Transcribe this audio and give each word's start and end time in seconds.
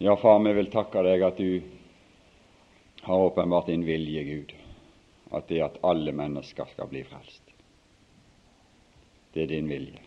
Ja, 0.00 0.16
far, 0.16 0.38
vi 0.44 0.52
vil 0.52 0.68
takke 0.70 1.02
deg 1.02 1.22
at 1.26 1.40
du 1.42 1.62
har 3.02 3.18
åpenbart 3.18 3.66
din 3.66 3.82
vilje, 3.82 4.22
Gud, 4.24 4.52
at 5.34 5.48
det 5.50 5.58
at 5.64 5.80
alle 5.82 6.12
mennesker 6.14 6.70
skal 6.70 6.86
bli 6.86 7.02
frelst. 7.02 7.42
Det 9.34 9.42
er 9.42 9.50
din 9.50 9.66
vilje. 9.66 10.04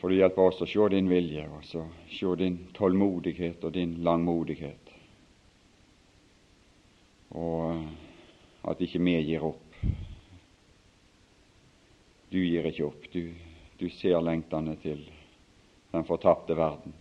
For 0.00 0.08
du 0.08 0.16
hjelper 0.16 0.48
oss 0.48 0.62
å 0.64 0.70
se 0.70 0.88
din 0.94 1.12
vilje, 1.12 1.44
og 1.52 1.68
så 1.68 1.84
se 2.08 2.32
din 2.40 2.56
tålmodighet 2.72 3.68
og 3.68 3.76
din 3.76 3.98
langmodighet. 4.08 4.94
Og 7.36 7.84
at 8.64 8.80
ikke 8.80 9.04
vi 9.04 9.18
gir 9.28 9.44
opp. 9.44 9.76
Du 12.32 12.40
gir 12.40 12.72
ikke 12.72 12.88
opp. 12.88 13.12
Du, 13.12 13.34
du 13.76 13.88
ser 13.92 14.24
lengtene 14.24 14.80
til 14.80 15.04
den 15.90 16.04
fortapte 16.04 16.54
verden, 16.54 16.92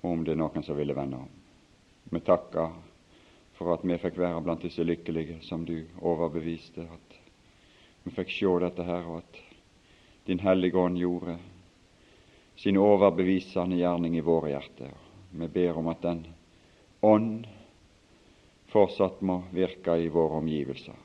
om 0.00 0.24
det 0.24 0.34
er 0.34 0.40
noen 0.40 0.64
som 0.64 0.76
ville 0.76 0.96
vende 0.96 1.20
om. 1.24 1.30
Vi 2.10 2.20
takker 2.20 2.72
for 3.58 3.74
at 3.74 3.84
vi 3.86 3.98
fikk 4.00 4.18
være 4.18 4.42
blant 4.44 4.64
disse 4.64 4.84
lykkelige 4.84 5.40
som 5.46 5.64
du 5.68 5.76
overbeviste, 6.00 6.84
at 6.84 7.18
vi 8.04 8.12
fikk 8.12 8.32
se 8.34 8.54
dette 8.64 8.84
her, 8.84 9.06
og 9.08 9.22
at 9.22 9.42
Din 10.26 10.40
Hellige 10.40 10.78
Ånd 10.80 10.96
gjorde 10.98 11.36
sin 12.56 12.78
overbevisende 12.80 13.76
gjerning 13.76 14.16
i 14.16 14.24
våre 14.24 14.54
hjerter. 14.54 14.92
Vi 15.30 15.48
ber 15.48 15.78
om 15.78 15.88
at 15.92 16.02
den 16.04 16.22
ånd 17.04 17.46
fortsatt 18.72 19.20
må 19.22 19.42
virke 19.52 19.98
i 20.00 20.08
våre 20.08 20.40
omgivelser 20.40 20.96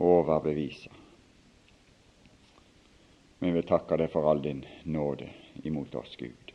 og 0.00 0.06
overbevise. 0.20 0.99
Vi 3.42 3.50
vil 3.50 3.64
takke 3.64 3.96
deg 3.96 4.10
for 4.12 4.28
all 4.28 4.42
din 4.44 4.58
nåde 4.84 5.30
imot 5.64 5.94
oss, 5.96 6.16
Gud. 6.20 6.52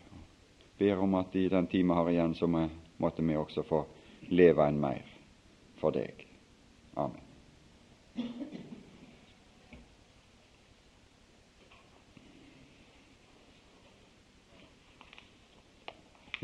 Ber 0.77 0.99
om 1.02 1.16
at 1.17 1.35
i 1.35 1.48
den 1.49 1.65
time 1.68 1.93
vi 1.93 1.98
har 1.98 2.09
igjen, 2.12 2.35
så 2.35 2.48
måtte 2.48 3.23
vi 3.26 3.37
også 3.37 3.63
få 3.65 3.79
leve 4.29 4.68
en 4.68 4.77
mer 4.79 5.01
for 5.82 5.96
deg. 5.96 6.27
Amen. 6.93 7.21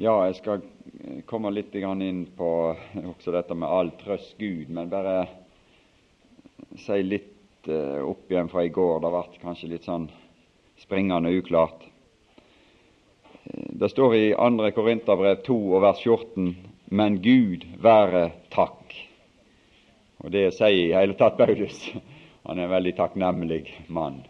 Ja, 0.02 0.16
jeg 0.26 0.40
skal 0.40 0.66
komme 1.30 1.52
litt 1.54 1.76
inn 1.76 2.24
på 2.34 2.50
også 3.14 3.36
dette 3.36 3.54
med 3.54 3.70
all 3.70 3.94
trøst 4.02 4.34
Gud, 4.42 4.74
men 4.74 4.90
bare 4.90 5.28
si 6.82 6.98
litt 7.06 7.70
eh, 7.70 8.02
opp 8.02 8.32
igjen 8.32 8.50
fra 8.50 8.66
i 8.66 8.74
går. 8.74 8.98
Det 9.04 9.14
ble 9.14 9.42
kanskje 9.44 9.70
litt 9.76 9.86
sånn 9.86 10.10
springende 10.82 11.30
uklart. 11.30 11.86
Det 13.54 13.90
står 13.90 14.16
i 14.16 14.26
2. 14.34 14.72
Korinterbrev 14.76 15.44
2 15.46 15.58
og 15.76 15.82
vers 15.86 16.02
14 16.04 16.56
Men 16.92 17.22
Gud 17.24 17.64
være 17.82 18.32
takk. 18.52 18.96
Og 20.22 20.32
Det 20.32 20.50
sier 20.54 20.90
i 20.90 20.94
hele 20.94 21.16
tatt 21.18 21.38
Paulus. 21.38 21.80
Han 22.44 22.60
er 22.60 22.68
en 22.68 22.76
veldig 22.76 22.94
takknemlig 22.98 23.64
mann. 23.88 24.22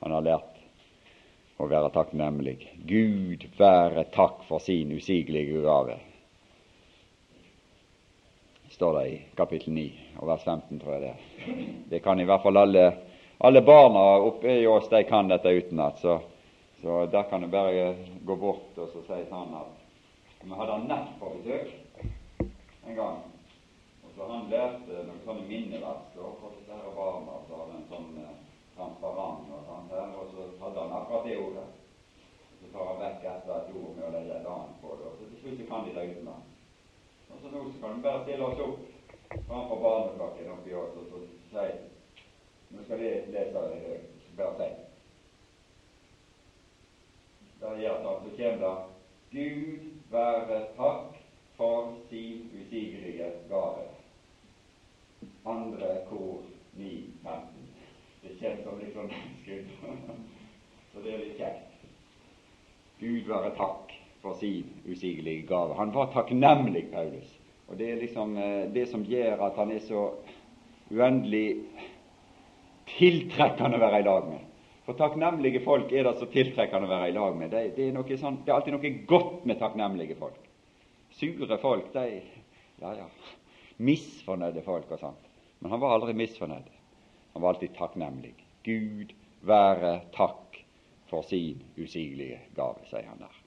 Han 0.00 0.14
har 0.14 0.24
lært 0.24 0.58
å 1.58 1.68
være 1.70 1.92
takknemlig. 1.94 2.58
Gud 2.88 3.46
være 3.58 4.06
takk 4.14 4.42
for 4.48 4.62
sin 4.62 4.92
usigelige 4.94 5.62
gave. 5.62 5.98
står 8.74 8.98
det 8.98 9.08
i 9.08 9.18
kapittel 9.38 9.72
9 9.72 9.82
og 10.18 10.28
vers 10.28 10.44
15, 10.44 10.78
tror 10.82 10.96
jeg 10.96 11.02
det. 11.04 11.16
Det 11.90 12.00
kan 12.02 12.20
i 12.20 12.24
hvert 12.26 12.42
fall 12.42 12.58
alle 12.58 12.86
alle 13.38 13.62
barna 13.62 14.16
oppe 14.16 14.52
i 14.52 14.66
oss 14.66 14.88
de 14.88 15.04
kan 15.04 15.28
dette 15.28 15.48
utenat, 15.48 15.98
så, 15.98 16.18
så 16.82 17.06
der 17.06 17.22
kan 17.22 17.40
du 17.40 17.48
bare 17.48 17.94
gå 18.24 18.36
bort 18.36 18.78
og 18.78 18.88
så 18.92 19.02
si 19.06 19.20
sånn 19.30 19.54
at 19.58 19.80
Vi 20.44 20.52
hadde 20.52 20.72
han 20.72 20.88
nett 20.88 21.14
på 21.20 21.30
besøk 21.38 21.70
en 22.86 22.96
gang. 22.96 23.22
og 24.04 24.10
så 24.16 24.26
Han 24.28 24.50
lærte 24.50 25.04
noen 25.06 25.22
sånne 25.24 25.46
minnevers 25.48 26.10
for 26.14 26.52
disse 26.58 26.72
her 26.72 26.90
barna. 26.96 27.38
Så 27.48 27.60
hadde 27.60 27.78
en 27.78 27.86
sånn 27.88 28.10
eh, 28.20 28.34
transparent 28.76 29.48
og 29.56 29.62
sånt 29.70 29.94
her, 29.94 30.12
og 30.20 30.28
så 30.34 30.44
hadde 30.60 30.84
han 30.84 30.96
akkurat 30.98 31.24
det 31.24 31.38
ordet. 31.40 31.64
Så 32.60 32.72
tar 32.74 32.90
han 32.90 33.00
vekk 33.00 33.24
etter 33.32 33.54
et 33.56 33.72
ord 33.72 33.96
med 33.96 34.04
å 34.10 34.12
legge 34.18 34.36
et 34.36 34.50
annet 34.56 34.76
på 34.82 34.98
det. 34.98 35.08
og 35.08 35.16
så 35.16 35.30
Til 35.30 35.40
slutt 35.40 35.64
kan 35.70 35.88
de 35.88 35.96
det 35.96 36.06
utenat. 36.12 36.52
Og 37.32 37.40
så 37.40 37.54
nå 37.54 37.64
så 37.70 37.80
kan 37.80 37.96
du 37.96 38.04
bare 38.04 38.22
stille 38.26 38.50
oss 38.50 38.62
opp 38.68 38.92
framfor 39.48 39.80
barneflokken 39.82 40.52
oppi 40.52 40.74
oss 40.78 40.96
og 41.00 41.10
så 41.10 41.24
si 41.50 41.93
nå 42.74 42.84
skal 42.84 42.98
vi 42.98 43.10
lese 43.34 43.54
si. 44.58 44.70
Da 47.60 47.74
gjør 47.80 48.00
sånn, 48.04 48.24
så 48.24 48.34
kommer 48.36 48.58
det 48.62 48.74
Gud 49.34 49.86
være 50.12 50.58
takk 50.76 51.16
for 51.56 51.94
sin 52.10 52.50
usigelige 52.54 53.30
gave. 53.48 53.86
Andre 55.46 55.96
kor 56.08 56.42
9.15. 56.78 57.70
Det 58.22 58.36
kjennes 58.40 58.62
som 58.64 58.78
litt 58.80 58.94
sånn 58.94 59.10
skudd. 59.42 59.72
så 60.92 61.02
det 61.04 61.14
er 61.14 61.24
litt 61.24 61.40
kjekt. 61.40 61.88
Gud 63.00 63.26
være 63.28 63.54
takk 63.58 63.96
for 64.22 64.38
sin 64.40 64.70
usigelige 64.86 65.46
gave. 65.48 65.74
Han 65.80 65.94
var 65.94 66.12
takknemlig, 66.14 66.86
Paulus. 66.92 67.34
Og 67.68 67.78
det 67.78 67.90
er 67.90 68.00
liksom 68.00 68.36
eh, 68.36 68.70
det 68.72 68.86
som 68.92 69.04
gjør 69.08 69.46
at 69.48 69.58
han 69.58 69.72
er 69.72 69.82
så 69.84 70.06
uendelig 70.92 71.64
tiltrekkende 72.98 73.78
å 73.78 73.82
være 73.82 74.00
i 74.02 74.06
lag 74.06 74.28
med. 74.30 74.50
For 74.84 74.98
takknemlige 74.98 75.62
folk 75.64 75.92
er 75.92 76.04
det 76.04 76.18
så 76.20 76.28
tiltrekkende 76.30 76.88
å 76.88 76.92
være 76.92 77.10
i 77.10 77.16
lag 77.16 77.36
med. 77.38 77.52
Det, 77.54 77.62
det, 77.76 77.88
er 77.88 78.20
sånn, 78.20 78.42
det, 78.44 78.52
er 78.52 78.58
alltid 78.58 78.76
noe 78.76 78.92
godt 79.08 79.46
med 79.48 79.60
takknemlige 79.60 80.16
folk. 80.20 80.40
Sure 81.14 81.58
folk, 81.62 81.92
de 81.94 82.06
ja, 82.82 82.90
ja, 82.98 83.06
misfornøyde 83.84 84.64
folk 84.66 84.90
og 84.92 85.00
sånt. 85.00 85.30
Men 85.62 85.72
han 85.72 85.80
var 85.80 85.96
aldri 85.96 86.16
misfornøyd. 86.18 86.66
Han 87.34 87.42
var 87.42 87.54
alltid 87.54 87.72
takknemlig. 87.78 88.34
Gud 88.66 89.14
være 89.46 89.94
takk 90.14 90.60
for 91.08 91.24
sin 91.28 91.62
usigelige 91.78 92.40
gave, 92.56 92.84
sier 92.90 93.06
han 93.08 93.22
der. 93.22 93.40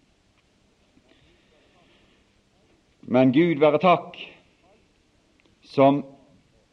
Men 3.08 3.32
Gud 3.32 3.62
være 3.62 3.80
takk, 3.80 4.18
som 5.64 6.02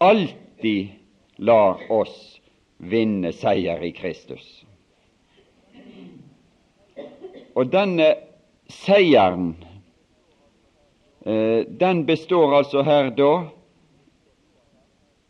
alltid 0.02 0.94
lar 1.38 1.84
oss 1.92 2.40
vinne 2.90 3.32
seier 3.32 3.82
i 3.82 3.90
Kristus. 3.96 4.64
Og 7.54 7.70
denne 7.72 8.14
seieren, 8.68 9.54
eh, 11.26 11.66
den 11.80 12.06
består 12.06 12.56
altså 12.56 12.82
her 12.82 13.10
da 13.14 13.32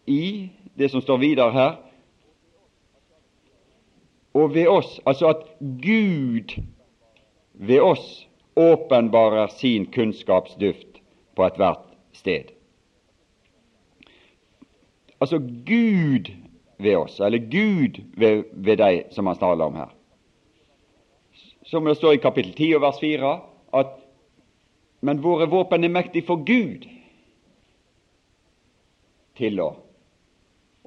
i 0.07 0.51
det 0.79 0.91
som 0.91 1.01
står 1.01 1.19
videre 1.19 1.53
her, 1.53 1.77
og 4.35 4.55
ved 4.55 4.67
oss, 4.67 5.01
altså 5.07 5.29
at 5.31 5.45
Gud 5.61 6.57
ved 7.55 7.81
oss 7.81 8.29
åpenbarer 8.57 9.47
sin 9.47 9.87
kunnskapsduft 9.87 11.01
på 11.37 11.47
ethvert 11.47 11.87
sted. 12.13 12.51
Altså 15.21 15.39
Gud 15.39 16.31
ved 16.77 16.97
oss, 16.97 17.21
eller 17.21 17.39
Gud 17.39 18.01
ved, 18.17 18.45
ved 18.53 18.77
de 18.77 19.05
som 19.15 19.27
han 19.27 19.39
taler 19.39 19.65
om 19.65 19.77
her. 19.79 19.93
Som 21.65 21.85
det 21.85 21.97
står 21.97 22.13
i 22.13 22.23
kapittel 22.23 22.53
10 22.55 22.75
og 22.77 22.83
vers 22.85 23.01
4, 23.01 23.35
at 23.75 23.95
men 25.05 25.21
våre 25.21 25.47
våpen 25.53 25.85
er 25.85 25.93
mektige 25.93 26.25
for 26.25 26.41
Gud 26.49 26.87
til 29.37 29.61
å 29.61 29.75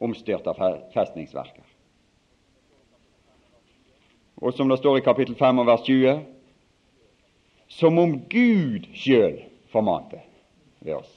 omstyrte 0.02 0.54
festningsverker. 0.94 1.66
Og 4.42 4.54
som 4.54 4.70
det 4.70 4.80
står 4.82 5.00
i 5.00 5.06
kapittel 5.06 5.38
5 5.38 5.62
og 5.62 5.70
vers 5.70 5.86
20, 5.86 6.24
som 7.78 8.02
om 8.02 8.18
Gud 8.32 8.90
sjøl 8.98 9.38
formante 9.74 10.22
ved 10.80 10.96
oss. 10.98 11.17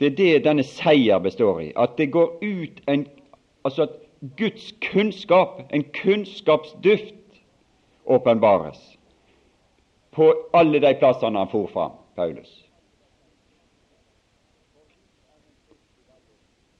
Det 0.00 0.06
er 0.06 0.16
det 0.16 0.44
denne 0.44 0.64
seier 0.64 1.18
består 1.18 1.60
i. 1.60 1.72
At 1.76 1.98
det 1.98 2.12
går 2.12 2.38
ut 2.42 2.80
en 2.88 3.06
Altså 3.64 3.82
at 3.82 3.90
Guds 4.36 4.74
kunnskap, 4.92 5.62
en 5.72 5.84
kunnskapsduft, 5.84 7.14
åpenbares 8.06 8.98
på 10.10 10.34
alle 10.54 10.80
de 10.80 10.94
plassene 10.98 11.38
han 11.38 11.50
for 11.50 11.66
fram, 11.66 11.92
Paulus. 12.16 12.66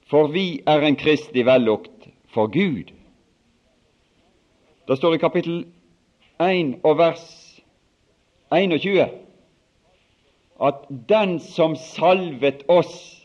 For 0.09 0.27
vi 0.27 0.61
er 0.67 0.81
en 0.81 0.95
kristig 0.95 1.45
vellukt 1.45 2.09
for 2.33 2.47
Gud. 2.47 2.91
Det 4.87 4.97
står 4.97 5.13
i 5.13 5.17
kapittel 5.17 5.65
1 6.41 6.79
og 6.83 6.97
vers 6.97 7.23
21 8.51 9.07
at 10.61 10.85
den 11.09 11.39
som 11.39 11.75
salvet 11.75 12.63
oss, 12.69 13.17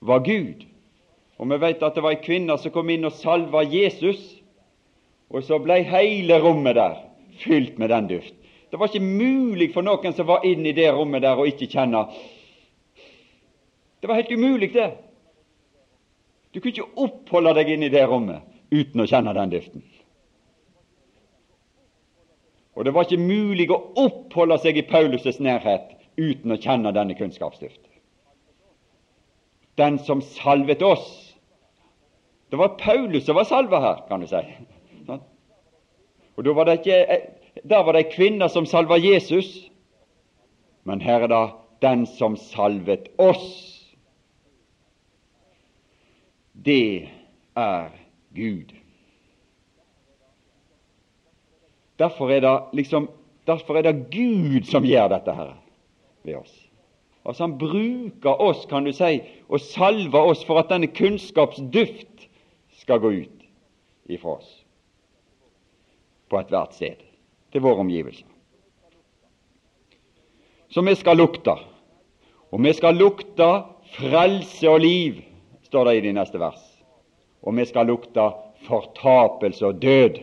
var 0.00 0.18
Gud. 0.26 0.64
Og 1.38 1.50
vi 1.50 1.58
vet 1.62 1.82
at 1.82 1.94
det 1.94 2.02
var 2.02 2.16
ei 2.16 2.22
kvinne 2.24 2.56
som 2.58 2.72
kom 2.74 2.90
inn 2.90 3.06
og 3.06 3.14
salva 3.14 3.62
Jesus, 3.66 4.20
og 5.30 5.44
så 5.46 5.60
ble 5.62 5.78
hele 5.86 6.40
rommet 6.42 6.76
der 6.76 6.96
fylt 7.42 7.78
med 7.78 7.92
den 7.92 8.08
duft. 8.10 8.34
Det 8.70 8.80
var 8.80 8.88
ikke 8.88 9.04
mulig 9.04 9.68
for 9.74 9.84
noen 9.84 10.14
som 10.16 10.26
var 10.26 10.46
inne 10.48 10.70
i 10.70 10.76
det 10.76 10.88
rommet 10.96 11.22
der, 11.22 11.36
å 11.36 11.46
ikke 11.46 11.68
kjenne 11.70 12.06
Det 14.00 14.08
var 14.08 14.18
helt 14.18 14.32
umulig, 14.32 14.72
det. 14.74 14.90
Du 16.52 16.60
kunne 16.60 16.72
ikke 16.72 17.04
oppholde 17.04 17.54
deg 17.54 17.68
inne 17.74 17.86
i 17.86 17.92
det 17.92 18.02
rommet 18.08 18.42
uten 18.72 19.04
å 19.04 19.06
kjenne 19.06 19.34
den 19.36 19.52
duften. 19.52 19.84
Og 22.74 22.84
det 22.84 22.94
var 22.96 23.04
ikke 23.04 23.20
mulig 23.20 23.68
å 23.70 23.82
oppholde 24.00 24.58
seg 24.58 24.80
i 24.80 24.88
Paulus' 24.88 25.40
nærhet 25.40 25.91
uten 26.16 26.52
å 26.52 26.60
kjenne 26.60 26.92
denne 26.94 27.16
kunnskapsduft. 27.18 27.80
Den 29.80 29.98
som 29.98 30.20
salvet 30.22 30.82
oss. 30.82 31.34
Det 32.50 32.58
var 32.60 32.76
Paulus 32.80 33.24
som 33.24 33.38
var 33.38 33.48
salva 33.48 33.80
her, 33.80 34.02
kan 34.08 34.20
du 34.20 34.28
si. 34.28 34.42
Og 36.36 36.44
da 36.44 36.52
var 36.56 36.68
det 36.68 36.80
ikke, 36.80 37.20
Der 37.68 37.82
var 37.84 37.92
det 37.92 38.06
ei 38.06 38.12
kvinne 38.12 38.48
som 38.48 38.66
salva 38.66 38.96
Jesus, 38.96 39.68
men 40.84 41.00
her 41.00 41.20
er 41.20 41.28
det 41.28 41.42
den 41.82 42.06
som 42.06 42.36
salvet 42.36 43.10
oss. 43.18 43.92
Det 46.52 47.08
er 47.56 47.90
Gud. 48.34 48.72
Derfor 51.98 52.30
er 52.30 52.40
det 52.40 52.56
liksom 52.72 53.10
Derfor 53.46 53.76
er 53.76 53.82
det 53.82 54.06
Gud 54.10 54.68
som 54.70 54.84
gjør 54.86 55.08
dette 55.10 55.32
her 55.34 55.61
ved 56.24 56.36
oss. 56.40 56.54
Altså 57.24 57.46
Han 57.46 57.58
bruker 57.58 58.40
oss, 58.40 58.66
kan 58.66 58.84
du 58.84 58.92
si, 58.92 59.20
og 59.48 59.60
salver 59.60 60.32
oss 60.32 60.42
for 60.44 60.58
at 60.58 60.70
denne 60.72 60.90
kunnskapsduft 60.90 62.26
skal 62.82 63.02
gå 63.02 63.12
ut 63.22 63.46
ifra 64.10 64.36
oss 64.38 64.50
på 66.32 66.40
ethvert 66.40 66.74
sted, 66.74 66.96
til 67.52 67.62
våre 67.62 67.84
omgivelser. 67.84 68.26
Så 70.72 70.80
vi 70.80 70.94
skal 70.96 71.20
lukte. 71.20 71.52
Og 72.52 72.60
vi 72.64 72.72
skal 72.72 72.96
lukte 72.96 73.48
frelse 73.98 74.68
og 74.68 74.80
liv, 74.80 75.20
står 75.68 75.88
det 75.88 75.96
i 75.98 76.04
de 76.06 76.14
neste 76.16 76.40
vers. 76.40 76.62
Og 77.44 77.56
vi 77.56 77.66
skal 77.68 77.90
lukte 77.92 78.30
fortapelse 78.64 79.66
og 79.66 79.82
død. 79.82 80.18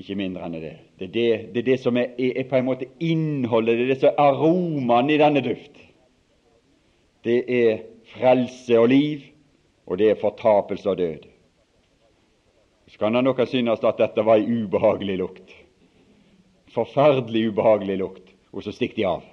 Ikke 0.00 0.16
mindre 0.16 0.46
enn 0.46 0.56
det. 0.56 0.74
Det 0.96 1.08
er 1.08 1.12
det, 1.12 1.30
det, 1.54 1.62
er 1.62 1.66
det 1.66 1.78
som 1.82 1.98
er, 2.00 2.12
er, 2.16 2.44
på 2.48 2.56
en 2.56 2.68
måte 2.68 2.88
innholdet, 3.04 3.76
det 3.76 3.84
er 3.84 3.90
det 3.92 3.98
som 4.00 4.12
er 4.12 4.22
aromaen 4.24 5.10
i 5.12 5.18
denne 5.20 5.42
duft. 5.44 5.80
Det 7.26 7.40
er 7.52 7.82
frelse 8.14 8.78
og 8.80 8.88
liv, 8.92 9.26
og 9.84 10.00
det 10.00 10.12
er 10.12 10.22
fortapelse 10.22 10.88
og 10.88 11.02
død. 11.02 11.26
Så 12.90 12.98
kan 12.98 13.14
det 13.14 13.24
nok 13.24 13.42
synes 13.46 13.84
at 13.84 14.00
dette 14.00 14.24
var 14.26 14.40
ei 14.40 14.62
ubehagelig 14.64 15.18
lukt. 15.20 15.52
Forferdelig 16.74 17.50
ubehagelig 17.50 17.98
lukt, 18.00 18.32
og 18.52 18.64
så 18.64 18.72
stikker 18.74 18.96
de 18.96 19.06
av. 19.10 19.28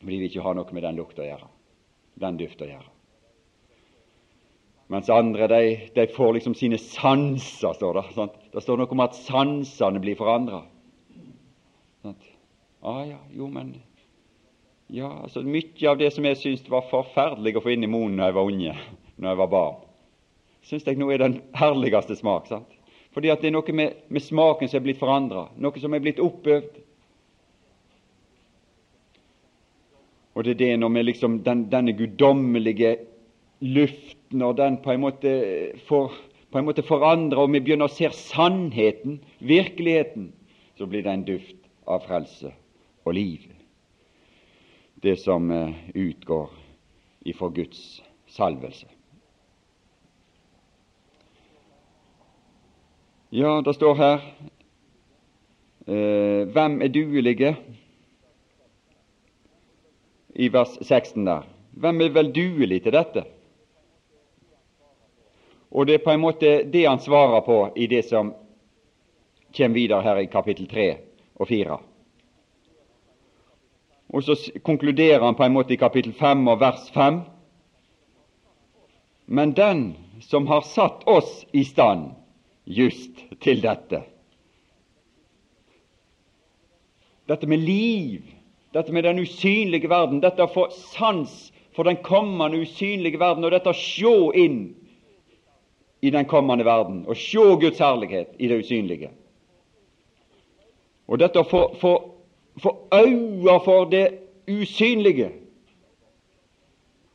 Fordi 0.00 0.18
vil 0.18 0.28
ikke 0.28 0.44
ha 0.44 0.52
noe 0.56 0.76
med 0.76 0.84
den 0.84 0.98
lukta 0.98 1.24
å 1.24 1.30
gjøre, 1.30 1.48
den 2.20 2.36
duft 2.42 2.60
å 2.62 2.68
gjøre. 2.68 2.95
Mens 4.86 5.10
andre 5.10 5.48
de, 5.50 5.60
de 5.94 6.06
får 6.14 6.36
liksom 6.36 6.54
sine 6.54 6.78
sanser, 6.78 7.72
står 7.74 7.94
det. 7.94 8.04
Sant? 8.14 8.38
Det 8.52 8.62
står 8.62 8.78
noe 8.78 8.94
om 8.94 9.02
at 9.02 9.18
sansene 9.18 10.02
blir 10.02 10.18
forandra. 10.18 10.62
Ah, 12.86 13.02
ja, 13.02 13.18
jo, 13.34 13.48
men 13.50 13.74
ja, 14.86 15.08
altså 15.10 15.42
Mye 15.42 15.88
av 15.90 15.98
det 15.98 16.12
som 16.14 16.26
jeg 16.28 16.38
syntes 16.38 16.70
var 16.70 16.86
forferdelig 16.86 17.56
å 17.58 17.64
få 17.64 17.72
inn 17.74 17.82
i 17.82 17.90
munnen 17.90 18.20
da 18.20 18.28
jeg 18.28 18.36
var 18.36 18.50
unge, 18.52 18.74
når 19.16 19.32
jeg 19.32 19.40
var 19.40 19.50
barn, 19.50 19.80
syns 20.66 20.86
jeg 20.86 21.00
nå 21.00 21.08
er 21.10 21.24
den 21.24 21.40
herligste 21.58 22.14
smak. 22.18 22.46
sant? 22.46 22.76
Fordi 23.16 23.32
at 23.32 23.42
det 23.42 23.50
er 23.50 23.56
noe 23.56 23.74
med, 23.74 23.96
med 24.12 24.22
smaken 24.22 24.70
som 24.70 24.78
er 24.78 24.84
blitt 24.86 25.00
forandra, 25.00 25.48
noe 25.58 25.82
som 25.82 25.94
er 25.96 26.04
blitt 26.04 26.22
oppøvd. 26.22 26.78
Og 30.36 30.44
det 30.44 30.52
er 30.52 30.60
det 30.60 30.70
når 30.78 30.92
vi 30.94 31.04
liksom 31.08 31.40
den, 31.42 31.64
denne 31.72 31.96
guddommelige 31.96 32.98
luften, 33.64 34.15
og 34.34 34.56
den 34.58 34.80
på 34.82 34.92
en 34.92 35.04
måte 35.04 35.32
får 35.88 36.14
på 36.50 36.60
en 36.60 36.64
måte 36.68 36.84
forandrer, 36.86 37.42
og 37.42 37.50
vi 37.52 37.60
begynner 37.60 37.90
å 37.90 37.92
se 37.92 38.08
sannheten, 38.14 39.18
virkeligheten, 39.44 40.30
så 40.78 40.86
blir 40.86 41.02
det 41.04 41.12
en 41.12 41.26
duft 41.26 41.58
av 41.90 42.06
frelse 42.06 42.52
og 43.04 43.16
liv 43.18 43.44
det 45.06 45.16
som 45.16 45.50
eh, 45.50 45.74
utgår 45.94 46.50
ifra 47.20 47.48
Guds 47.48 48.02
salvelse. 48.26 48.86
Ja, 53.30 53.60
det 53.60 53.74
står 53.74 53.94
her 53.98 54.20
eh, 55.86 56.42
Hvem 56.48 56.80
er 56.82 56.88
duelige? 56.94 57.56
I 60.34 60.48
vers 60.52 60.74
16 60.82 61.24
der. 61.26 61.46
Hvem 61.72 62.00
er 62.00 62.12
vel 62.12 62.32
duelig 62.34 62.82
til 62.84 62.96
dette? 62.96 63.24
Og 65.76 65.86
det 65.86 65.94
er 65.94 66.04
på 66.04 66.10
en 66.10 66.22
måte 66.22 66.62
det 66.72 66.86
han 66.86 67.00
svarer 67.04 67.42
på 67.44 67.58
i 67.76 67.86
det 67.86 68.06
som 68.08 68.32
kommer 69.56 69.76
videre 69.76 70.00
her 70.02 70.22
i 70.22 70.30
kapittel 70.32 70.68
3 70.70 70.86
og 71.36 71.48
4. 71.48 71.76
Og 74.08 74.22
så 74.24 74.36
konkluderer 74.64 75.20
han 75.20 75.36
på 75.36 75.44
en 75.44 75.52
måte 75.52 75.74
i 75.74 75.80
kapittel 75.80 76.14
5 76.16 76.48
og 76.48 76.60
vers 76.60 76.88
5. 76.94 77.20
Men 79.26 79.52
den 79.52 79.82
som 80.24 80.46
har 80.46 80.64
satt 80.64 81.04
oss 81.04 81.44
i 81.52 81.64
stand 81.64 82.14
just 82.64 83.20
til 83.40 83.60
dette 83.62 84.02
Dette 87.26 87.46
med 87.50 87.58
liv, 87.58 88.22
dette 88.70 88.92
med 88.94 89.02
den 89.02 89.18
usynlige 89.18 89.88
verden, 89.90 90.20
dette 90.22 90.44
å 90.44 90.52
få 90.52 90.68
sans 90.94 91.32
for 91.74 91.82
den 91.84 91.98
kommende 92.06 92.60
usynlige 92.62 93.18
verden, 93.18 93.44
og 93.44 93.50
dette 93.50 93.72
å 93.72 93.74
se 93.74 94.12
inn 94.38 94.60
i 96.06 96.10
den 96.10 96.24
kommende 96.24 96.64
verden, 96.64 97.04
og 97.06 97.16
se 97.16 97.38
Guds 97.60 97.78
herlighet 97.78 98.36
i 98.38 98.48
det 98.48 98.58
usynlige. 98.62 99.10
Og 101.06 101.18
dette 101.18 101.42
å 101.42 101.46
få, 101.46 101.62
få 102.62 102.72
øyne 102.94 103.56
for 103.64 103.90
det 103.90 104.06
usynlige, 104.50 105.32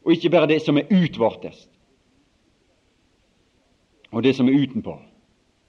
og 0.03 0.15
ikke 0.15 0.31
bare 0.33 0.49
det 0.51 0.61
som 0.65 0.79
er 0.79 0.91
utvortes, 0.91 1.67
og 4.11 4.23
det 4.23 4.35
som 4.35 4.49
er 4.49 4.59
utenpå, 4.59 4.97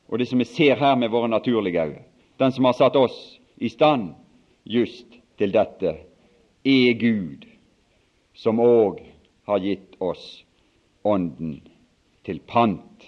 og 0.08 0.18
det 0.18 0.28
som 0.28 0.42
vi 0.42 0.48
ser 0.48 0.80
her 0.80 0.96
med 0.98 1.12
våre 1.14 1.30
naturlige 1.30 1.82
øyne. 1.82 2.02
Den 2.38 2.52
som 2.52 2.64
har 2.64 2.74
satt 2.74 2.96
oss 2.96 3.38
i 3.56 3.68
stand 3.68 4.14
just 4.64 5.06
til 5.38 5.52
dette, 5.54 5.94
er 6.64 6.94
Gud, 6.98 7.46
som 8.34 8.58
òg 8.58 8.98
har 9.46 9.62
gitt 9.62 9.94
oss 10.00 10.42
Ånden 11.04 11.56
til 12.22 12.38
pant. 12.46 13.06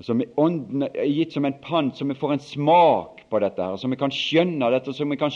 Altså 0.00 0.16
Ånden 0.40 0.86
er 0.88 1.10
gitt 1.12 1.34
som 1.36 1.44
en 1.44 1.58
pant, 1.60 1.92
så 1.92 2.06
vi 2.08 2.16
får 2.16 2.32
en 2.32 2.40
smak 2.40 3.18
på 3.28 3.38
dette, 3.44 3.60
her, 3.60 3.76
så 3.76 3.88
vi 3.92 3.98
kan 4.00 4.12
skjønne 4.14 4.70
dette, 4.72 4.94
så 4.96 5.04
vi 5.04 5.18
kan 5.20 5.34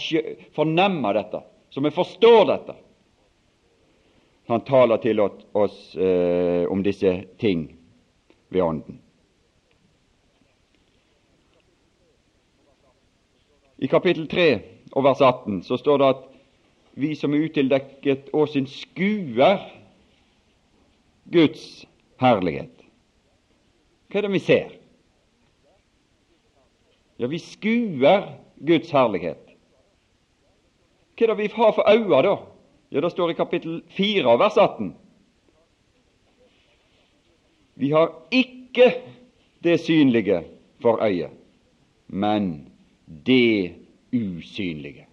fornemme 0.56 1.12
dette, 1.12 1.42
så 1.68 1.82
vi 1.84 1.92
forstår 1.92 2.46
dette. 2.48 2.76
Han 4.48 4.64
taler 4.64 5.02
til 5.04 5.20
oss 5.20 5.76
eh, 5.96 6.64
om 6.72 6.80
disse 6.84 7.12
ting 7.40 7.66
ved 8.48 8.64
Ånden. 8.64 8.98
I 13.84 13.88
kapittel 13.92 14.24
3 14.32 14.48
og 14.96 15.04
vers 15.04 15.20
18 15.20 15.60
så 15.66 15.76
står 15.76 16.00
det 16.00 16.08
at 16.14 16.22
vi 17.04 17.12
som 17.18 17.34
er 17.36 17.44
utildekket 17.50 18.30
åsyn 18.32 18.68
skuer 18.70 19.60
Guds 21.34 21.84
herlighet. 22.22 22.73
Hva 24.14 24.20
er 24.20 24.28
det 24.28 24.36
vi 24.36 24.38
ser? 24.46 24.68
Ja, 27.18 27.26
vi 27.26 27.38
skuer 27.42 28.28
Guds 28.62 28.92
herlighet. 28.94 29.48
Hva 31.18 31.24
er 31.26 31.32
det 31.32 31.36
vi 31.40 31.48
har 31.50 31.72
for 31.74 31.90
øyne, 31.90 32.20
da? 32.22 32.36
Ja, 32.94 33.00
Det 33.00 33.10
står 33.10 33.30
i 33.30 33.34
kapittel 33.34 33.80
4 33.88 34.36
vers 34.38 34.56
18. 34.56 34.92
Vi 37.74 37.90
har 37.90 38.12
ikke 38.30 39.02
det 39.64 39.80
synlige 39.80 40.44
for 40.80 41.02
øyet, 41.02 41.34
men 42.06 42.70
det 43.26 43.74
usynlige. 44.12 45.08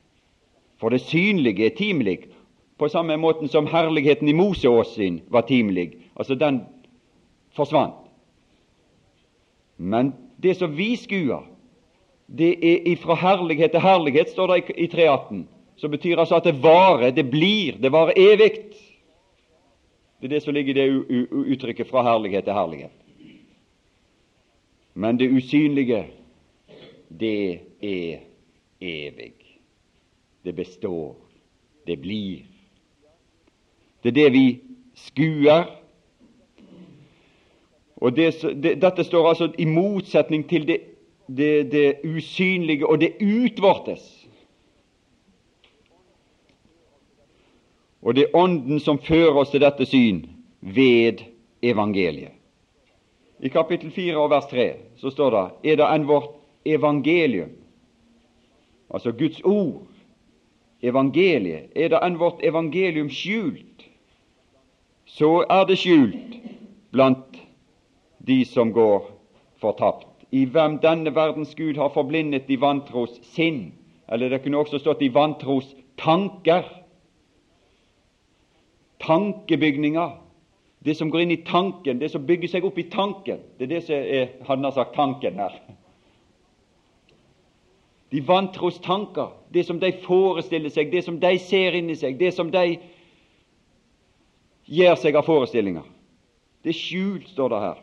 For 0.78 0.90
det 0.90 1.02
synlige 1.02 1.66
er 1.66 1.76
timelig, 1.76 2.20
på 2.78 2.88
samme 2.88 3.18
måten 3.18 3.48
som 3.48 3.66
herligheten 3.66 4.28
i 4.28 4.34
Moseåsyn 4.34 5.22
var 5.28 5.42
timelig. 5.42 5.92
Altså, 6.16 6.36
den 6.36 6.62
forsvant. 7.56 8.11
Men 9.78 10.14
det 10.38 10.58
som 10.58 10.76
vi 10.78 10.96
skuer, 10.96 11.46
det 12.28 12.54
er 12.64 12.88
ifra 12.92 13.16
herlighet 13.16 13.72
til 13.72 13.84
herlighet, 13.84 14.30
står 14.30 14.48
det 14.48 14.76
i 14.78 14.88
318. 14.88 15.48
Som 15.76 15.92
betyr 15.92 16.20
altså 16.20 16.36
at 16.36 16.46
det 16.48 16.64
varer, 16.64 17.12
det 17.12 17.26
blir, 17.32 17.78
det 17.82 17.92
varer 17.92 18.14
evig. 18.18 18.52
Det 20.22 20.30
er 20.30 20.36
det 20.36 20.44
som 20.44 20.54
ligger 20.54 20.78
i 20.78 20.80
det 20.80 21.28
uttrykket 21.32 21.88
'fra 21.88 22.04
herlighet 22.04 22.44
til 22.44 22.54
herlighet'. 22.54 23.02
Men 24.94 25.20
det 25.20 25.32
usynlige, 25.32 26.06
det 27.20 27.60
er 27.82 28.18
evig. 28.82 29.34
Det 30.46 30.56
består. 30.56 31.16
Det 31.88 32.02
blir. 32.02 32.40
Det 34.04 34.10
er 34.10 34.14
det 34.14 34.34
vi 34.34 34.60
skuer. 34.96 35.81
Og 38.02 38.16
det, 38.16 38.32
det, 38.64 38.76
Dette 38.82 39.04
står 39.04 39.28
altså 39.30 39.52
i 39.58 39.66
motsetning 39.66 40.48
til 40.50 40.66
det, 40.68 40.80
det 41.72 42.02
usynlige 42.04 42.88
og 42.88 43.00
det 43.02 43.14
utvortes. 43.22 44.02
Og 48.02 48.16
det 48.16 48.24
er 48.24 48.36
Ånden 48.36 48.80
som 48.80 48.98
fører 49.00 49.38
oss 49.38 49.54
til 49.54 49.62
dette 49.62 49.86
syn 49.86 50.24
ved 50.62 51.22
evangeliet. 51.62 52.34
I 53.42 53.50
kapittel 53.50 53.92
4 53.92 54.18
og 54.18 54.30
vers 54.30 54.46
3 54.50 54.68
så 55.02 55.10
står 55.10 55.32
det 55.34 55.72
er 55.72 55.78
det 55.82 55.88
enn 55.90 56.08
vårt 56.10 56.34
evangelium, 56.66 57.54
altså 58.94 59.12
Guds 59.18 59.42
ord, 59.42 59.88
evangeliet, 60.82 61.72
er 61.76 61.90
det 61.90 62.02
enn 62.06 62.20
vårt 62.22 62.44
evangelium 62.46 63.10
skjult, 63.10 63.88
så 65.06 65.42
er 65.50 65.66
det 65.70 65.80
skjult 65.82 66.38
blant 66.94 67.21
de 68.26 68.44
som 68.46 68.74
går 68.74 69.08
fortapt, 69.62 70.08
i 70.32 70.46
hvem 70.46 70.80
denne 70.84 71.12
verdens 71.16 71.56
Gud 71.56 71.78
har 71.78 71.92
forblindet 71.94 72.48
de 72.48 72.60
vantros 72.62 73.18
sinn, 73.34 73.72
eller 74.08 74.30
det 74.30 74.44
kunne 74.44 74.62
også 74.62 74.80
stått 74.80 75.02
de 75.04 75.10
vantros 75.14 75.68
tanker 76.00 76.68
tankebygninger. 79.02 80.18
Det 80.80 80.96
som 80.98 81.10
går 81.10 81.22
inn 81.22 81.36
i 81.36 81.44
tanken, 81.46 82.00
det 82.02 82.10
som 82.10 82.26
bygger 82.26 82.50
seg 82.50 82.66
opp 82.66 82.78
i 82.82 82.88
tanken. 82.90 83.44
Det 83.58 83.68
er 83.68 83.74
det 83.76 83.82
som 83.86 83.96
er, 83.96 84.32
han 84.48 84.66
har 84.66 84.74
sagt, 84.76 84.96
tanken 84.98 85.38
her. 85.42 85.60
De 88.12 88.22
vantros 88.28 88.80
tanker, 88.84 89.30
det 89.54 89.64
som 89.68 89.80
de 89.80 89.92
forestiller 90.04 90.74
seg, 90.74 90.90
det 90.92 91.06
som 91.06 91.20
de 91.22 91.36
ser 91.40 91.78
inni 91.78 91.96
seg, 91.96 92.18
det 92.20 92.34
som 92.36 92.50
de 92.52 92.66
gir 94.72 94.98
seg 95.00 95.16
av 95.16 95.28
forestillinger. 95.28 95.86
Det 96.62 96.74
er 96.74 96.78
skjult, 96.78 97.30
står 97.32 97.54
det 97.54 97.62
her, 97.62 97.80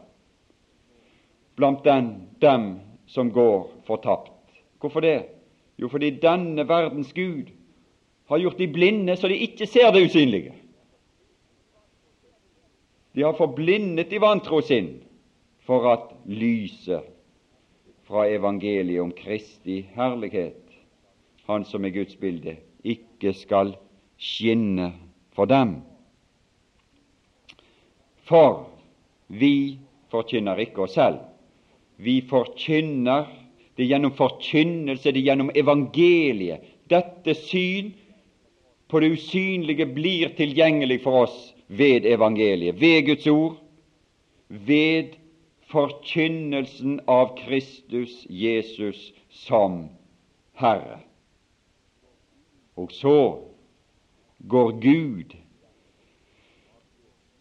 blant 1.59 1.83
den, 1.85 2.13
dem 2.41 2.79
som 3.11 3.33
går 3.35 3.67
fortapt. 3.87 4.33
Hvorfor 4.81 5.03
det? 5.03 5.27
Jo, 5.79 5.89
fordi 5.91 6.11
denne 6.23 6.65
verdens 6.69 7.13
Gud 7.13 7.51
har 8.29 8.39
gjort 8.39 8.59
de 8.59 8.69
blinde 8.71 9.17
så 9.17 9.29
de 9.29 9.37
ikke 9.43 9.67
ser 9.67 9.91
det 9.95 10.05
usynlige. 10.07 10.55
De 13.15 13.25
har 13.25 13.35
forblindet 13.35 14.11
de 14.11 14.21
vantro 14.23 14.61
sin 14.63 14.93
for 15.67 15.89
at 15.91 16.13
lyset 16.27 17.03
fra 18.09 18.29
evangeliet 18.31 19.03
om 19.03 19.13
Kristi 19.13 19.83
herlighet, 19.95 20.65
Han 21.49 21.65
som 21.65 21.85
er 21.85 21.91
Guds 21.91 22.17
bilde, 22.17 22.57
ikke 22.85 23.33
skal 23.33 23.73
skinne 24.21 24.93
for 25.33 25.49
dem. 25.49 25.79
For 28.29 28.69
vi 29.29 29.79
forkynner 30.13 30.61
ikke 30.61 30.85
oss 30.85 30.97
selv. 30.99 31.23
Vi 31.99 32.21
forkynner 32.31 33.27
det 33.75 33.85
gjennom 33.85 34.13
forkynnelse, 34.15 35.13
det 35.13 35.21
gjennom 35.27 35.51
evangeliet. 35.55 36.63
Dette 36.89 37.35
syn 37.35 37.93
på 38.89 39.01
det 39.01 39.13
usynlige 39.19 39.87
blir 39.87 40.31
tilgjengelig 40.39 41.01
for 41.03 41.25
oss 41.27 41.39
ved 41.67 42.07
evangeliet, 42.07 42.79
ved 42.81 43.03
Guds 43.07 43.27
ord, 43.27 43.57
ved 44.49 45.19
forkynnelsen 45.69 47.01
av 47.07 47.35
Kristus 47.41 48.23
Jesus 48.31 49.11
som 49.31 49.89
Herre. 50.55 51.01
Og 52.79 52.95
så 52.95 53.19
går 54.39 54.73
Gud 54.81 55.35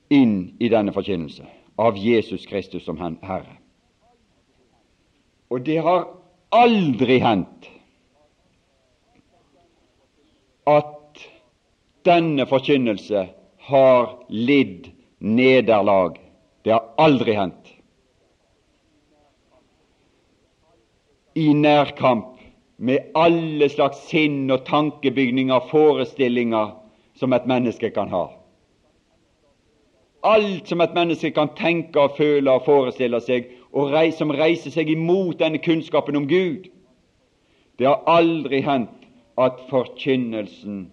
inn 0.10 0.36
i 0.60 0.70
denne 0.74 0.94
forkynnelse 0.94 1.46
av 1.78 1.98
Jesus 2.02 2.46
Kristus 2.50 2.86
som 2.90 2.98
Herre. 2.98 3.57
Og 5.50 5.63
det 5.63 5.77
har 5.84 6.08
aldri 6.51 7.20
hendt 7.24 7.70
at 10.68 11.22
denne 12.08 12.46
forkynnelse 12.48 13.27
har 13.70 14.08
lidd 14.30 14.89
nederlag. 15.20 16.18
Det 16.63 16.72
har 16.75 16.89
aldri 16.98 17.36
hendt. 17.38 17.74
I 21.36 21.54
nærkamp 21.54 22.34
med 22.77 23.12
alle 23.16 23.70
slags 23.70 24.04
sinn 24.10 24.50
og 24.54 24.66
tankebygninger, 24.68 25.70
forestillinger 25.70 26.74
som 27.18 27.34
et 27.34 27.48
menneske 27.50 27.89
kan 27.94 28.12
ha. 28.13 28.27
Alt 30.27 30.68
som 30.70 30.82
et 30.82 30.94
menneske 30.98 31.32
kan 31.34 31.54
tenke 31.58 32.01
og 32.01 32.18
føle 32.18 32.51
og 32.51 32.66
forestille 32.66 33.22
seg, 33.24 33.48
og 33.77 33.93
som 34.17 34.34
reiser 34.34 34.74
seg 34.74 34.89
imot 34.89 35.38
denne 35.38 35.62
kunnskapen 35.62 36.17
om 36.17 36.25
Gud. 36.29 36.69
Det 37.77 37.86
har 37.86 38.01
aldri 38.10 38.63
hendt 38.65 39.05
at 39.38 39.60
forkynnelsen 39.69 40.88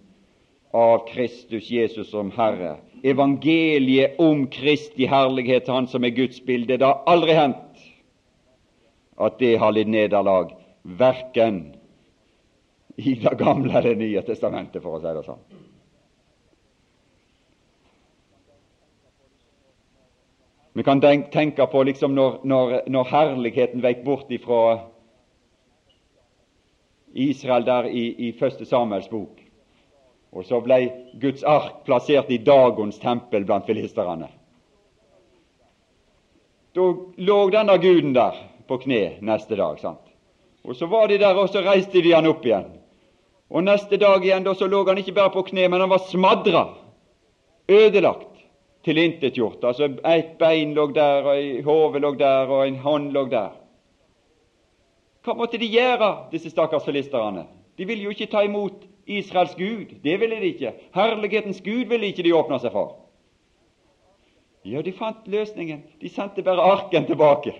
av 0.75 1.07
Kristus 1.09 1.71
Jesus 1.71 2.11
som 2.11 2.29
Herre. 2.35 2.75
Evangeliet 3.05 4.19
om 4.21 4.45
Kristi 4.53 5.07
herlighet, 5.09 5.67
Han 5.67 5.87
som 5.87 6.03
er 6.03 6.13
Guds 6.13 6.41
bilde. 6.45 6.77
Det 6.77 6.85
har 6.85 7.01
aldri 7.07 7.33
hendt 7.33 7.81
at 9.17 9.39
det 9.39 9.55
har 9.57 9.71
lidd 9.71 9.87
nederlag, 9.87 10.51
verken 10.83 11.75
i 12.97 13.15
Det 13.15 13.37
gamle 13.39 13.73
eller 13.77 13.95
nye 13.95 14.21
testamentet, 14.21 14.81
for 14.83 14.97
å 14.97 15.01
si 15.01 15.13
det 15.15 15.23
sånn. 15.25 15.64
Vi 20.77 20.83
kan 20.83 21.01
tenke 21.31 21.65
på 21.65 21.83
liksom 21.83 22.15
når, 22.15 22.39
når, 22.43 22.81
når 22.91 23.03
herligheten 23.07 23.83
veik 23.83 24.01
bort 24.03 24.31
ifra 24.31 24.79
Israel 27.13 27.63
der 27.63 27.87
i, 27.87 28.03
i 28.27 28.31
første 28.39 28.65
Samuels 28.65 29.07
bok. 29.07 29.39
Og 30.35 30.43
så 30.43 30.59
ble 30.59 30.81
Guds 31.21 31.45
ark 31.47 31.85
plassert 31.87 32.27
i 32.27 32.41
Dagons 32.43 32.99
tempel 32.99 33.47
blant 33.47 33.63
filisterne. 33.71 34.27
Da 36.75 36.89
lå 37.23 37.39
denne 37.55 37.79
guden 37.79 38.11
der 38.19 38.35
på 38.67 38.81
kne 38.83 39.01
neste 39.23 39.55
dag. 39.55 39.79
sant? 39.79 40.03
Og 40.65 40.75
Så 40.75 40.91
var 40.91 41.07
de 41.07 41.17
der, 41.23 41.39
og 41.39 41.49
så 41.49 41.63
reiste 41.63 42.01
de 42.03 42.11
han 42.11 42.27
opp 42.27 42.43
igjen. 42.45 42.67
Og 43.49 43.63
Neste 43.63 43.95
dag 43.97 44.25
igjen 44.25 44.43
da 44.43 44.53
så 44.53 44.67
lå 44.67 44.83
han 44.87 44.99
ikke 44.99 45.15
bare 45.15 45.31
på 45.31 45.47
kne, 45.53 45.69
men 45.69 45.79
han 45.79 45.89
var 45.89 46.03
smadra, 46.11 46.67
ødelagt, 47.69 48.34
tilintetgjort. 48.85 49.63
Altså 49.63 49.89
et 50.05 50.35
bein 50.39 50.73
lå 50.77 50.87
der, 50.93 51.25
og 51.25 51.37
et 51.41 51.63
hode 51.65 51.99
lå 51.99 52.13
der, 52.19 52.47
og 52.47 52.67
en 52.67 52.79
hånd 52.81 53.11
lå 53.15 53.25
der. 53.31 53.53
Hva 55.25 55.33
måtte 55.33 55.57
de 55.57 55.69
gjøre, 55.69 56.29
disse 56.31 56.51
stakkars 56.53 56.85
filisterne? 56.85 57.47
De 57.77 57.85
ville 57.85 58.05
jo 58.05 58.13
ikke 58.13 58.29
ta 58.31 58.43
imot 58.45 58.85
Israels 59.05 59.55
Gud. 59.57 59.97
Det 60.03 60.19
ville 60.21 60.37
de 60.41 60.51
ikke. 60.53 60.73
Herlighetens 60.93 61.61
Gud 61.65 61.89
ville 61.89 62.11
ikke 62.11 62.23
de 62.23 62.35
åpne 62.35 62.59
seg 62.61 62.73
for. 62.73 62.93
Ja, 64.65 64.81
de 64.81 64.93
fant 64.93 65.27
løsningen. 65.29 65.83
De 66.01 66.09
sendte 66.09 66.45
bare 66.45 66.61
arken 66.61 67.05
tilbake. 67.05 67.53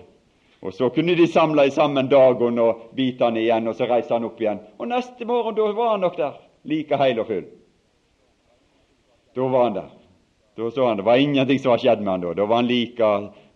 Og 0.62 0.74
Så 0.74 0.88
kunne 0.88 1.14
de 1.14 1.26
samle 1.26 1.70
sammen 1.70 2.08
Dagon 2.08 2.58
og 2.58 2.88
bitene 2.96 3.40
igjen, 3.40 3.68
og 3.68 3.74
så 3.74 3.86
reiste 3.86 4.14
han 4.14 4.24
opp 4.24 4.40
igjen. 4.40 4.58
Og 4.78 4.88
neste 4.88 5.24
morgen 5.24 5.54
da 5.54 5.68
var 5.72 5.90
han 5.90 6.00
nok 6.00 6.16
der, 6.16 6.40
like 6.64 6.96
heil 6.96 7.20
og 7.20 7.26
full. 7.26 7.44
Da 9.36 9.46
var 9.52 9.64
han 9.64 9.74
der. 9.74 9.95
Da 10.56 10.70
så 10.70 10.86
han, 10.86 10.96
Det 10.96 11.04
var 11.04 11.16
ingenting 11.16 11.58
som 11.58 11.70
var 11.70 11.78
skjedd 11.78 12.00
med 12.00 12.12
han 12.12 12.20
da. 12.20 12.34
Da 12.34 12.46
var 12.46 12.62
han 12.62 12.70
like 12.70 13.10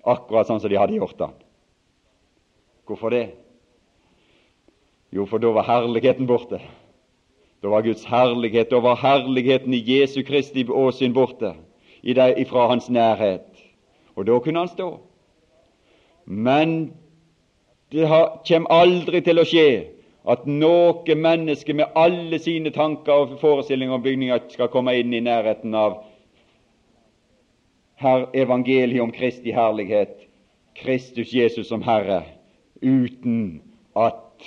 akkurat 0.05 0.49
sånn 0.49 0.61
som 0.61 0.71
de 0.71 0.79
hadde 0.81 0.99
gjort 0.99 1.21
han. 1.21 1.33
Hvorfor 2.89 3.15
det? 3.15 3.27
Jo, 5.11 5.25
for 5.27 5.43
da 5.43 5.51
var 5.55 5.67
herligheten 5.67 6.29
borte. 6.29 6.61
Da 7.63 7.69
var 7.69 7.85
Guds 7.85 8.05
herlighet, 8.09 8.71
da 8.71 8.81
var 8.81 9.01
herligheten 9.01 9.75
i 9.75 9.83
Jesu 9.85 10.23
Kristi 10.25 10.65
åsyn 10.65 11.13
borte 11.13 11.55
ifra 12.03 12.69
hans 12.69 12.89
nærhet. 12.89 13.49
Og 14.17 14.27
da 14.27 14.39
kunne 14.41 14.59
han 14.59 14.69
stå. 14.69 14.99
Men 16.25 16.93
det 17.93 18.07
kommer 18.47 18.71
aldri 18.71 19.21
til 19.21 19.41
å 19.41 19.45
skje 19.49 19.69
at 20.31 20.47
noe 20.47 21.17
menneske 21.17 21.75
med 21.75 21.97
alle 21.97 22.39
sine 22.39 22.71
tanker 22.71 23.25
og 23.25 23.39
forestillinger 23.41 23.97
om 23.97 24.03
bygninger 24.05 24.47
skal 24.53 24.69
komme 24.69 24.95
inn 25.01 25.15
i 25.17 25.25
nærheten 25.25 25.75
av 25.75 26.03
her 28.01 28.27
evangeliet 28.35 29.03
om 29.03 29.13
Kristi 29.13 29.53
herlighet, 29.53 30.27
Kristus 30.77 31.35
Jesus 31.35 31.69
som 31.69 31.83
Herre, 31.83 32.23
uten 32.83 33.61
at 33.97 34.47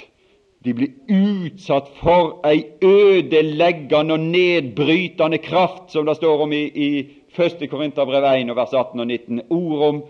de 0.64 0.74
blir 0.74 0.94
utsatt 1.12 1.90
for 2.00 2.40
ei 2.48 2.64
ødeleggende 2.82 4.16
og 4.16 4.24
nedbrytende 4.24 5.38
kraft, 5.44 5.92
som 5.92 6.08
det 6.08 6.16
står 6.18 6.46
om 6.46 6.54
i, 6.56 6.64
i 6.66 6.90
1. 7.36 7.66
Korinterbrev 7.70 8.26
1, 8.32 8.56
vers 8.56 8.74
18 8.74 9.00
og 9.00 9.08
19. 9.08 9.42
Ord 9.50 9.84
om 9.90 10.02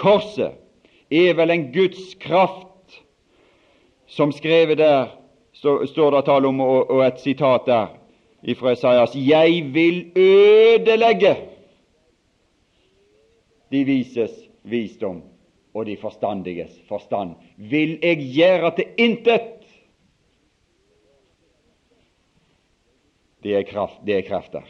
korset 0.00 0.56
er 1.10 1.36
vel 1.36 1.52
en 1.52 1.68
Guds 1.74 2.16
kraft, 2.20 2.98
som 4.08 4.32
skrevet 4.32 4.78
der 4.78 5.12
så, 5.52 5.84
står 5.86 6.16
det 6.16 6.24
tale 6.24 6.48
om, 6.48 6.60
og 6.60 7.06
et 7.06 7.20
sitat 7.20 7.66
der 7.66 7.86
fra 8.56 8.72
Esaias 8.72 9.14
'Jeg 9.14 9.70
vil 9.74 10.10
ødelegge 10.16 11.36
de 13.70 13.84
vises 13.84 14.34
visdom 14.62 15.22
og 15.74 15.86
de 15.86 15.96
forstandiges 15.96 16.72
forstand'. 16.88 17.36
Vil 17.56 17.98
jeg 18.02 18.16
gjøre 18.34 18.74
til 18.76 18.84
intet. 18.98 19.54
Det 23.42 23.54
er, 23.54 23.62
kraft, 23.62 24.00
det 24.06 24.16
er 24.16 24.22
krefter. 24.26 24.62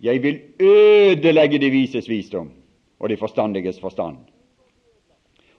Jeg 0.00 0.22
vil 0.22 0.40
ødelegge 0.60 1.58
de 1.58 1.70
vises 1.70 2.08
visdom 2.08 2.50
og 2.98 3.08
de 3.08 3.16
forstandiges 3.16 3.80
forstand. 3.80 4.16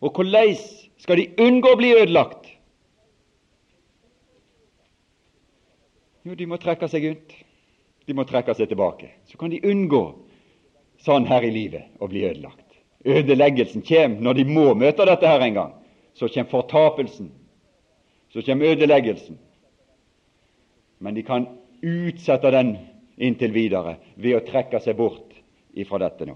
Og 0.01 0.11
hvordan 0.11 0.55
skal 0.97 1.17
de 1.17 1.29
unngå 1.39 1.71
å 1.71 1.79
bli 1.79 1.93
ødelagt? 1.95 2.51
Jo, 6.25 6.33
de 6.33 6.45
må 6.49 6.57
trekke 6.57 6.89
seg 6.89 7.05
ut. 7.13 7.33
De 8.05 8.13
må 8.13 8.25
trekke 8.25 8.53
seg 8.57 8.69
tilbake. 8.69 9.11
Så 9.29 9.37
kan 9.37 9.53
de 9.53 9.61
unngå 9.65 10.03
sånn 11.05 11.27
her 11.29 11.45
i 11.45 11.53
livet 11.53 12.01
å 12.01 12.09
bli 12.09 12.25
ødelagt. 12.25 12.65
Ødeleggelsen 13.05 13.85
kommer 13.85 14.21
når 14.25 14.39
de 14.39 14.45
må 14.49 14.73
møte 14.73 15.05
dette 15.05 15.29
her 15.29 15.43
en 15.45 15.57
gang. 15.57 15.73
Så 16.17 16.29
kommer 16.33 16.49
fortapelsen. 16.49 17.29
Så 18.33 18.41
kommer 18.41 18.73
ødeleggelsen. 18.73 19.37
Men 20.97 21.15
de 21.15 21.23
kan 21.23 21.47
utsette 21.85 22.51
den 22.51 22.75
inntil 23.17 23.53
videre 23.53 23.97
ved 24.15 24.39
å 24.39 24.43
trekke 24.47 24.81
seg 24.81 24.97
bort 24.97 25.35
ifra 25.77 25.99
dette 26.01 26.25
nå. 26.27 26.35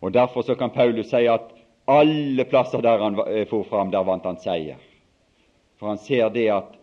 Og 0.00 0.12
Derfor 0.12 0.42
så 0.42 0.56
kan 0.56 0.72
Paulus 0.72 1.10
si 1.12 1.26
at 1.28 1.52
alle 1.90 2.44
plasser 2.48 2.82
der 2.82 3.02
han 3.02 3.18
for 3.50 3.66
fram, 3.68 3.90
der 3.92 4.04
vant 4.06 4.24
han 4.24 4.40
seier. 4.40 4.80
For 5.78 5.92
han 5.92 6.00
ser 6.00 6.28
det 6.32 6.48
at 6.52 6.76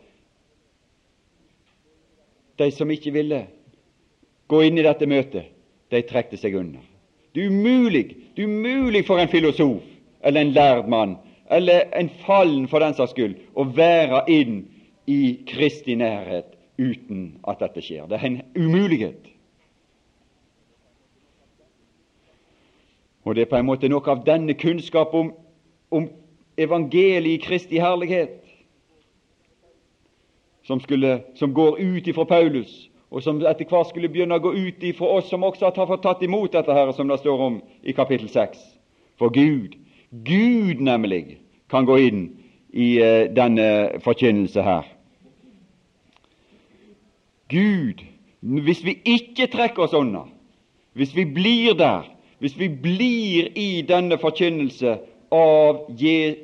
de 2.57 2.71
som 2.73 2.89
ikke 2.91 3.13
ville 3.13 3.43
gå 4.49 4.61
inn 4.65 4.77
i 4.77 4.85
dette 4.85 5.09
møtet, 5.09 5.56
de 5.91 6.01
trekte 6.07 6.37
seg 6.37 6.55
unna. 6.59 6.81
Det 7.35 7.43
er 7.43 7.53
umulig, 7.53 8.15
det 8.35 8.43
er 8.43 8.49
umulig 8.49 9.05
for 9.05 9.21
en 9.21 9.29
filosof 9.29 9.83
eller 10.23 10.41
en 10.41 10.51
lærd 10.51 10.87
mann 10.89 11.17
eller 11.51 11.87
en 11.95 12.09
fallen 12.25 12.67
for 12.67 12.83
den 12.83 12.95
saks 12.97 13.13
skyld 13.15 13.37
å 13.55 13.67
være 13.77 14.23
inn 14.31 14.61
i 15.07 15.39
Kristi 15.47 15.95
nærhet 15.95 16.55
uten 16.77 17.37
at 17.47 17.61
dette 17.63 17.81
skjer. 17.81 18.07
Det 18.07 18.19
er 18.19 18.25
en 18.27 18.41
umulighet. 18.55 19.29
Og 23.23 23.35
det 23.35 23.41
er 23.41 23.51
på 23.51 23.59
en 23.59 23.67
måte 23.67 23.89
noe 23.91 24.11
av 24.11 24.25
denne 24.27 24.55
kunnskap 24.55 25.13
om, 25.15 25.33
om 25.91 26.09
evangeliet 26.57 27.37
i 27.37 27.43
Kristi 27.43 27.79
herlighet 27.79 28.43
som, 30.67 30.79
skulle, 30.83 31.21
som 31.35 31.53
går 31.53 31.79
ut 31.79 32.07
ifra 32.07 32.25
Paulus, 32.27 32.86
og 33.11 33.23
som 33.23 33.39
etter 33.39 33.69
hvert 33.69 33.87
skulle 33.91 34.09
begynne 34.11 34.35
å 34.35 34.43
gå 34.43 34.51
ut 34.53 34.83
ifra 34.83 35.07
oss 35.19 35.29
som 35.31 35.45
også 35.47 35.71
har 35.71 35.87
fått 35.87 36.03
tatt 36.03 36.23
imot 36.25 36.51
dette, 36.51 36.73
her, 36.73 36.91
som 36.91 37.07
det 37.07 37.19
står 37.21 37.43
om 37.45 37.61
i 37.83 37.95
kapittel 37.95 38.27
6. 38.29 38.59
For 39.19 39.31
Gud, 39.33 39.77
Gud 40.11 40.83
nemlig, 40.83 41.39
kan 41.71 41.87
gå 41.87 41.97
inn 42.03 42.21
i 42.71 42.97
uh, 42.99 43.27
denne 43.31 43.99
forkynnelse 44.03 44.63
her. 44.63 44.85
Gud, 47.51 48.03
hvis 48.41 48.83
vi 48.83 48.97
ikke 49.07 49.47
trekker 49.51 49.87
oss 49.87 49.95
unna, 49.95 50.25
hvis 50.99 51.15
vi 51.15 51.23
blir 51.25 51.77
der, 51.79 52.09
hvis 52.39 52.57
vi 52.59 52.67
blir 52.69 53.47
i 53.55 53.81
denne 53.87 54.17
forkynnelse 54.19 54.97
av 55.33 55.87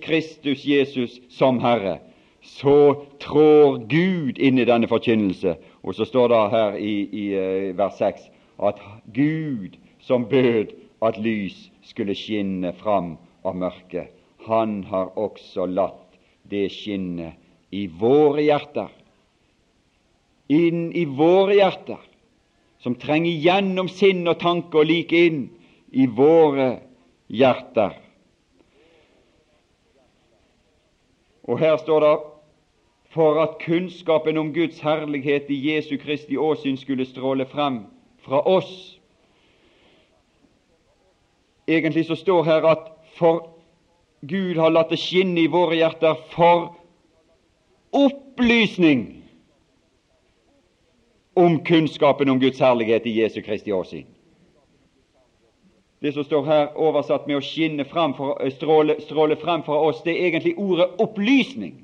Kristus 0.04 0.64
Jesus 0.66 1.20
som 1.30 1.60
Herre, 1.60 2.00
så 2.44 3.06
trår 3.24 3.78
Gud 3.88 4.40
inn 4.40 4.60
i 4.60 4.68
denne 4.68 4.88
forkynnelse. 4.88 5.56
Og 5.84 5.96
så 5.96 6.06
står 6.06 6.28
det 6.32 6.42
her 6.54 6.76
i, 6.80 6.96
i 7.12 7.26
uh, 7.36 7.78
vers 7.78 8.00
6 8.00 8.30
at 8.64 8.80
Gud 9.14 9.76
som 10.00 10.26
bød 10.30 10.72
at 11.04 11.18
lys 11.20 11.72
skulle 11.84 12.16
skinne 12.16 12.74
fram 12.80 13.18
av 13.44 13.56
mørket, 13.60 14.12
han 14.48 14.84
har 14.88 15.12
også 15.20 15.66
latt 15.68 16.18
det 16.52 16.70
skinne 16.72 17.34
i 17.72 17.88
våre 17.88 18.44
hjerter. 18.44 18.92
Inn 20.52 20.92
i 20.96 21.06
våre 21.08 21.56
hjerter, 21.58 22.00
som 22.84 22.96
trenger 23.00 23.40
gjennom 23.44 23.90
sinn 23.92 24.28
og 24.28 24.40
tanke 24.44 24.80
og 24.80 24.88
like 24.88 25.26
inn 25.28 25.46
i 25.92 26.08
våre 26.08 26.70
hjerter. 27.32 27.96
Og 31.48 31.60
her 31.60 31.80
står 31.80 32.04
det 32.04 32.14
for 33.14 33.42
at 33.44 33.58
kunnskapen 33.62 34.38
om 34.38 34.54
Guds 34.54 34.80
herlighet 34.80 35.50
i 35.50 35.74
Jesu 35.74 35.98
Kristi 35.98 36.38
åsyn 36.38 36.78
skulle 36.78 37.06
stråle 37.06 37.46
frem 37.46 37.86
fra 38.26 38.42
oss. 38.48 39.00
Egentlig 41.68 42.06
så 42.06 42.16
står 42.16 42.44
her 42.44 42.66
at 42.68 42.90
for 43.18 43.50
Gud 44.22 44.56
har 44.58 44.72
latt 44.72 44.90
det 44.90 45.00
skinne 45.00 45.44
i 45.44 45.52
våre 45.52 45.76
hjerter 45.76 46.18
for 46.32 46.74
opplysning 47.94 49.24
om 51.36 51.60
kunnskapen 51.66 52.30
om 52.30 52.40
Guds 52.40 52.60
herlighet 52.60 53.06
i 53.06 53.20
Jesu 53.22 53.42
Kristi 53.42 53.72
åsyn. 53.72 54.08
Det 56.02 56.14
som 56.14 56.24
står 56.24 56.46
her 56.46 56.74
oversatt 56.76 57.28
med 57.28 57.38
å 57.38 57.46
skinne 57.46 57.86
frem 57.88 58.12
for, 58.18 58.42
stråle, 58.52 58.98
stråle 59.06 59.38
frem 59.40 59.64
fra 59.64 59.78
oss, 59.80 60.02
det 60.04 60.18
er 60.18 60.26
egentlig 60.28 60.58
ordet 60.58 60.90
opplysning. 61.00 61.83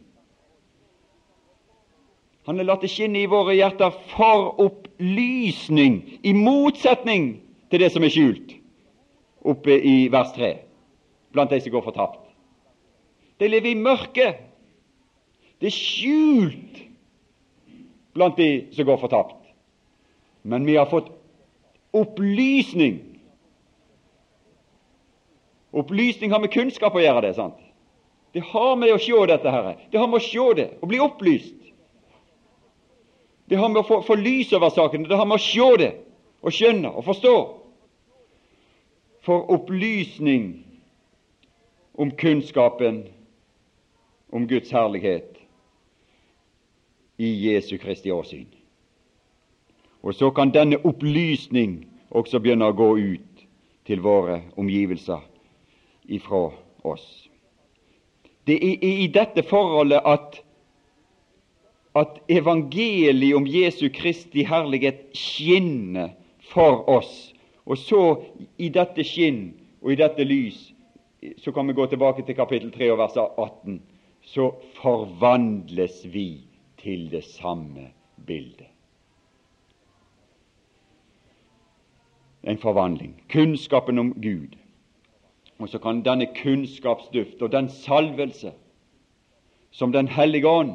Han 2.49 2.57
har 2.57 2.65
latt 2.65 2.81
det 2.81 2.89
skinne 2.89 3.19
i 3.21 3.27
våre 3.29 3.53
hjerter 3.53 3.93
for 4.09 4.55
opplysning, 4.63 5.99
i 6.25 6.31
motsetning 6.33 7.27
til 7.69 7.83
det 7.83 7.91
som 7.93 8.01
er 8.01 8.09
skjult, 8.09 8.55
oppe 9.45 9.75
i 9.77 10.07
vers 10.09 10.31
3, 10.33 10.49
blant 11.29 11.53
de 11.53 11.59
som 11.61 11.75
går 11.75 11.83
fortapt. 11.85 12.23
De 13.37 13.51
lever 13.51 13.69
i 13.69 13.77
mørket. 13.77 14.39
Det 15.61 15.69
er 15.69 15.75
skjult 15.77 16.81
blant 18.17 18.41
de 18.41 18.49
som 18.73 18.89
går 18.89 18.97
fortapt. 18.97 19.37
Men 20.41 20.65
vi 20.65 20.79
har 20.81 20.89
fått 20.89 21.13
opplysning. 21.93 22.97
Opplysning 25.69 26.33
har 26.33 26.41
med 26.41 26.55
kunnskap 26.57 26.97
å 26.97 27.05
gjøre, 27.05 27.27
det. 27.29 27.35
sant? 27.37 27.61
Det 28.33 28.41
har 28.41 28.73
med 28.73 28.97
å 28.97 28.99
se 29.05 29.25
dette 29.29 29.53
her. 29.53 29.75
Det 29.93 30.01
har 30.01 30.09
med 30.09 30.17
å 30.17 30.27
se 30.31 30.51
det, 30.57 30.69
å 30.81 30.89
bli 30.89 31.05
opplyst. 31.05 31.58
Det 33.49 33.57
har 33.57 33.69
med 33.69 33.81
å 33.81 33.87
få, 33.87 34.01
få 34.05 34.15
lys 34.15 34.53
over 34.53 34.69
sakene, 34.69 35.07
det 35.09 35.17
har 35.17 35.25
med 35.25 35.39
å 35.39 35.43
se 35.43 35.69
det 35.81 35.93
og 36.45 36.53
skjønne 36.53 36.91
og 36.93 37.05
forstå. 37.07 37.35
For 39.25 39.49
opplysning 39.51 40.51
om 41.99 42.11
kunnskapen 42.15 43.03
om 44.31 44.45
Guds 44.47 44.71
herlighet 44.71 45.39
i 47.17 47.31
Jesu 47.49 47.77
Kristi 47.81 48.13
åsyn. 48.13 48.47
Og 50.01 50.15
så 50.15 50.29
kan 50.31 50.53
denne 50.55 50.79
opplysning 50.87 51.81
også 52.09 52.39
begynne 52.39 52.69
å 52.69 52.77
gå 52.77 52.93
ut 52.97 53.43
til 53.89 54.01
våre 54.05 54.43
omgivelser 54.57 55.25
ifra 56.07 56.51
oss. 56.87 57.07
Det 58.47 58.55
er 58.55 58.85
i 59.03 59.09
dette 59.13 59.43
forholdet 59.43 60.05
at 60.05 60.39
at 61.95 62.19
evangeliet 62.29 63.35
om 63.35 63.47
Jesu 63.47 63.89
Kristi 63.93 64.43
herlighet 64.43 65.09
skinner 65.13 66.09
for 66.51 66.89
oss. 66.89 67.33
Og 67.65 67.77
så, 67.77 68.01
i 68.57 68.69
dette 68.69 69.03
skinn 69.05 69.53
og 69.81 69.93
i 69.93 69.99
dette 69.99 70.25
lys, 70.25 70.59
så 71.37 71.51
kan 71.51 71.67
vi 71.67 71.73
gå 71.73 71.85
tilbake 71.85 72.25
til 72.25 72.35
kapittel 72.35 72.71
3 72.71 72.91
og 72.93 72.97
vers 73.01 73.17
18, 73.17 73.81
så 74.21 74.51
forvandles 74.81 76.01
vi 76.13 76.41
til 76.81 77.09
det 77.11 77.23
samme 77.23 77.89
bildet. 78.25 78.67
En 82.43 82.57
forvandling. 82.57 83.17
Kunnskapen 83.29 83.99
om 83.99 84.13
Gud. 84.13 84.55
Og 85.59 85.69
så 85.69 85.79
kan 85.79 86.05
denne 86.05 86.29
kunnskapsduft 86.43 87.41
og 87.41 87.51
den 87.51 87.69
salvelse 87.69 88.53
som 89.71 89.91
Den 89.91 90.07
hellige 90.07 90.47
ånd 90.47 90.71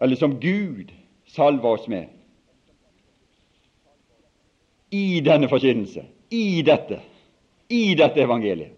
eller 0.00 0.16
som 0.16 0.40
Gud 0.40 0.92
salver 1.26 1.68
oss 1.68 1.88
med 1.88 2.06
i 4.90 5.20
denne 5.20 5.48
forkynnelse, 5.48 6.04
i 6.30 6.62
dette, 6.62 7.00
i 7.68 7.94
dette 7.94 8.22
evangeliet. 8.22 8.74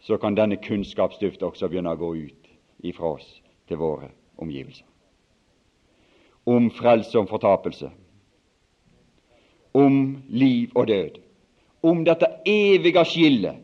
så 0.00 0.16
kan 0.16 0.34
denne 0.34 0.56
kunnskapsduft 0.56 1.42
også 1.42 1.68
begynne 1.68 1.92
å 1.92 1.98
gå 2.00 2.14
ut 2.16 2.46
ifra 2.88 3.10
oss 3.18 3.26
til 3.68 3.76
våre 3.76 4.08
omgivelser. 4.40 4.86
Om 6.48 6.70
frelse 6.72 7.18
og 7.20 7.28
fortapelse, 7.28 7.90
om 9.76 10.22
liv 10.28 10.72
og 10.74 10.88
død, 10.88 11.20
om 11.82 12.04
dette 12.04 12.30
evige 12.48 13.04
skillet. 13.04 13.60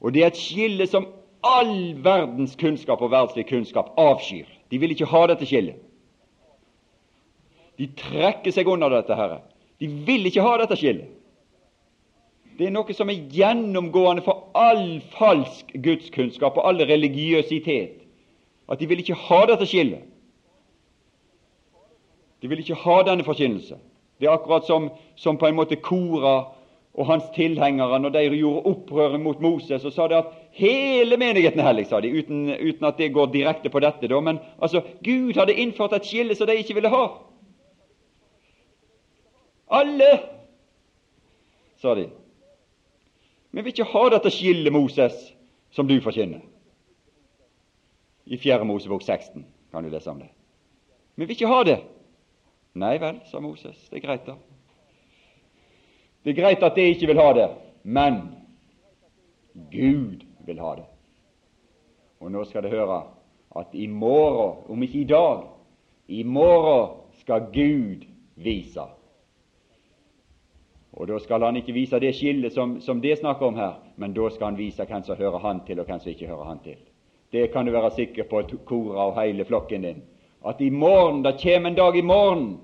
Og 0.00 0.14
det 0.14 0.22
er 0.22 0.32
et 0.32 0.40
skille 0.40 0.86
som 0.88 1.06
all 1.44 1.94
verdens 2.02 2.56
kunnskap 2.56 3.02
og 3.02 3.12
verdslig 3.12 3.46
kunnskap 3.46 3.92
avskyr. 4.00 4.48
De 4.70 4.80
vil 4.80 4.96
ikke 4.96 5.08
ha 5.12 5.26
dette 5.30 5.46
skillet. 5.46 5.76
De 7.76 7.88
trekker 7.98 8.54
seg 8.54 8.68
under 8.68 8.92
dette. 8.92 9.16
Herre. 9.16 9.42
De 9.80 9.88
vil 10.08 10.28
ikke 10.28 10.44
ha 10.44 10.56
dette 10.62 10.78
skillet. 10.80 11.12
Det 12.56 12.70
er 12.70 12.72
noe 12.72 12.94
som 12.96 13.10
er 13.12 13.26
gjennomgående 13.36 14.24
for 14.24 14.46
all 14.56 15.02
falsk 15.12 15.74
gudskunnskap 15.84 16.56
og 16.56 16.68
all 16.70 16.80
religiøsitet. 16.88 17.98
At 18.72 18.80
de 18.80 18.88
vil 18.88 19.02
ikke 19.02 19.18
ha 19.26 19.42
dette 19.50 19.68
skillet. 19.68 20.06
De 22.40 22.48
vil 22.48 22.62
ikke 22.62 22.78
ha 22.80 22.96
denne 23.04 23.24
forkynnelse. 23.26 23.76
Det 24.20 24.28
er 24.28 24.32
akkurat 24.32 24.64
som, 24.64 24.88
som 25.20 25.36
på 25.36 25.48
en 25.50 25.58
måte 25.58 25.76
Kora 25.76 26.36
og 26.96 27.06
hans 27.10 27.24
tilhengere, 27.34 27.98
når 28.00 28.14
de 28.14 28.22
gjorde 28.38 28.70
opprøret 28.70 29.20
mot 29.20 29.40
Moses, 29.40 29.84
og 29.84 29.92
sa 29.92 30.06
det 30.08 30.16
at 30.16 30.32
hele 30.56 31.18
menigheten 31.20 31.60
er 31.60 31.68
hellig, 31.68 31.86
sa 31.90 32.00
de, 32.00 32.08
uten, 32.08 32.46
uten, 32.56 32.86
at 32.88 32.96
det 32.96 33.12
går 33.12 33.34
direkte 33.34 33.68
på 33.68 33.82
dette. 33.84 34.08
Da. 34.08 34.20
Men 34.20 34.38
altså, 34.62 34.80
Gud 35.04 35.36
hadde 35.36 35.58
innført 35.60 35.92
et 35.92 36.08
skille 36.08 36.34
som 36.34 36.48
de 36.48 36.56
ikke 36.56 36.78
ville 36.78 36.92
ha. 36.92 37.04
Alle, 39.76 40.10
sa 41.82 41.94
de. 41.94 42.06
Vi 43.50 43.62
vil 43.62 43.72
ikke 43.72 43.88
ha 43.92 44.04
dette 44.12 44.32
skillet, 44.32 44.72
Moses, 44.72 45.16
som 45.72 45.88
du 45.88 45.96
forkynner. 46.04 46.42
I 48.26 48.38
4. 48.40 48.64
Mosebok 48.64 49.04
16 49.04 49.44
kan 49.70 49.84
du 49.84 49.90
lese 49.90 50.10
om 50.10 50.18
det. 50.20 50.30
Vi 51.16 51.24
vil 51.24 51.36
ikke 51.36 51.50
ha 51.52 51.62
det. 51.64 51.76
Nei 52.76 52.96
vel, 53.00 53.20
sa 53.30 53.40
Moses. 53.40 53.76
Det 53.88 54.00
er 54.00 54.04
greit, 54.04 54.26
da. 54.26 54.36
Det 56.24 56.34
er 56.34 56.40
greit 56.40 56.64
at 56.66 56.76
de 56.76 56.88
ikke 56.90 57.08
vil 57.12 57.20
ha 57.22 57.30
det, 57.36 57.46
men 57.84 58.18
Gud 59.72 60.26
vil 60.48 60.60
ha 60.60 60.74
det. 60.80 60.88
Og 62.20 62.32
nå 62.32 62.44
skal 62.48 62.66
du 62.66 62.72
høre 62.72 63.04
at 63.56 63.72
i 63.72 63.86
morgen, 63.86 64.64
om 64.68 64.82
ikke 64.82 65.04
i 65.04 65.08
dag, 65.08 65.46
i 66.08 66.22
morgen 66.22 66.98
skal 67.22 67.48
Gud 67.54 68.04
vise 68.36 68.84
og 70.96 71.08
Da 71.08 71.18
skal 71.18 71.42
han 71.42 71.56
ikke 71.56 71.72
vise 71.72 72.00
det 72.00 72.14
skillet 72.14 72.52
som, 72.52 72.80
som 72.80 73.00
det 73.00 73.18
snakker 73.18 73.46
om 73.46 73.56
her, 73.56 73.72
men 73.96 74.14
da 74.14 74.30
skal 74.30 74.46
han 74.46 74.58
vise 74.58 74.84
hvem 74.84 75.02
som 75.02 75.16
hører 75.16 75.38
han 75.38 75.60
til, 75.66 75.80
og 75.80 75.86
hvem 75.86 76.00
som 76.00 76.10
ikke 76.10 76.26
hører 76.26 76.44
han 76.44 76.58
til. 76.64 76.76
Det 77.32 77.50
kan 77.52 77.66
du 77.66 77.72
være 77.72 77.90
sikker 77.90 78.24
på, 78.24 78.42
Kora 78.64 79.06
og 79.10 79.20
hele 79.20 79.44
flokken 79.44 79.82
din, 79.82 80.02
at 80.46 80.60
i 80.60 80.70
morgen, 80.70 81.24
det 81.24 81.40
kommer 81.42 81.70
en 81.70 81.76
dag 81.76 81.96
i 81.96 82.00
morgen 82.00 82.60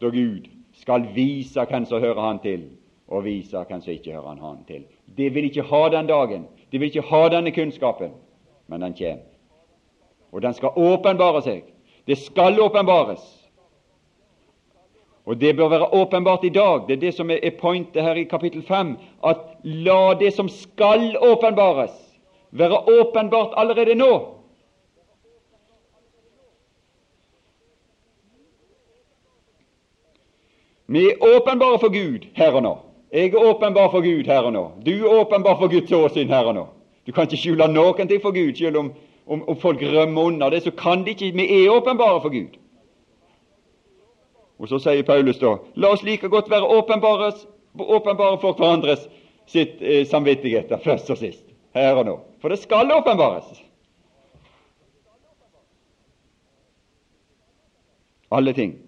da 0.00 0.08
Gud 0.08 0.48
skal 0.72 1.06
vise 1.14 1.64
hvem 1.68 1.84
som 1.84 2.00
hører 2.00 2.20
han 2.20 2.38
til, 2.38 2.64
og 3.08 3.24
vise 3.24 3.64
hvem 3.68 3.80
som 3.80 3.92
ikke 3.92 4.12
hører 4.12 4.40
han 4.40 4.64
til. 4.66 4.84
De 5.16 5.28
vil 5.30 5.44
ikke 5.44 5.62
ha 5.62 5.88
den 5.88 6.06
dagen, 6.06 6.46
de 6.72 6.78
vil 6.78 6.86
ikke 6.88 7.08
ha 7.10 7.28
denne 7.28 7.52
kunnskapen, 7.52 8.10
men 8.66 8.80
den 8.80 8.94
kommer. 8.94 9.22
Og 10.32 10.42
den 10.42 10.54
skal 10.54 10.68
åpenbare 10.76 11.42
seg. 11.42 11.62
Det 12.06 12.18
skal 12.18 12.60
åpenbares. 12.60 13.41
Og 15.26 15.40
det 15.40 15.56
bør 15.56 15.68
være 15.68 15.94
åpenbart 15.94 16.44
i 16.44 16.48
dag. 16.48 16.86
Det 16.88 16.96
er 16.96 17.00
det 17.00 17.14
som 17.14 17.30
er 17.30 17.50
pointet 17.60 18.02
her 18.02 18.14
i 18.14 18.24
kapittel 18.24 18.62
5. 18.62 18.96
At 19.26 19.36
la 19.62 20.14
det 20.18 20.32
som 20.34 20.48
skal 20.48 21.16
åpenbares, 21.20 21.94
være 22.50 22.78
åpenbart 23.00 23.54
allerede 23.56 23.94
nå. 23.94 24.12
Vi 30.86 31.06
er 31.08 31.22
åpenbare 31.36 31.78
for 31.78 31.88
Gud 31.88 32.26
her 32.34 32.52
og 32.52 32.62
nå. 32.62 32.76
Jeg 33.12 33.26
er 33.32 33.44
åpenbar 33.44 33.90
for 33.90 34.00
Gud 34.00 34.24
her 34.24 34.40
og 34.40 34.52
nå. 34.52 34.70
Du 34.86 34.90
er 34.90 35.20
åpenbar 35.20 35.56
for 35.60 35.68
Guds 35.68 35.92
åsyn 35.92 36.28
her 36.28 36.44
og 36.44 36.54
nå. 36.54 36.66
Du 37.06 37.12
kan 37.12 37.22
ikke 37.22 37.36
skjule 37.36 37.68
noen 37.68 38.08
ting 38.08 38.22
for 38.22 38.32
Gud, 38.32 38.54
selv 38.56 38.76
om, 38.76 38.92
om, 39.26 39.48
om 39.48 39.56
folk 39.56 39.82
rømmer 39.82 40.22
unna 40.22 40.50
det. 40.50 40.62
Så 40.62 40.70
kan 40.70 41.04
de 41.04 41.10
ikke 41.10 41.32
Vi 41.36 41.46
er 41.64 41.70
åpenbare 41.70 42.20
for 42.20 42.28
Gud. 42.28 42.58
Og 44.62 44.68
Så 44.68 44.78
sier 44.78 45.02
Paulus 45.02 45.40
da 45.42 45.56
la 45.74 45.90
oss 45.90 46.04
like 46.06 46.28
godt 46.30 46.50
være 46.50 46.68
åpenbare, 46.70 47.32
åpenbare 47.74 48.38
for 48.38 48.54
hverandres 48.54 49.08
sitt 49.50 49.82
eh, 49.82 50.04
samvittigheter 50.06 50.78
først 50.84 51.10
og 51.10 51.18
sist, 51.18 51.42
her 51.74 51.98
og 51.98 52.06
nå. 52.06 52.14
For 52.38 52.52
det 52.52 52.60
skal 52.62 52.94
åpenbares. 52.94 53.58
Alle 58.32 58.54
ting. 58.54 58.78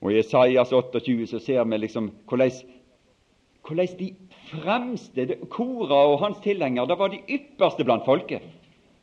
Og 0.00 0.12
I 0.12 0.18
Esaias 0.18 0.72
28 0.72 1.28
så 1.30 1.38
ser 1.38 1.64
vi 1.64 1.78
liksom 1.78 2.10
hvordan, 2.28 2.50
de 3.98 4.14
fremste 4.50 5.36
Kora 5.52 6.06
og 6.10 6.24
hans 6.24 6.40
tilhengere 6.42 6.88
da 6.90 6.96
var 6.98 7.12
de 7.12 7.22
ypperste 7.28 7.84
blant 7.86 8.04
folket. 8.08 8.42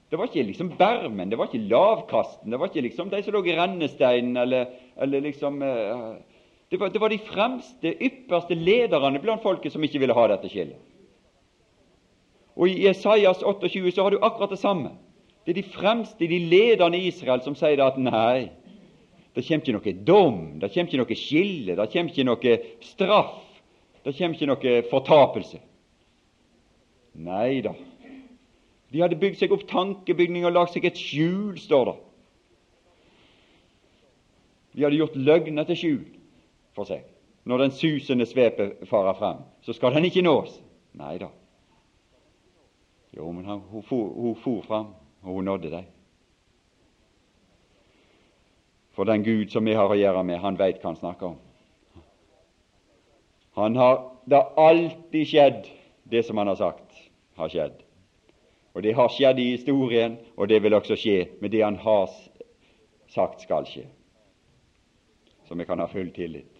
Det 0.08 0.16
var 0.16 0.30
ikke 0.30 0.46
liksom 0.48 0.70
bermen, 0.80 1.30
det 1.30 1.38
var 1.40 1.50
ikke 1.50 1.68
lavkasten, 1.68 2.52
det 2.52 2.60
var 2.60 2.70
ikke 2.70 2.86
liksom 2.86 3.10
de 3.12 3.20
som 3.24 3.36
lå 3.36 3.42
i 3.44 3.56
rennesteinen, 3.58 4.38
eller, 4.40 4.70
eller 5.04 5.26
liksom 5.26 5.60
uh, 5.60 6.14
det, 6.72 6.80
var, 6.80 6.94
det 6.94 7.02
var, 7.02 7.12
de 7.12 7.18
fremste, 7.28 7.92
ypperste 7.92 8.56
lederne 8.56 9.20
blant 9.20 9.44
folket 9.44 9.76
som 9.76 9.84
ikke 9.84 10.00
ville 10.00 10.16
ha 10.16 10.28
dette 10.32 10.52
skillet. 10.52 10.80
Og 12.58 12.72
I 12.72 12.88
Esaias 12.90 13.44
28 13.44 13.92
så 13.92 14.08
har 14.08 14.16
du 14.16 14.24
akkurat 14.24 14.56
det 14.56 14.62
samme. 14.62 14.96
Det 15.46 15.54
er 15.54 15.62
de 15.62 15.76
fremste, 15.76 16.28
de 16.28 16.40
lederne 16.40 16.98
i 16.98 17.12
Israel, 17.12 17.44
som 17.44 17.56
sier 17.56 17.84
at 17.84 18.00
nei, 18.00 18.50
det 19.36 19.44
kommer 19.46 19.64
ikke 19.64 19.76
noe 19.76 19.94
dom, 20.08 20.40
det 20.60 20.72
kommer 20.74 20.90
ikke 20.90 21.04
noe 21.04 21.20
skille, 21.20 21.76
det 21.78 21.90
kommer 21.94 22.12
ikke 22.12 22.26
noe 22.26 22.56
straff, 22.84 23.36
det 24.04 24.16
kommer 24.18 24.40
ikke 24.40 24.50
noe 24.50 24.74
fortapelse. 24.90 25.62
Nei 27.28 27.60
da, 27.66 27.76
de 28.92 29.02
hadde 29.04 29.20
bygd 29.20 29.40
seg 29.42 29.52
opp 29.52 29.66
tankebygning 29.68 30.46
og 30.48 30.56
lagd 30.56 30.76
seg 30.76 30.86
et 30.88 31.00
skjul, 31.00 31.58
står 31.60 31.90
det. 31.90 31.98
De 34.78 34.86
hadde 34.86 35.00
gjort 35.00 35.18
løgner 35.18 35.68
til 35.68 35.80
skjul 35.80 36.04
for 36.78 36.88
seg. 36.88 37.04
Når 37.48 37.64
den 37.64 37.76
susende 37.76 38.28
svepe 38.28 38.70
farer 38.88 39.16
frem, 39.18 39.44
så 39.66 39.74
skal 39.74 39.96
den 39.96 40.06
ikke 40.08 40.24
nås. 40.24 40.60
Nei 41.00 41.16
da. 41.22 41.32
Jo, 43.16 43.32
men 43.32 43.48
han, 43.48 43.64
hun, 43.72 43.84
for, 43.88 44.12
hun 44.14 44.36
for 44.44 44.62
fram, 44.68 44.92
og 45.24 45.40
hun 45.40 45.48
nådde 45.48 45.72
dem. 45.72 45.88
For 48.94 49.08
den 49.10 49.24
Gud 49.24 49.50
som 49.54 49.66
vi 49.66 49.76
har 49.78 49.90
å 49.90 49.98
gjøre 49.98 50.24
med, 50.26 50.40
han 50.44 50.60
veit 50.60 50.82
hva 50.82 50.92
han 50.92 51.00
snakker 51.00 51.34
om. 51.34 51.40
Han 53.58 53.76
har, 53.76 54.00
Det 54.26 54.36
har 54.36 54.70
alltid 54.70 55.28
skjedd, 55.28 55.68
det 56.04 56.26
som 56.26 56.38
han 56.38 56.52
har 56.52 56.60
sagt, 56.60 56.98
har 57.40 57.50
skjedd. 57.50 57.87
Og 58.78 58.84
det 58.84 58.92
har 58.94 59.10
skjedd 59.10 59.40
i 59.42 59.56
historien, 59.56 60.20
og 60.38 60.52
det 60.52 60.60
vil 60.62 60.76
også 60.78 60.94
skje 61.02 61.24
med 61.42 61.50
det 61.50 61.64
han 61.64 61.80
har 61.82 62.12
sagt 63.10 63.42
skal 63.42 63.66
skje. 63.66 63.88
Så 65.48 65.58
vi 65.58 65.66
kan 65.66 65.82
ha 65.82 65.88
full 65.90 66.12
tillit. 66.14 66.52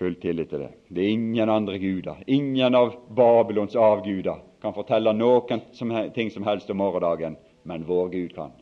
Full 0.00 0.16
tillit 0.22 0.48
til 0.48 0.64
det. 0.64 0.70
Det 0.88 1.04
er 1.04 1.12
ingen 1.12 1.52
andre 1.52 1.76
guder, 1.82 2.24
ingen 2.24 2.74
av 2.74 2.96
Babylons 3.12 3.76
avguder 3.76 4.40
kan 4.64 4.72
fortelle 4.72 5.12
noen 5.12 5.60
som, 5.76 5.92
ting 6.16 6.32
som 6.32 6.48
helst 6.48 6.72
om 6.72 6.80
morgendagen, 6.80 7.36
men 7.68 7.84
vår 7.84 8.08
Gud 8.08 8.32
kan. 8.32 8.56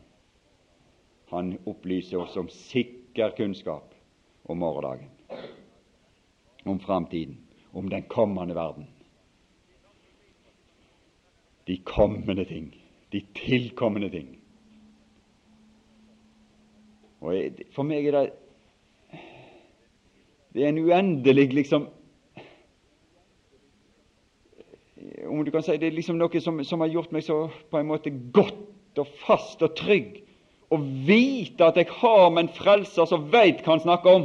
Han 1.31 1.55
opplyser 1.63 2.25
oss 2.25 2.35
om 2.43 2.51
sikker 2.51 3.39
kunnskap 3.39 3.95
om 4.51 4.59
morgendagen, 4.59 5.15
om 6.67 6.83
framtiden, 6.83 7.39
om 7.71 7.87
den 7.87 8.03
kommende 8.11 8.59
verden 8.59 8.91
de 11.69 11.77
kommende 11.85 12.45
ting, 12.45 12.75
de 13.13 13.23
tilkommende 13.35 14.11
ting. 14.11 14.39
Og 17.21 17.35
For 17.75 17.83
meg 17.83 18.07
er 18.07 18.15
det 18.15 18.31
Det 20.55 20.65
er 20.65 20.69
en 20.69 20.79
uendelig 20.79 21.53
liksom 21.55 21.89
Om 25.27 25.45
du 25.45 25.51
kan 25.51 25.63
si 25.63 25.77
det 25.77 25.87
er 25.87 25.97
liksom 25.97 26.17
noe 26.19 26.41
som, 26.41 26.65
som 26.65 26.81
har 26.81 26.89
gjort 26.89 27.13
meg 27.13 27.25
så 27.25 27.49
på 27.71 27.79
en 27.79 27.87
måte 27.87 28.11
godt 28.33 28.99
og 28.99 29.07
fast 29.27 29.63
og 29.63 29.77
trygg 29.77 30.23
å 30.71 30.79
vite 31.07 31.65
at 31.65 31.77
jeg 31.77 31.89
har 32.01 32.31
med 32.31 32.43
en 32.43 32.55
frelser 32.55 33.07
som 33.09 33.29
veit 33.33 33.63
hva 33.63 33.77
han 33.77 33.85
snakker 33.85 34.17
om. 34.19 34.25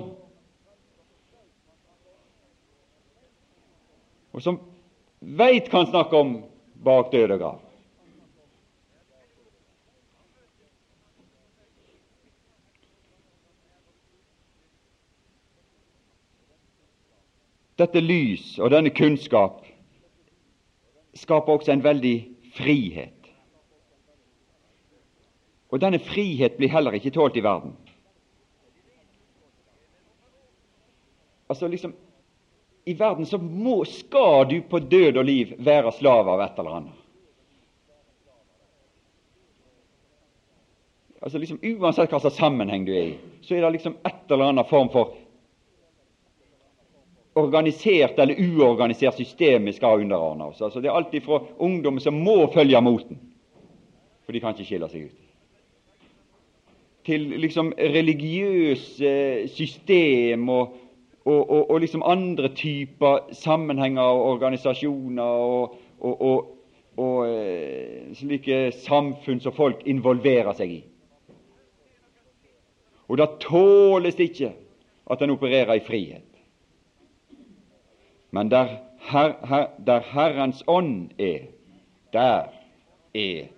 Og 4.34 4.42
som 4.42 4.58
veit 5.22 5.70
hva 5.70 5.84
han 5.84 5.92
snakker 5.92 6.20
om 6.20 6.34
bak 6.84 7.12
grav. 7.12 7.62
dette 17.80 18.02
lys 18.02 18.58
og 18.62 18.72
denne 18.74 18.94
kunnskap 18.94 19.64
skaper 21.18 21.58
også 21.58 21.74
en 21.74 21.84
veldig 21.84 22.16
frihet. 22.58 23.30
Og 25.74 25.82
denne 25.82 26.00
frihet 26.02 26.58
blir 26.58 26.70
heller 26.70 26.94
ikke 26.98 27.14
tålt 27.14 27.38
i 27.38 27.44
verden. 27.44 27.74
Altså 31.50 31.68
liksom 31.68 31.96
I 32.86 32.94
verden 32.94 33.26
så 33.26 33.38
må, 33.38 33.86
skal 33.86 34.50
du 34.50 34.58
på 34.68 34.80
død 34.80 35.18
og 35.18 35.26
liv 35.26 35.56
være 35.64 35.92
slave 35.96 36.34
av 36.34 36.44
et 36.44 36.60
eller 36.60 36.78
annet. 36.80 37.00
Altså 41.24 41.40
liksom 41.40 41.62
Uansett 41.64 42.12
hva 42.12 42.20
slags 42.20 42.36
sammenheng 42.36 42.84
du 42.84 42.92
er 42.92 43.14
i, 43.14 43.20
så 43.46 43.56
er 43.56 43.64
det 43.64 43.78
liksom 43.78 43.96
et 44.04 44.32
eller 44.32 44.52
annet 44.52 44.68
form 44.68 44.90
for 44.92 45.14
organisert 47.40 48.20
eller 48.20 48.42
uorganisert 48.44 49.16
system 49.18 49.66
vi 49.66 49.74
skal 49.74 50.04
underordne 50.04 50.52
oss. 50.52 50.62
Altså 50.62 50.82
Det 50.82 50.92
er 50.92 50.98
alltid 51.00 51.24
fra 51.24 51.40
ungdom 51.58 52.00
som 52.04 52.20
må 52.20 52.52
følge 52.54 52.82
moten, 52.82 53.20
for 54.26 54.36
de 54.36 54.42
kan 54.44 54.54
ikke 54.54 54.68
skille 54.68 54.90
seg 54.92 55.08
ut, 55.08 55.20
til 57.08 57.26
liksom 57.40 57.74
religiøse 57.80 59.16
system 59.56 60.50
og, 60.52 60.76
og, 61.26 61.50
og, 61.50 61.72
og 61.72 61.80
liksom 61.80 62.04
andre 62.06 62.50
typer 62.56 63.34
sammenhenger 63.34 64.02
og 64.02 64.26
organisasjoner 64.34 65.24
og, 65.24 65.78
og 66.98 67.28
eh, 67.28 68.12
slike 68.16 68.72
samfunn 68.84 69.40
som 69.42 69.56
folk 69.56 69.86
involverer 69.90 70.54
seg 70.58 70.76
i. 70.76 70.82
Og 73.10 73.20
da 73.20 73.28
tåles 73.42 74.18
det 74.18 74.30
ikke 74.32 74.52
at 75.12 75.22
en 75.22 75.34
opererer 75.34 75.78
i 75.78 75.86
frihet. 75.86 76.30
Men 78.34 78.50
der, 78.52 78.78
her, 79.10 79.34
her, 79.46 79.68
der 79.86 80.06
Herrens 80.14 80.64
ånd 80.68 81.12
er, 81.22 81.50
der 82.14 82.50
er 83.14 83.50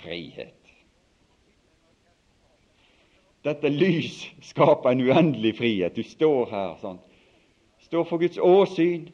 frihet. 0.00 0.61
Dette 3.42 3.68
lys 3.68 4.28
skaper 4.46 4.90
en 4.90 5.00
uendelig 5.00 5.56
frihet. 5.58 5.96
Du 5.96 6.02
står 6.06 6.50
her 6.50 6.76
sånn. 6.82 7.00
Står 7.82 8.06
for 8.06 8.22
Guds 8.22 8.38
åsyn. 8.38 9.08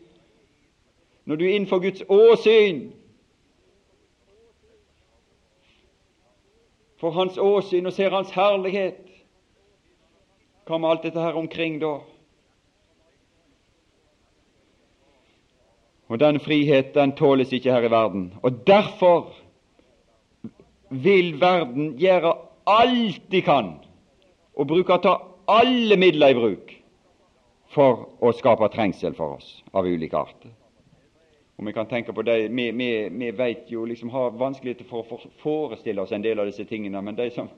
Når 1.25 1.37
du 1.37 1.45
er 1.45 1.55
innenfor 1.57 1.81
Guds 1.85 2.05
åsyn 2.09 2.89
For 6.99 7.15
Hans 7.15 7.37
åsyn 7.39 7.87
og 7.87 7.95
ser 7.95 8.11
Hans 8.11 8.33
herlighet, 8.35 9.05
med 10.69 10.85
alt 10.91 11.05
dette 11.07 11.23
her 11.23 11.37
omkring 11.39 11.79
da? 11.81 11.93
Og 16.09 16.21
den 16.21 16.41
frihet, 16.41 16.91
den 16.95 17.15
tåles 17.17 17.53
ikke 17.53 17.73
her 17.73 17.87
i 17.87 17.91
verden. 17.93 18.35
Og 18.43 18.67
derfor 18.67 19.31
vil 20.91 21.41
verden 21.41 21.95
gjøre 22.01 22.35
alt 22.67 23.23
de 23.33 23.43
kan, 23.43 23.73
og 24.59 24.67
bruker 24.67 24.99
å 24.99 25.03
ta 25.03 25.15
alle 25.49 25.97
midler 25.97 26.35
i 26.35 26.39
bruk 26.39 26.73
for 27.75 28.09
å 28.25 28.33
skape 28.35 28.69
trengsel 28.75 29.15
for 29.17 29.39
oss 29.39 29.63
av 29.77 29.87
ulike 29.87 30.19
arter. 30.19 30.51
Og 31.59 31.67
Vi 31.67 31.73
kan 31.75 31.89
tenke 31.91 32.13
på 32.15 32.23
det, 32.23 32.49
vi, 32.55 32.71
vi, 32.71 32.91
vi 33.11 33.31
vet 33.31 33.71
jo 33.71 33.85
liksom 33.85 34.11
har 34.15 34.37
vanskeligheter 34.39 34.87
for 34.87 35.03
å 35.03 35.19
forestille 35.43 36.03
oss 36.03 36.13
en 36.13 36.23
del 36.23 36.39
av 36.39 36.47
disse 36.47 36.65
tingene, 36.65 37.03
men 37.03 37.19
de 37.19 37.31
som 37.35 37.51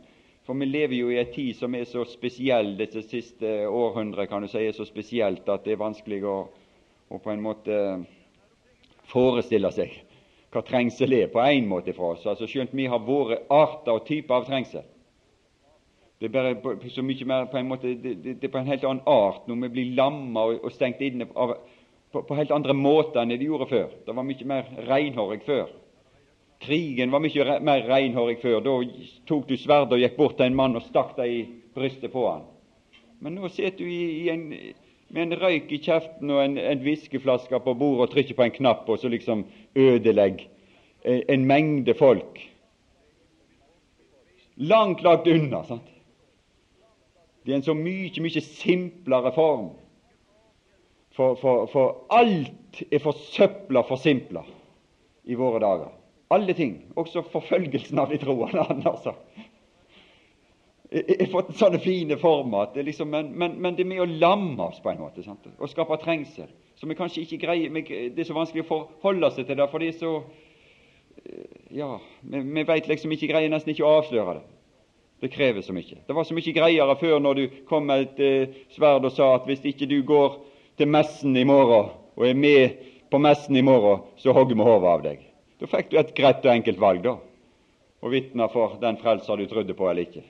for 0.47 0.57
vi 0.57 0.67
lever 0.67 0.97
jo 0.97 1.11
i 1.13 1.19
en 1.21 1.33
tid 1.33 1.57
som 1.57 1.75
er 1.77 1.85
så 1.87 2.05
spesiell, 2.09 2.73
disse 2.79 3.03
siste 3.07 3.51
århundret 3.69 4.29
kan 4.31 4.43
du 4.43 4.49
si, 4.49 4.63
er 4.65 4.73
så 4.75 4.87
spesielt 4.89 5.49
at 5.53 5.67
det 5.67 5.77
er 5.77 5.83
vanskelig 5.83 6.25
å, 6.27 6.37
å 7.13 7.19
på 7.21 7.31
en 7.31 7.45
måte 7.45 7.77
forestille 9.13 9.71
seg 9.77 9.93
hva 10.51 10.65
trengsel 10.67 11.13
er, 11.15 11.29
på 11.31 11.39
en 11.45 11.69
måte 11.71 11.95
fra 11.95 12.15
oss. 12.17 12.25
Altså 12.27 12.49
Skjønt 12.51 12.73
vi 12.75 12.89
har 12.91 13.05
våre 13.07 13.45
arter 13.53 13.95
og 13.95 14.09
typer 14.09 14.41
av 14.41 14.49
trengsel. 14.49 14.83
Det 16.21 16.29
er 16.29 16.55
bare 16.61 16.91
så 16.93 17.01
mye 17.01 17.25
mer 17.25 17.47
på 17.49 17.57
en 17.57 17.69
måte, 17.71 17.95
det, 17.97 18.19
det, 18.21 18.35
det 18.43 18.49
er 18.49 18.53
på 18.53 18.61
en 18.61 18.69
helt 18.69 18.83
annen 18.85 19.07
art 19.09 19.47
når 19.49 19.63
vi 19.63 19.69
blir 19.73 19.93
lamma 19.97 20.43
og, 20.51 20.59
og 20.69 20.73
stengt 20.75 21.01
inne 21.01 21.25
av, 21.33 21.55
på, 22.13 22.21
på, 22.29 22.37
helt 22.37 22.51
andre 22.53 22.75
måter 22.77 23.23
enn 23.23 23.31
det 23.33 23.39
de 23.41 23.47
gjorde 23.49 23.69
før. 23.71 23.95
Det 24.05 24.17
var 24.17 24.27
mye 24.29 24.49
mer 24.51 24.67
reinhårig 24.91 25.41
før. 25.47 25.71
Krigen 26.61 27.15
var 27.15 27.23
mye 27.25 27.57
mer 27.65 27.87
reinhårig 27.89 28.37
før. 28.43 28.59
Da 28.67 28.75
tok 29.31 29.47
du 29.49 29.57
sverdet 29.57 29.97
og 29.97 30.03
gikk 30.03 30.19
bort 30.19 30.37
til 30.37 30.51
en 30.51 30.59
mann 30.59 30.77
og 30.77 30.85
stakk 30.91 31.15
deg 31.17 31.33
i 31.33 31.41
brystet 31.79 32.13
på 32.13 32.27
han. 32.27 32.45
Men 33.25 33.39
nå 33.39 33.49
sitter 33.49 33.81
du 33.81 33.89
i, 33.89 34.27
i 34.27 34.29
en, 34.33 34.45
med 35.09 35.23
en 35.25 35.41
røyk 35.41 35.73
i 35.73 35.81
kjeften 35.87 36.35
og 36.35 36.43
en, 36.43 36.59
en 36.61 36.83
whiskeflaske 36.85 37.63
på 37.65 37.77
bordet 37.81 38.11
og 38.11 38.13
trykker 38.13 38.37
på 38.37 38.45
en 38.45 38.57
knapp, 38.59 38.85
og 38.93 39.01
så 39.01 39.09
liksom 39.09 39.47
ødelegger 39.73 40.45
en, 41.01 41.25
en 41.33 41.49
mengde 41.49 41.97
folk. 41.97 42.43
Langt 44.61 45.01
lagt 45.01 45.31
unna. 45.33 45.63
sant? 45.65 45.89
Det 47.45 47.53
er 47.53 47.61
en 47.61 47.65
så 47.65 47.75
mye, 47.77 48.23
mye 48.23 48.43
simplere 48.45 49.33
form. 49.35 49.71
For, 51.17 51.37
for, 51.41 51.67
for 51.73 52.05
alt 52.15 52.83
er 52.91 53.03
forsøpla, 53.03 53.83
forsimpla 53.89 54.45
i 55.25 55.39
våre 55.39 55.61
dager. 55.63 55.95
Alle 56.31 56.55
ting, 56.55 56.77
også 56.97 57.25
forfølgelsen 57.33 57.99
av 57.99 58.13
de 58.13 58.21
troende. 58.23 58.63
altså. 58.93 59.17
Jeg 60.91 61.17
har 61.21 61.31
fått 61.31 61.53
sånne 61.59 61.79
fine 61.83 62.17
former, 62.19 62.71
liksom, 62.83 63.11
men, 63.15 63.29
men, 63.39 63.57
men, 63.63 63.77
det 63.79 63.85
er 63.85 63.91
med 63.93 64.03
å 64.03 64.09
lamme 64.11 64.71
oss 64.71 64.81
på 64.83 64.91
en 64.91 65.03
måte 65.05 65.23
sant? 65.23 65.47
og 65.59 65.71
skape 65.71 65.99
trengsel. 66.03 66.49
Så 66.79 66.89
vi 66.91 66.97
kanskje 66.99 67.23
ikke 67.23 67.43
greier, 67.45 67.71
Det 67.71 68.19
er 68.19 68.27
så 68.27 68.35
vanskelig 68.35 68.65
å 68.65 68.71
forholde 68.71 69.31
seg 69.35 69.47
til 69.47 69.59
det, 69.61 69.69
for 69.71 69.83
det 69.83 69.93
er 69.93 69.99
så 69.99 70.15
eh, 71.25 71.59
Ja, 71.79 71.93
vi, 72.23 72.41
vi 72.43 72.65
vet 72.67 72.89
liksom 72.91 73.13
ikke 73.15 73.31
greier 73.31 73.53
nesten 73.53 73.71
ikke 73.71 73.87
å 73.87 74.01
avsløre 74.01 74.41
det. 74.41 74.60
Det 75.21 75.29
krever 75.29 75.61
så 75.61 75.75
mye. 75.77 75.99
Det 76.07 76.17
var 76.17 76.25
så 76.25 76.35
mye 76.35 76.53
greiere 76.57 76.97
før 76.97 77.19
når 77.21 77.35
du 77.39 77.59
kom 77.69 77.89
med 77.91 78.07
et 78.07 78.23
eh, 78.25 78.61
sverd 78.73 79.05
og 79.05 79.13
sa 79.13 79.35
at 79.37 79.49
hvis 79.49 79.67
ikke 79.69 79.89
du 79.91 79.99
går 80.09 80.39
til 80.81 80.89
messen 80.89 81.37
i 81.37 81.45
morgen 81.45 81.91
og 82.17 82.27
er 82.27 82.39
med 82.39 82.79
på 83.11 83.19
messen 83.21 83.57
i 83.57 83.65
morgen, 83.65 84.07
så 84.17 84.33
hogger 84.33 84.57
vi 84.57 84.65
hodet 84.65 84.89
av 84.89 85.05
deg. 85.05 85.23
Da 85.61 85.69
fikk 85.69 85.91
du 85.91 85.99
et 86.01 86.15
greit 86.17 86.45
og 86.47 86.53
enkelt 86.53 86.81
valg, 86.81 87.03
da, 87.05 87.17
og 88.01 88.13
vitne 88.15 88.47
for 88.53 88.79
den 88.81 88.97
frelser 89.01 89.37
du 89.37 89.49
trodde 89.51 89.77
på 89.77 89.89
eller 89.91 90.09
ikke. 90.09 90.23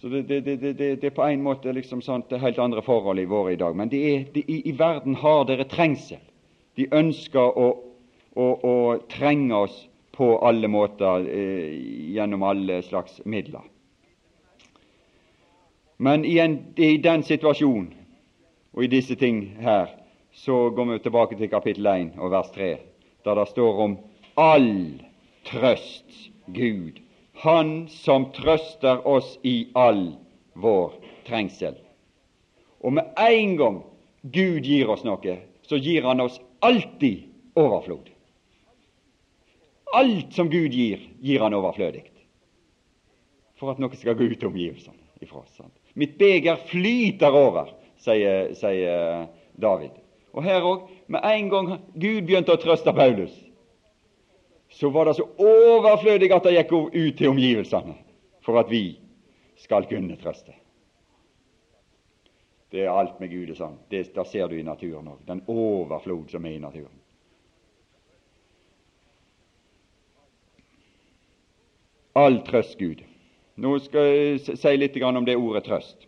Så 0.00 0.10
det, 0.12 0.22
det, 0.28 0.40
det, 0.44 0.72
det, 0.78 1.04
er 1.04 1.14
på 1.16 1.24
en 1.24 1.42
måte 1.42 1.72
liksom 1.72 2.02
sånt, 2.04 2.28
det 2.28 2.36
er 2.36 2.44
helt 2.44 2.58
andre 2.60 2.82
forhold 2.84 3.18
i 3.18 3.24
våre 3.24 3.54
i 3.54 3.56
dag. 3.56 3.74
Men 3.76 3.88
er, 3.88 4.26
i, 4.36 4.58
i, 4.68 4.74
verden 4.78 5.16
har 5.16 5.46
dere 5.48 5.64
trengsel. 5.64 6.20
De 6.76 6.84
ønsker 6.92 7.40
å, 7.40 7.68
å, 8.36 8.48
å 8.68 8.74
trenge 9.08 9.62
oss 9.64 9.78
på 10.14 10.38
alle 10.46 10.68
måter 10.68 11.26
eh, 11.28 11.74
gjennom 12.14 12.42
alle 12.42 12.82
slags 12.82 13.20
midler. 13.24 13.62
Men 15.96 16.24
i, 16.24 16.38
en, 16.38 16.58
i 16.76 16.96
den 16.96 17.22
situasjonen 17.22 17.92
og 18.74 18.84
i 18.84 18.90
disse 18.90 19.14
ting 19.18 19.44
her, 19.62 19.90
så 20.34 20.70
går 20.74 20.90
vi 20.90 20.98
tilbake 20.98 21.38
til 21.38 21.50
kapittel 21.50 21.86
1 21.86 22.18
og 22.18 22.30
vers 22.34 22.50
3 22.54 22.74
der 23.24 23.38
det 23.38 23.48
står 23.48 23.78
om 23.80 23.96
all 24.36 25.00
trøst 25.48 26.30
Gud, 26.46 27.00
Han 27.34 27.88
som 27.88 28.28
trøster 28.32 29.00
oss 29.08 29.38
i 29.42 29.68
all 29.74 30.14
vår 30.54 30.92
trengsel. 31.26 31.74
Og 32.80 32.92
med 32.92 33.16
en 33.18 33.56
gang 33.56 33.80
Gud 34.22 34.62
gir 34.62 34.90
oss 34.92 35.04
noe, 35.04 35.38
så 35.62 35.80
gir 35.80 36.04
Han 36.04 36.20
oss 36.20 36.40
alltid 36.60 37.24
overflod. 37.56 38.13
Alt 39.94 40.34
som 40.34 40.50
Gud 40.50 40.74
gir, 40.74 41.02
gir 41.22 41.44
Han 41.44 41.54
overflødig 41.54 42.08
for 43.54 43.70
at 43.70 43.80
noe 43.80 43.94
skal 43.96 44.16
gå 44.18 44.26
ut 44.26 44.40
til 44.40 44.50
omgivelsene 44.50 45.22
ifra 45.22 45.40
oss. 45.40 45.60
Mitt 45.94 46.16
beger 46.18 46.58
flyter 46.68 47.34
over, 47.38 47.70
sier, 48.02 48.50
sier 48.58 49.28
David. 49.60 49.94
Og 50.34 50.42
her 50.42 50.66
òg, 50.66 50.88
med 51.06 51.22
en 51.24 51.50
gang 51.52 51.70
Gud 51.94 52.26
begynte 52.26 52.56
å 52.56 52.60
trøste 52.60 52.92
Paulus, 52.96 53.34
så 54.74 54.90
var 54.90 55.06
det 55.06 55.14
så 55.20 55.28
overflødig 55.38 56.32
at 56.34 56.48
det 56.48 56.56
gikk 56.56 56.74
ut 56.74 57.14
til 57.14 57.30
omgivelsene 57.30 57.94
for 58.44 58.58
at 58.58 58.70
vi 58.72 58.98
skal 59.62 59.86
kunne 59.88 60.18
trøste. 60.18 60.56
Det 62.74 62.82
er 62.82 62.90
alt 62.90 63.20
med 63.22 63.30
Gud 63.30 63.52
er 63.52 63.58
sånn. 63.58 63.78
Det, 63.86 64.08
det 64.16 64.26
ser 64.26 64.50
du 64.50 64.58
i 64.58 64.66
naturen 64.66 65.12
òg. 65.12 65.20
Den 65.28 65.44
overflod 65.46 66.32
som 66.34 66.42
er 66.42 66.56
i 66.56 66.62
naturen. 66.62 67.03
All 72.14 72.38
trøst, 72.46 72.78
Gud. 72.78 73.02
Nå 73.58 73.78
skal 73.82 74.10
jeg 74.10 74.58
si 74.58 74.74
litt 74.78 74.96
om 75.02 75.24
det 75.26 75.34
ordet 75.34 75.64
trøst. 75.66 76.06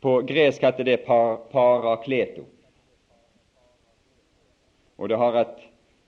På 0.00 0.22
gresk 0.24 0.64
heter 0.64 0.84
det 0.84 0.96
par, 1.04 1.36
parakleto. 1.52 2.46
Og 4.96 5.08
det 5.08 5.20
har 5.20 5.36
et 5.42 5.60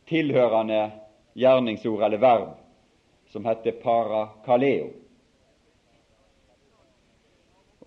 tilhørende 0.08 0.80
gjerningsord 1.36 2.06
eller 2.08 2.24
verb 2.24 2.56
som 3.28 3.44
heter 3.44 3.76
parakaleo. 3.84 4.88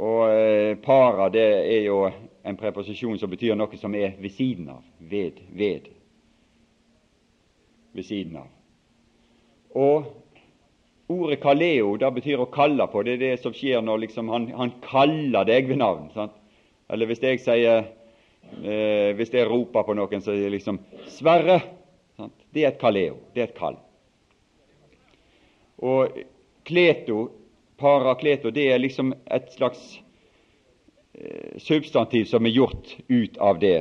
Og 0.02 0.30
eh, 0.30 0.78
para 0.82 1.30
det 1.30 1.50
er 1.74 1.84
jo 1.88 2.04
en 2.46 2.58
preposisjon 2.58 3.18
som 3.22 3.30
betyr 3.30 3.58
noe 3.58 3.78
som 3.82 3.98
er 3.98 4.14
ved 4.22 4.34
siden 4.34 4.70
av. 4.74 4.86
Ved. 4.98 5.42
Ved. 5.58 5.90
Ved 7.94 8.06
siden 8.06 8.42
av. 8.46 8.50
Og 9.78 10.10
ordet 11.12 11.40
kaleo 11.44 11.96
da 12.00 12.12
betyr 12.14 12.42
å 12.42 12.50
kalle 12.52 12.88
på. 12.92 13.04
Det 13.04 13.16
er 13.16 13.24
det 13.24 13.34
som 13.44 13.56
skjer 13.56 13.84
når 13.84 14.06
liksom 14.06 14.32
han, 14.32 14.50
han 14.56 14.74
kaller 14.84 15.48
deg 15.48 15.70
ved 15.72 15.82
navn. 15.82 16.10
Sant? 16.16 16.36
Eller 16.92 17.08
hvis 17.08 17.24
jeg 17.24 17.40
sier 17.40 17.86
eh, 18.64 19.12
Hvis 19.16 19.32
jeg 19.32 19.48
roper 19.48 19.86
på 19.88 19.96
noen, 19.96 20.24
så 20.24 20.34
er 20.34 20.46
det 20.46 20.56
liksom 20.58 20.82
'Sverre'. 21.08 21.62
Sant? 22.20 22.36
Det 22.54 22.66
er 22.66 22.74
et 22.74 22.82
kaleo. 22.82 23.18
Det 23.34 23.44
er 23.44 23.50
et 23.50 23.58
kall. 23.58 23.80
Og 25.82 26.20
kleto, 26.68 27.32
parakleto, 27.78 28.52
det 28.54 28.68
er 28.70 28.78
liksom 28.78 29.14
et 29.26 29.50
slags 29.56 30.02
eh, 31.14 31.58
substantiv 31.58 32.28
som 32.30 32.46
er 32.46 32.54
gjort 32.54 32.94
ut 33.10 33.40
av 33.42 33.58
det, 33.60 33.80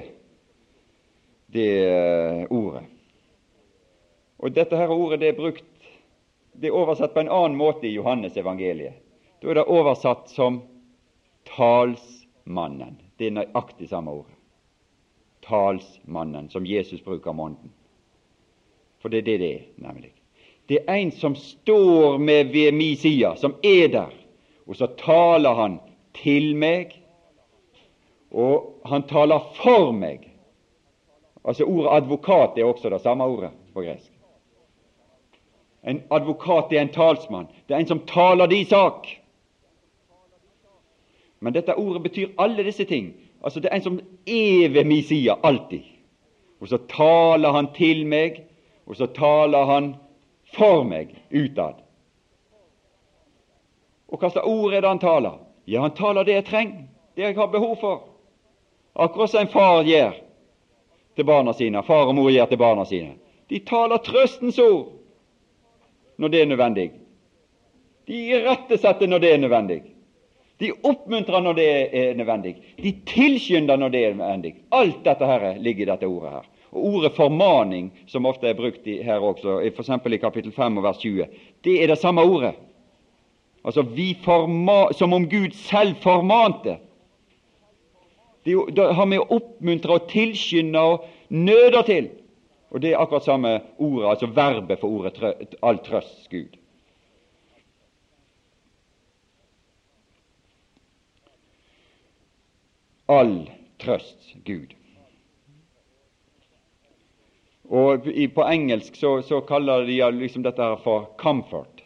det 1.52 1.68
eh, 1.84 2.46
ordet. 2.48 2.86
Og 4.40 4.54
dette 4.56 4.76
her 4.76 4.88
ordet 4.88 5.20
det 5.20 5.28
er 5.28 5.36
brukt 5.36 5.69
det 6.52 6.68
er 6.68 6.76
oversatt 6.76 7.14
på 7.14 7.20
en 7.20 7.32
annen 7.32 7.56
måte 7.58 7.86
i 7.88 7.94
Johannes 7.94 8.36
evangeliet. 8.36 8.94
Da 9.40 9.48
er 9.48 9.60
det 9.60 9.68
oversatt 9.72 10.28
som 10.28 10.60
talsmannen. 11.48 12.98
Det 13.16 13.30
er 13.30 13.36
nøyaktig 13.38 13.88
samme 13.88 14.12
ordet. 14.20 14.36
Talsmannen, 15.46 16.50
som 16.50 16.66
Jesus 16.66 17.00
bruker 17.04 17.32
måneden. 17.32 17.72
For 19.00 19.08
det 19.08 19.22
er 19.22 19.28
det 19.30 19.38
det 19.40 19.52
er, 19.54 19.62
nemlig. 19.76 20.12
Det 20.68 20.78
er 20.86 20.94
en 20.94 21.12
som 21.12 21.34
står 21.34 22.18
med 22.18 22.52
ved 22.52 22.74
mi 22.74 22.94
side, 22.96 23.32
som 23.36 23.56
er 23.62 23.88
der, 23.88 24.12
og 24.66 24.76
så 24.76 24.86
taler 25.00 25.54
han 25.54 25.80
til 26.14 26.52
meg, 26.56 26.92
og 28.30 28.76
han 28.86 29.02
taler 29.08 29.48
for 29.56 29.90
meg. 29.96 30.28
Altså 31.44 31.64
Ordet 31.64 31.90
advokat 31.96 32.58
er 32.58 32.68
også 32.68 32.90
det 32.92 33.00
samme 33.00 33.24
ordet 33.24 33.50
på 33.74 33.82
gresk. 33.82 34.12
En 35.82 36.02
advokat 36.10 36.72
er 36.72 36.80
en 36.80 36.92
talsmann. 36.92 37.48
Det 37.68 37.74
er 37.74 37.78
en 37.78 37.86
som 37.86 38.04
taler 38.06 38.46
de 38.46 38.64
sak. 38.64 39.08
Men 41.40 41.52
dette 41.56 41.74
ordet 41.74 42.02
betyr 42.02 42.34
alle 42.38 42.64
disse 42.64 42.84
ting. 42.84 43.14
Altså 43.44 43.60
Det 43.60 43.70
er 43.70 43.76
en 43.76 43.82
som 43.82 44.00
er 44.26 44.68
ved 44.68 44.84
min 44.84 45.36
alltid. 45.42 45.82
Og 46.60 46.68
så 46.68 46.76
taler 46.76 47.52
han 47.52 47.72
til 47.74 48.06
meg, 48.06 48.42
og 48.86 48.96
så 48.96 49.06
taler 49.06 49.64
han 49.64 49.94
for 50.56 50.82
meg 50.84 51.14
utad. 51.32 51.80
Og 54.08 54.18
hva 54.18 54.28
slags 54.28 54.46
ord 54.46 54.74
er 54.74 54.80
det 54.80 54.88
han 54.88 54.98
taler? 54.98 55.38
Ja, 55.66 55.80
han 55.80 55.94
taler 55.96 56.24
det 56.24 56.34
jeg 56.34 56.44
trenger, 56.44 56.82
det 57.16 57.24
jeg 57.24 57.36
har 57.36 57.46
behov 57.46 57.76
for. 57.80 58.08
Akkurat 58.94 59.30
som 59.30 59.40
en 59.40 59.52
far 59.52 59.82
gjør 59.86 60.12
til 61.16 61.24
barna 61.24 61.52
sine, 61.52 61.82
far 61.82 62.10
og 62.10 62.14
mor 62.14 62.30
gjør 62.30 62.50
til 62.50 62.58
barna 62.58 62.84
sine. 62.84 63.14
De 63.48 63.58
taler 63.58 64.02
trøstens 64.04 64.58
ord 64.58 64.99
når 66.20 66.28
det 66.28 66.42
er 66.42 66.50
nødvendig. 66.50 66.90
De 68.08 68.20
irettesetter 68.34 69.08
når 69.08 69.18
det 69.18 69.32
er 69.32 69.38
nødvendig. 69.40 69.80
De 70.60 70.72
oppmuntrer 70.84 71.40
når 71.40 71.56
det 71.56 71.68
er 71.96 72.14
nødvendig. 72.14 72.56
De 72.82 72.92
tilskynder 73.08 73.76
når 73.76 73.88
det 73.88 74.04
er 74.04 74.14
nødvendig. 74.14 74.54
Alt 74.72 75.04
dette 75.04 75.26
her 75.26 75.54
ligger 75.58 75.86
i 75.86 75.90
dette 75.90 76.06
ordet 76.06 76.30
her. 76.30 76.48
Og 76.70 76.84
Ordet 76.94 77.12
formaning, 77.16 77.92
som 78.06 78.26
ofte 78.26 78.48
er 78.48 78.54
brukt 78.54 78.84
her 78.84 79.24
også, 79.24 79.60
f.eks. 79.76 79.88
i 80.06 80.16
kapittel 80.16 80.52
5 80.52 80.76
og 80.76 80.84
vers 80.84 80.98
20, 80.98 81.26
det 81.64 81.82
er 81.82 81.86
det 81.86 81.98
samme 81.98 82.22
ordet. 82.22 82.54
Altså 83.64 83.82
vi 83.82 84.16
forma, 84.24 84.92
Som 84.92 85.12
om 85.12 85.28
Gud 85.28 85.50
selv 85.52 85.96
formante. 86.02 86.76
Det 88.44 88.56
har 88.76 89.06
vi 89.06 89.18
å 89.18 89.26
oppmuntre 89.36 89.92
og 89.98 90.08
tilskynde 90.08 90.80
og 90.80 91.04
nøder 91.28 91.82
til. 91.82 92.08
Og 92.70 92.82
Det 92.82 92.92
er 92.92 92.98
akkurat 92.98 93.24
samme 93.24 93.60
ordet, 93.78 94.08
altså 94.08 94.26
verbet 94.26 94.78
for 94.78 94.88
ordet 94.88 95.14
trø, 95.14 95.32
all 95.62 95.78
trøst 95.78 96.30
Gud. 96.30 96.56
All 103.08 103.50
trøst 103.78 104.36
Gud. 104.46 104.74
Og 107.70 108.06
På 108.34 108.42
engelsk 108.42 108.96
så, 108.96 109.22
så 109.22 109.40
kaller 109.40 109.86
de 109.86 110.10
liksom 110.10 110.42
dette 110.42 110.62
her 110.62 110.76
for 110.76 111.10
comfort. 111.18 111.82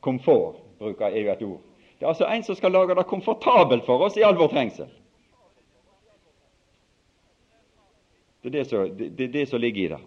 Komfort 0.00 0.56
bruker 0.78 1.06
er 1.06 1.20
jo 1.20 1.32
et 1.32 1.42
ord. 1.42 1.60
Det 1.98 2.04
er 2.04 2.08
altså 2.08 2.26
en 2.26 2.42
som 2.42 2.56
skal 2.56 2.72
lage 2.72 2.94
det 2.94 3.06
komfortabelt 3.06 3.84
for 3.86 4.02
oss 4.02 4.16
i 4.16 4.24
all 4.26 4.36
vår 4.36 4.48
trengsel. 4.48 4.88
Det 8.42 8.48
er 8.48 8.58
det 8.58 8.64
som, 8.68 8.96
det, 8.98 9.08
det, 9.18 9.26
det 9.32 9.48
som 9.48 9.60
ligger 9.60 9.82
i 9.82 9.88
det. 9.88 9.98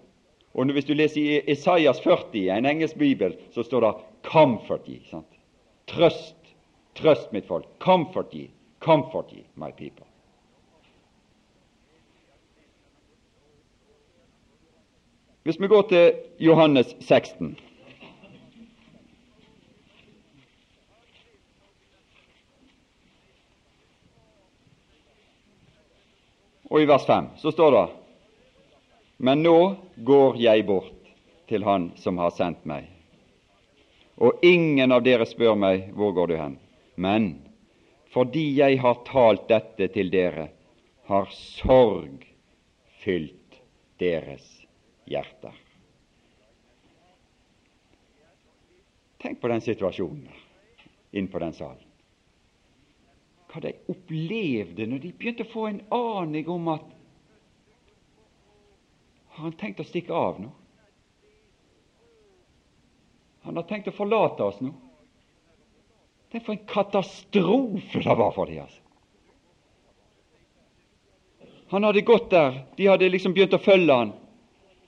Og 0.54 0.72
Hvis 0.72 0.86
du 0.86 0.94
leser 0.94 1.22
i 1.22 1.52
Isaias 1.52 2.02
40, 2.02 2.58
en 2.58 2.66
engelsk 2.66 2.96
bibel, 2.96 3.36
så 3.52 3.64
står 3.64 3.82
det 3.82 3.94
'comfort 4.24 4.88
ye'. 4.88 5.10
Sant? 5.10 5.28
Trøst, 5.88 6.56
trøst 6.96 7.34
mitt 7.34 7.48
folk. 7.48 7.66
Comfort 7.80 8.34
ye, 8.34 8.48
comfort 8.80 9.32
ye, 9.32 9.44
my 9.56 9.72
people. 9.72 10.06
Hvis 15.44 15.62
vi 15.62 15.68
går 15.68 15.82
til 15.82 16.14
Johannes 16.40 16.96
16 17.00 17.58
Og 26.66 26.82
i 26.82 26.86
vers 26.86 27.06
5 27.06 27.28
så 27.38 27.52
står 27.52 27.72
det 27.72 28.05
Men 29.18 29.44
nå 29.44 29.76
går 29.96 30.38
jeg 30.38 30.66
bort 30.68 30.92
til 31.48 31.64
Han 31.64 31.92
som 32.02 32.18
har 32.18 32.34
sendt 32.36 32.66
meg. 32.68 32.90
Og 34.16 34.44
ingen 34.44 34.92
av 34.96 35.04
dere 35.04 35.28
spør 35.28 35.56
meg, 35.60 35.90
hvor 35.96 36.14
går 36.16 36.32
du 36.32 36.36
hen? 36.40 36.58
Men 36.96 37.28
fordi 38.16 38.48
jeg 38.56 38.80
har 38.80 39.02
talt 39.08 39.48
dette 39.52 39.90
til 39.92 40.12
dere, 40.12 40.50
har 41.06 41.28
sorg 41.36 42.24
fylt 43.04 43.60
deres 44.00 44.46
hjerter. 45.06 45.54
Tenk 49.22 49.42
på 49.42 49.52
den 49.52 49.64
situasjonen 49.64 50.32
inne 51.16 51.32
på 51.32 51.42
den 51.44 51.54
salen. 51.56 51.84
Hva 53.52 53.62
de 53.64 53.72
opplevde 53.92 54.88
når 54.90 55.04
de 55.04 55.14
begynte 55.16 55.46
å 55.46 55.52
få 55.52 55.68
en 55.70 55.84
aning 55.96 56.50
om 56.52 56.72
at 56.74 56.95
Har 59.36 59.44
han 59.44 59.58
tenkt 59.60 59.82
å 59.84 59.88
stikke 59.88 60.16
av 60.16 60.40
nå? 60.40 60.50
Han 63.46 63.60
har 63.60 63.66
tenkt 63.70 63.90
å 63.92 63.94
forlate 63.94 64.44
oss 64.48 64.62
nå. 64.64 64.72
Det 66.32 66.40
er 66.40 66.46
for 66.46 66.56
en 66.56 66.68
katastrofe 66.68 68.02
det 68.02 68.16
var 68.18 68.32
for 68.36 68.50
dem. 68.50 68.64
Altså. 68.64 68.82
Han 71.74 71.84
hadde 71.84 72.06
gått 72.08 72.30
der, 72.32 72.62
de 72.78 72.88
hadde 72.88 73.10
liksom 73.12 73.36
begynt 73.36 73.54
å 73.58 73.62
følge 73.62 74.00
han. 74.00 74.14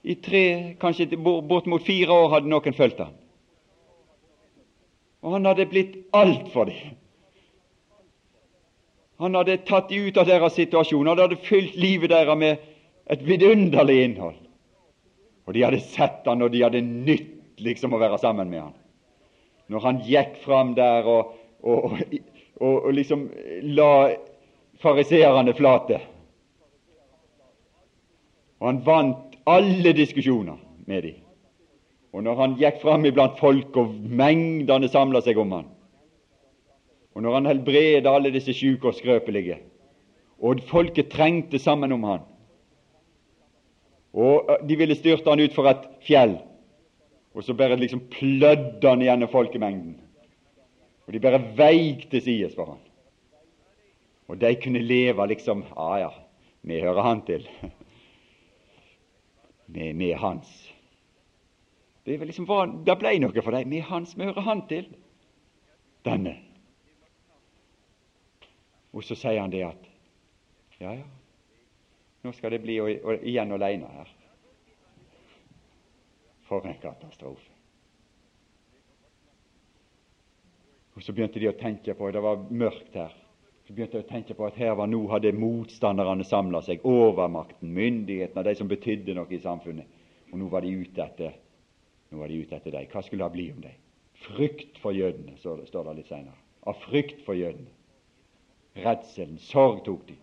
I 0.08 0.16
tre, 0.24 0.44
kanskje 0.80 1.18
bortimot 1.20 1.84
fire 1.84 2.16
år 2.16 2.32
hadde 2.38 2.52
noen 2.52 2.78
fulgt 2.78 3.02
ham. 3.04 3.14
Og 5.26 5.36
han 5.36 5.50
hadde 5.50 5.68
blitt 5.68 5.98
alt 6.16 6.48
for 6.54 6.72
dem. 6.72 6.96
Han 9.20 9.36
hadde 9.36 9.60
tatt 9.68 9.90
dem 9.90 10.08
ut 10.08 10.18
av 10.22 10.30
deres 10.30 10.56
situasjon. 10.56 11.08
Han 11.10 11.20
hadde 11.20 11.40
fylt 11.44 11.76
livet 11.76 12.14
deres 12.14 12.38
med 12.38 12.62
et 13.10 13.24
vidunderlig 13.24 14.02
innhold. 14.04 14.40
Og 15.48 15.56
de 15.56 15.64
hadde 15.64 15.84
sett 15.94 16.26
han, 16.28 16.44
og 16.44 16.52
de 16.52 16.64
hadde 16.66 16.84
nytt 16.84 17.62
liksom 17.64 17.96
å 17.96 18.02
være 18.02 18.20
sammen 18.22 18.50
med 18.52 18.66
han. 18.66 18.76
Når 19.72 19.84
han 19.84 20.02
gikk 20.04 20.36
fram 20.44 20.74
der 20.78 21.08
og, 21.08 21.36
og, 21.64 21.96
og, 22.60 22.74
og 22.74 22.92
liksom 22.96 23.28
la 23.78 23.92
fariseerne 24.84 25.56
flate. 25.58 26.02
Og 28.60 28.70
han 28.70 28.84
vant 28.86 29.40
alle 29.48 29.94
diskusjoner 29.96 30.60
med 30.88 31.08
dem. 31.08 31.24
Og 32.16 32.24
når 32.26 32.40
han 32.42 32.56
gikk 32.60 32.80
fram 32.82 33.06
iblant 33.06 33.40
folk, 33.40 33.76
og 33.78 33.96
mengdene 33.96 34.90
samla 34.90 35.22
seg 35.24 35.40
om 35.40 35.52
han, 35.54 35.68
og 37.18 37.24
når 37.26 37.34
han 37.34 37.50
helbreda 37.50 38.14
alle 38.14 38.32
disse 38.34 38.54
sjuke 38.54 38.92
og 38.92 38.98
skrøpelige, 38.98 39.58
og 40.38 40.62
folket 40.70 41.10
trengte 41.14 41.60
sammen 41.62 41.96
om 41.96 42.04
han, 42.06 42.26
og 44.18 44.50
de 44.66 44.78
ville 44.80 44.98
styrte 44.98 45.30
han 45.30 45.42
ut 45.44 45.54
for 45.54 45.70
et 45.70 45.86
fjell, 46.06 46.38
og 47.38 47.46
så 47.46 47.54
bare 47.54 47.78
liksom 47.78 48.08
plødde 48.10 48.90
han 48.90 49.04
gjennom 49.06 49.30
folkemengden, 49.30 49.98
og 51.06 51.14
de 51.14 51.22
bare 51.22 51.44
veik 51.58 52.08
til 52.12 52.24
sides 52.26 52.56
for 52.58 52.74
han. 52.74 52.84
Og 54.28 54.42
de 54.42 54.56
kunne 54.60 54.80
leve 54.84 55.28
liksom 55.28 55.64
Ja, 55.70 55.92
ja, 56.02 56.10
vi 56.62 56.82
hører 56.82 57.02
han 57.02 57.22
til 57.26 57.48
med, 59.68 59.94
med 59.94 60.16
hans. 60.16 60.74
Det, 62.06 62.20
liksom 62.26 62.48
det 62.86 62.98
ble 63.00 63.18
noe 63.20 63.42
for 63.44 63.52
dem. 63.52 63.70
Med 63.70 63.82
hans, 63.82 64.18
vi 64.18 64.24
hører 64.24 64.42
han 64.42 64.68
til. 64.68 64.88
Denne. 66.06 66.38
Og 68.94 69.04
så 69.04 69.16
sier 69.16 69.42
han 69.42 69.52
det 69.52 69.66
at 69.68 69.90
ja, 70.80 70.94
ja, 70.94 71.08
nå 72.24 72.34
skal 72.34 72.56
det 72.56 72.64
bli 72.64 72.80
å, 72.82 72.88
å, 72.88 73.18
igjen 73.22 73.54
aleine 73.54 73.92
her. 74.00 74.10
For 76.48 76.66
en 76.66 76.80
katastrofe. 76.82 77.54
Og 80.98 81.04
Så 81.04 81.14
begynte 81.14 81.40
de 81.40 81.52
å 81.52 81.58
tenke 81.60 81.94
på 81.94 82.10
Det 82.10 82.22
var 82.24 82.48
mørkt 82.50 82.96
her. 82.98 83.12
Så 83.68 83.74
begynte 83.74 84.00
de 84.00 84.06
å 84.06 84.10
tenke 84.10 84.34
på 84.34 84.48
at 84.48 84.56
her 84.58 84.74
var 84.80 84.88
nå 84.90 85.04
hadde 85.12 85.36
motstanderne 85.36 86.26
samla 86.26 86.64
seg. 86.66 86.86
Overmakten, 86.88 87.70
myndighetene, 87.76 88.46
de 88.48 88.56
som 88.58 88.70
betydde 88.72 89.14
noe 89.14 89.30
i 89.36 89.44
samfunnet. 89.44 90.00
Og 90.32 90.40
nå 90.40 90.48
var 90.50 90.66
de 90.66 90.72
ute 90.74 91.04
etter 91.04 91.36
nå 92.10 92.22
var 92.22 92.32
de 92.32 92.40
ute 92.42 92.56
etter 92.56 92.72
dem. 92.72 92.88
Hva 92.92 93.04
skulle 93.04 93.26
det 93.26 93.36
bli 93.36 93.50
om 93.52 93.64
dem? 93.64 93.84
Frykt 94.28 94.80
for 94.82 94.96
jødene, 94.96 95.36
står 95.38 95.90
det 95.90 95.96
litt 96.00 96.10
senere. 96.10 96.38
Av 96.68 96.80
frykt 96.88 97.22
for 97.26 97.38
jødene. 97.38 97.74
Redselen, 98.78 99.38
sorg 99.42 99.84
tok 99.86 100.06
de. 100.08 100.16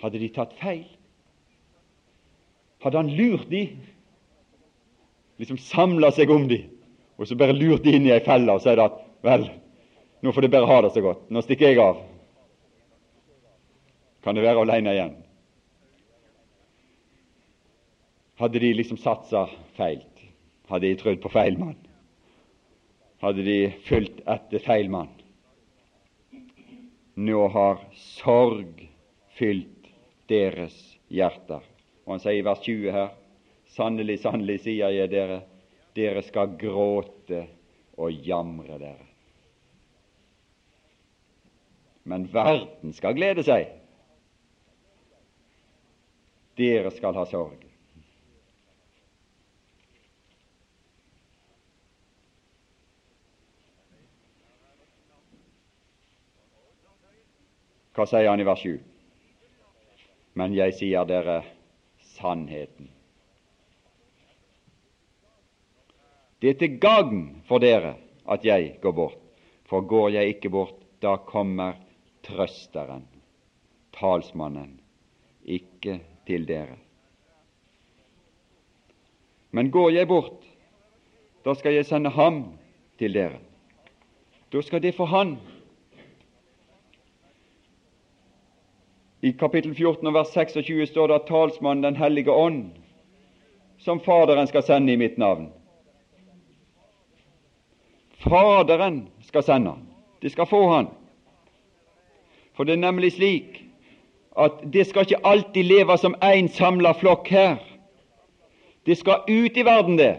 Hadde 0.00 0.20
de 0.20 0.28
tatt 0.32 0.52
feil? 0.60 0.86
Hadde 2.80 3.02
han 3.02 3.10
lurt 3.16 3.48
de? 3.50 3.66
Liksom 5.40 5.58
samla 5.60 6.10
seg 6.12 6.30
om 6.32 6.46
de, 6.48 6.62
og 7.16 7.28
så 7.28 7.36
bare 7.36 7.56
lurt 7.56 7.84
de 7.84 7.94
inn 7.96 8.08
i 8.08 8.14
ei 8.14 8.22
felle 8.24 8.52
og 8.52 8.64
sagt 8.64 8.80
at 8.80 9.00
vel, 9.24 9.46
nå 10.20 10.32
får 10.32 10.44
de 10.44 10.52
bare 10.52 10.68
ha 10.68 10.80
det 10.84 10.92
så 10.94 11.02
godt. 11.04 11.26
Nå 11.32 11.42
stikker 11.44 11.72
jeg 11.72 11.80
av. 11.80 12.00
Kan 14.24 14.36
det 14.36 14.44
være 14.44 14.64
alene 14.64 14.92
igjen? 14.92 15.14
Hadde 18.40 18.60
de 18.60 18.72
liksom 18.76 19.00
satsa 19.00 19.46
feil? 19.76 20.04
Hadde 20.68 20.86
de 20.86 20.98
trodd 21.00 21.20
på 21.20 21.32
feil 21.32 21.56
mann? 21.60 21.76
Hadde 23.20 23.44
de 23.44 23.58
fulgt 23.88 24.22
etter 24.28 24.62
feil 24.64 24.88
mann? 24.92 25.10
Nå 27.20 27.48
har 27.52 27.82
sorg 28.20 28.86
fylt 29.36 29.79
deres 30.30 30.76
hjerter. 31.10 31.64
Og 32.06 32.14
han 32.14 32.22
sier 32.22 32.38
i 32.40 32.46
vers 32.46 32.62
20 32.64 32.94
her 32.94 33.16
Sannelig, 33.70 34.16
sannelig, 34.18 34.56
sier 34.64 34.90
jeg 34.90 35.10
dere, 35.12 35.36
dere 35.94 36.24
skal 36.26 36.56
gråte 36.58 37.44
og 38.02 38.26
jamre 38.26 38.80
dere. 38.80 39.06
Men 42.02 42.26
verden 42.32 42.90
skal 42.96 43.14
glede 43.14 43.44
seg. 43.46 43.68
Dere 46.58 46.90
skal 46.96 47.14
ha 47.14 47.22
sorg. 47.30 47.62
Hva 57.94 58.06
sier 58.10 58.32
han 58.32 58.42
i 58.42 58.50
vers 58.50 58.66
7? 58.66 58.80
Men 60.34 60.54
jeg 60.54 60.76
sier 60.78 61.06
dere 61.08 61.42
sannheten. 62.16 62.88
Det 66.40 66.54
er 66.54 66.60
til 66.60 66.78
gagn 66.80 67.24
for 67.48 67.60
dere 67.60 67.96
at 68.30 68.44
jeg 68.46 68.76
går 68.80 68.94
bort, 68.96 69.18
for 69.68 69.84
går 69.84 70.14
jeg 70.16 70.36
ikke 70.36 70.52
bort, 70.52 70.76
da 71.02 71.16
kommer 71.16 71.76
trøsteren, 72.24 73.04
talsmannen, 73.96 74.78
ikke 75.44 75.98
til 76.28 76.46
dere. 76.48 76.78
Men 79.50 79.70
går 79.70 79.90
jeg 79.90 80.08
bort, 80.08 80.44
da 81.44 81.54
skal 81.58 81.74
jeg 81.74 81.88
sende 81.88 82.12
ham 82.14 82.42
til 83.00 83.14
dere. 83.16 83.40
Da 84.52 84.62
skal 84.62 84.82
det 84.82 84.94
for 84.96 85.10
han 85.10 85.36
I 89.20 89.32
kapittel 89.32 89.74
14 89.74 90.12
vers 90.14 90.32
26 90.32 90.86
står 90.86 91.08
det 91.08 91.14
at 91.14 91.26
talsmannen 91.28 91.82
Den 91.82 91.96
hellige 91.96 92.32
ånd, 92.32 92.70
som 93.78 94.00
Faderen 94.00 94.46
skal 94.48 94.62
sende 94.62 94.92
i 94.92 94.96
mitt 94.96 95.18
navn. 95.18 95.50
Faderen 98.20 99.08
skal 99.24 99.42
sende 99.42 99.70
han. 99.70 99.86
De 100.20 100.30
skal 100.30 100.46
få 100.46 100.62
han. 100.70 100.88
For 102.56 102.64
det 102.64 102.72
er 102.76 102.84
nemlig 102.86 103.12
slik 103.12 103.60
at 104.40 104.62
det 104.72 104.86
skal 104.86 105.04
ikke 105.04 105.24
alltid 105.26 105.64
leve 105.64 105.96
som 105.98 106.16
én 106.24 106.48
samla 106.48 106.92
flokk 106.96 107.28
her. 107.28 107.58
Det 108.86 108.96
skal 108.98 109.24
ut 109.28 109.56
i 109.56 109.64
verden, 109.64 109.98
det. 109.98 110.16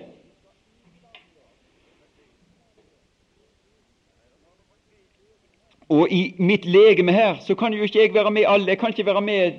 Og 5.92 6.12
i 6.12 6.22
mitt 6.40 6.66
legeme 6.66 7.12
her 7.12 7.42
så 7.44 7.56
kan 7.60 7.74
jo 7.76 7.84
ikke 7.84 8.00
jeg 8.00 8.14
være 8.16 8.32
med 8.32 8.48
alle. 8.48 8.70
Jeg 8.72 8.80
kan 8.80 8.94
ikke 8.94 9.06
være 9.06 9.22
med 9.22 9.58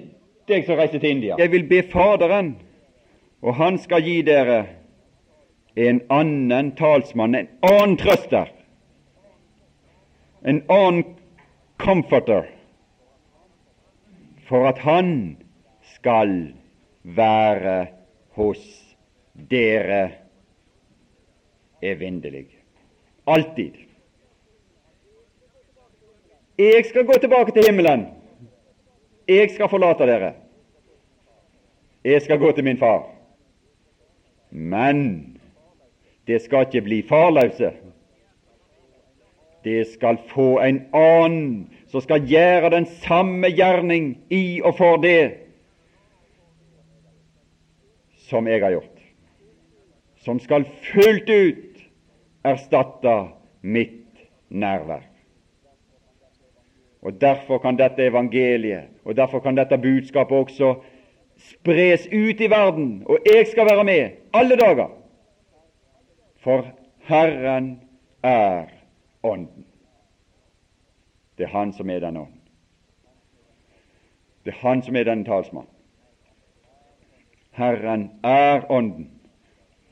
deg 0.49 0.65
som 0.67 0.79
reiser 0.81 1.03
til 1.03 1.11
India. 1.11 1.37
Jeg 1.39 1.53
vil 1.53 1.67
be 1.69 1.83
Faderen, 1.93 2.55
og 3.43 3.55
han 3.59 3.77
skal 3.79 4.05
gi 4.07 4.23
dere 4.25 4.63
en 5.77 6.01
annen 6.13 6.73
talsmann, 6.79 7.37
en 7.37 7.49
annen 7.69 7.99
trøster, 8.01 8.49
en 10.45 10.63
annen 10.73 11.05
comforter, 11.79 12.49
for 14.49 14.69
at 14.69 14.81
han 14.85 15.37
skal 15.95 16.53
være 17.03 17.87
hos 18.37 18.65
dere 19.51 20.03
evinnelig. 21.83 22.47
Alltid. 23.27 23.92
Jeg 26.63 26.85
skal 26.87 27.07
gå 27.07 27.13
tilbake 27.21 27.53
til 27.53 27.65
himmelen. 27.67 28.07
Jeg 29.29 29.51
skal 29.51 29.71
forlate 29.71 30.07
dere. 30.07 30.33
Jeg 32.05 32.23
skal 32.23 32.39
gå 32.39 32.53
til 32.53 32.65
min 32.65 32.79
far. 32.79 33.07
Men 34.51 34.99
det 36.27 36.43
skal 36.43 36.67
ikke 36.67 36.85
bli 36.87 37.03
farløse. 37.09 37.73
Det 39.65 39.87
skal 39.95 40.19
få 40.31 40.59
en 40.63 40.81
annen 40.95 41.71
som 41.91 42.03
skal 42.03 42.27
gjøre 42.27 42.71
den 42.75 42.87
samme 42.87 43.51
gjerning 43.51 44.17
i 44.31 44.61
og 44.63 44.75
for 44.79 45.03
det 45.03 45.39
som 48.27 48.47
jeg 48.49 48.63
har 48.63 48.75
gjort, 48.75 48.99
som 50.25 50.41
skal 50.41 50.65
fullt 50.89 51.31
ut 51.31 51.83
erstatte 52.49 53.17
mitt 53.63 54.27
nærvær. 54.49 55.12
Og 57.03 57.21
Derfor 57.21 57.59
kan 57.59 57.77
dette 57.77 58.07
evangeliet 58.07 58.83
og 59.05 59.17
derfor 59.17 59.41
kan 59.41 59.57
dette 59.57 59.79
budskapet 59.79 60.39
også 60.39 60.75
spres 61.37 62.07
ut 62.07 62.41
i 62.41 62.51
verden, 62.51 63.03
og 63.07 63.19
jeg 63.35 63.47
skal 63.47 63.67
være 63.67 63.85
med 63.85 64.11
alle 64.35 64.57
dager. 64.57 64.89
For 66.37 66.67
Herren 66.99 67.81
er 68.23 68.65
Ånden. 69.23 69.67
Det 71.39 71.45
er 71.45 71.49
Han 71.49 71.73
som 71.73 71.91
er 71.91 71.99
den 71.99 72.17
Ånden. 72.17 72.41
Det 74.45 74.51
er 74.51 74.69
Han 74.69 74.83
som 74.83 74.97
er 74.97 75.05
denne 75.05 75.25
talsmann. 75.25 75.67
Herren 77.51 78.11
er 78.25 78.71
Ånden, 78.71 79.11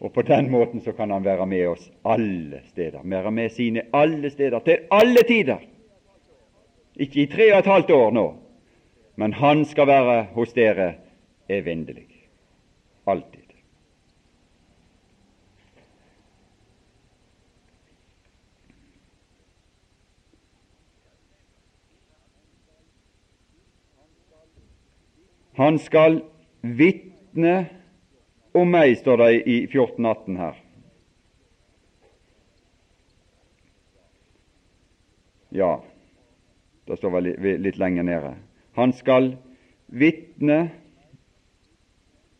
og 0.00 0.12
på 0.12 0.22
den 0.22 0.50
måten 0.50 0.80
så 0.80 0.92
kan 0.92 1.10
Han 1.10 1.24
være 1.24 1.46
med 1.46 1.66
oss 1.66 1.90
alle 2.04 2.60
steder. 2.64 3.00
Være 3.04 3.30
med 3.30 3.48
sine 3.48 3.82
alle 3.92 4.30
steder, 4.30 4.58
til 4.58 4.78
alle 4.90 5.22
tider. 5.28 5.58
Ikke 6.96 7.22
i 7.22 7.26
tre 7.30 7.52
og 7.52 7.58
et 7.58 7.70
halvt 7.70 7.90
år 7.90 8.10
nå, 8.10 8.26
men 9.16 9.32
Han 9.32 9.64
skal 9.64 9.86
være 9.86 10.22
hos 10.34 10.52
dere 10.52 10.94
evinnelig. 11.48 12.08
Alltid. 13.06 13.40
Han 25.60 25.76
skal 25.78 26.22
vitne 26.62 27.68
om 28.56 28.70
meg, 28.72 28.94
står 28.96 29.18
det 29.20 29.32
i 29.44 29.56
1418 29.66 30.38
her. 30.40 30.60
Ja, 35.52 35.72
det 36.90 36.98
står 36.98 37.12
vel 37.14 37.28
litt 37.62 37.78
lenger 37.78 38.02
nede. 38.02 38.34
Han 38.74 38.92
skal 38.92 39.36
vitne 39.86 40.58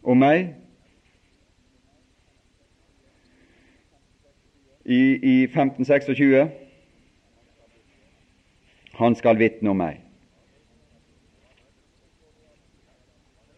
om 0.02 0.18
meg 0.18 0.50
i, 4.84 4.98
i 4.98 5.36
1526. 5.46 6.50
Han 8.98 9.16
skal 9.16 9.38
vitne 9.38 9.70
om 9.70 9.78
meg. 9.80 10.02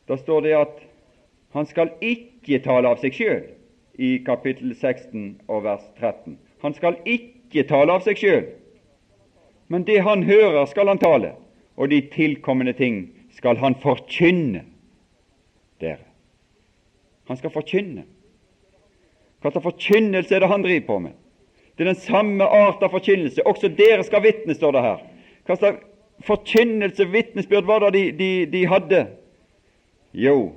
Da 0.09 0.19
står 0.21 0.45
det 0.45 0.57
at 0.61 0.81
han 1.57 1.67
skal 1.69 1.93
ikke 2.05 2.61
tale 2.65 2.91
av 2.93 3.01
seg 3.01 3.17
sjøl 3.17 3.45
i 3.97 4.19
kapittel 4.27 4.75
16 4.75 5.41
og 5.49 5.65
vers 5.65 5.85
13. 6.01 6.37
Han 6.65 6.77
skal 6.77 6.99
ikke 7.09 7.65
tale 7.69 7.97
av 7.97 8.05
seg 8.05 8.21
sjøl, 8.21 8.45
Men 9.73 9.87
det 9.89 10.03
han 10.05 10.23
hører, 10.29 10.67
skal 10.69 10.91
han 10.91 11.01
tale, 11.01 11.33
og 11.81 11.89
de 11.89 12.03
tilkommende 12.13 12.75
ting 12.77 13.07
skal 13.33 13.57
han 13.57 13.73
forkynne 13.81 14.67
dere. 15.81 16.05
Han 17.31 17.41
skal 17.41 17.55
forkynne. 17.55 18.05
Hva 19.41 19.51
slags 19.51 19.65
forkynnelse 19.65 20.37
er 20.37 20.45
det 20.45 20.53
han 20.53 20.63
driver 20.67 20.87
på 20.91 20.99
med? 21.07 21.17
Det 21.73 21.87
er 21.87 21.95
den 21.95 22.03
samme 22.05 22.45
art 22.45 22.85
av 22.85 22.93
forkynnelse. 22.93 23.47
Også 23.49 23.73
dere 23.73 24.05
skal 24.05 24.23
vitne, 24.27 24.55
står 24.55 24.77
det 24.77 24.85
her. 24.85 25.03
Hva 25.49 25.57
slags 25.57 25.83
forkynnelse, 26.29 27.09
vitnesbyrd, 27.09 27.65
var 27.65 27.87
det 27.87 27.95
de, 27.97 28.07
de, 28.19 28.31
de 28.53 28.67
hadde? 28.69 29.07
Jo, 30.13 30.53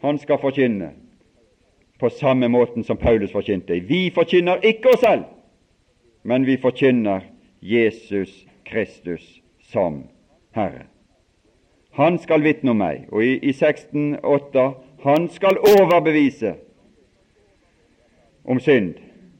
han 0.00 0.18
skal 0.18 0.40
forkynne 0.40 0.94
på 2.00 2.08
samme 2.08 2.48
måten 2.48 2.86
som 2.88 2.96
Paulus 2.96 3.36
forkynte. 3.36 3.82
Vi 3.84 4.08
forkynner 4.14 4.64
ikke 4.64 4.96
oss 4.96 5.04
selv, 5.04 5.28
men 6.24 6.46
vi 6.48 6.56
forkynner 6.56 7.28
Jesus 7.60 8.46
Kristus 8.64 9.40
som 9.72 10.02
Herre. 10.54 10.86
Han 11.90 12.18
skal 12.18 12.42
vitne 12.42 12.70
om 12.70 12.78
meg, 12.78 13.08
og 13.12 13.24
i, 13.24 13.38
i 13.42 13.52
16,8 13.52 14.68
han 15.02 15.28
skal 15.34 15.58
overbevise 15.58 16.54
om 18.44 18.60
synd, 18.60 18.94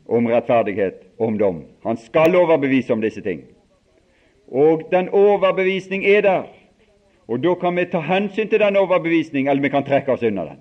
om 0.09 0.27
rettferdighet 0.27 1.05
om 1.19 1.39
dom. 1.39 1.63
Han 1.85 1.97
skal 1.97 2.37
overbevise 2.37 2.93
om 2.93 3.03
disse 3.03 3.23
ting. 3.23 3.45
Og 4.49 4.83
den 4.91 5.09
overbevisning 5.09 6.07
er 6.07 6.21
der. 6.21 6.47
Og 7.29 7.43
da 7.45 7.55
kan 7.61 7.77
vi 7.77 7.85
ta 7.85 8.01
hensyn 8.01 8.49
til 8.49 8.61
den 8.61 8.77
overbevisning, 8.77 9.49
eller 9.49 9.63
vi 9.63 9.69
kan 9.69 9.85
trekke 9.85 10.13
oss 10.13 10.23
unna 10.23 10.45
den. 10.49 10.61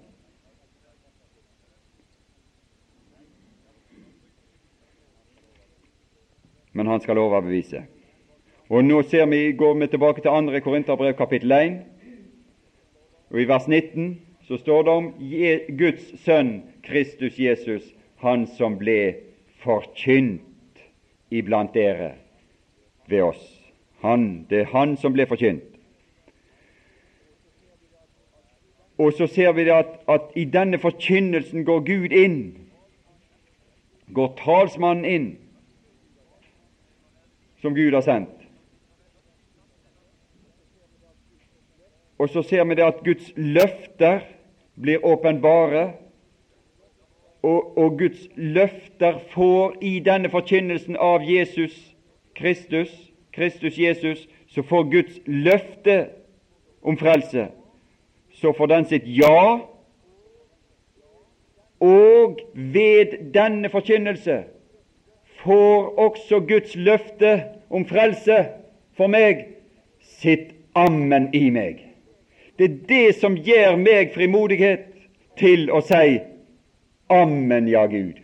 Men 6.78 6.88
han 6.88 7.02
skal 7.02 7.18
overbevise. 7.18 7.88
Og 8.70 8.84
nå 8.86 9.02
ser 9.10 9.26
vi, 9.32 9.52
går 9.58 9.74
vi 9.80 9.88
tilbake 9.88 10.22
til 10.22 10.30
2. 10.30 10.60
Korinterbrev 10.62 11.16
kapittel 11.18 11.52
1, 11.52 11.78
og 13.32 13.42
i 13.42 13.48
vers 13.48 13.68
19 13.68 14.20
så 14.48 14.58
står 14.58 14.84
det 14.84 14.92
om 14.92 15.08
Guds 15.80 16.12
sønn 16.24 16.52
Kristus 16.84 17.40
Jesus, 17.40 17.84
han 18.22 18.46
som 18.58 18.78
ble 18.78 19.16
forkynt 19.64 20.84
iblant 21.32 21.74
dere 21.74 22.12
ved 23.08 23.22
oss. 23.22 23.42
Han, 24.06 24.46
det 24.50 24.60
er 24.62 24.72
han 24.72 24.96
som 25.02 25.16
ble 25.16 25.26
forkynt. 25.26 25.66
Og 28.98 29.14
så 29.18 29.28
ser 29.28 29.52
vi 29.58 29.68
at, 29.70 30.00
at 30.08 30.32
i 30.36 30.46
denne 30.46 30.80
forkynnelsen 30.80 31.66
går 31.66 31.84
Gud 31.90 32.14
inn, 32.14 32.40
går 34.14 34.34
talsmannen 34.40 35.06
inn, 35.06 35.28
som 37.62 37.76
Gud 37.76 37.94
har 37.94 38.02
sendt. 38.02 38.30
Og 42.18 42.30
så 42.30 42.42
ser 42.42 42.64
vi 42.66 42.76
det 42.76 42.86
at 42.86 43.04
Guds 43.06 43.32
løfter 43.36 44.20
blir 44.82 45.06
åpenbare, 45.06 45.92
og, 47.42 47.78
og 47.78 48.00
Guds 48.00 48.28
løfter 48.36 49.20
får 49.34 49.78
i 49.82 50.00
denne 50.00 50.30
forkynnelsen 50.30 50.98
av 51.00 51.22
Jesus 51.26 51.76
Kristus, 52.36 52.90
Kristus 53.34 53.78
Jesus, 53.78 54.28
så 54.48 54.64
får 54.64 54.90
Guds 54.92 55.20
løfte 55.26 56.08
om 56.82 56.98
frelse 56.98 57.48
så 58.42 58.54
får 58.54 58.68
den 58.68 58.86
sitt 58.86 59.06
ja, 59.06 59.60
og 61.80 62.40
ved 62.54 63.18
denne 63.34 63.70
forkynnelse 63.70 64.44
får 65.44 66.00
også 66.00 66.40
Guds 66.40 66.76
løfte 66.76 67.34
om 67.70 67.86
frelse 67.86 68.38
for 68.98 69.12
meg 69.12 69.46
sitt 70.20 70.54
ammen 70.78 71.30
i 71.36 71.50
meg. 71.54 71.84
Det 72.58 72.66
er 72.66 72.78
det 72.90 73.16
som 73.20 73.38
gir 73.38 73.78
meg 73.78 74.14
frimodighet 74.16 74.88
til 75.38 75.68
å 75.70 75.82
si 75.86 76.18
ammen, 77.14 77.68
ja, 77.70 77.86
Gud. 77.86 78.18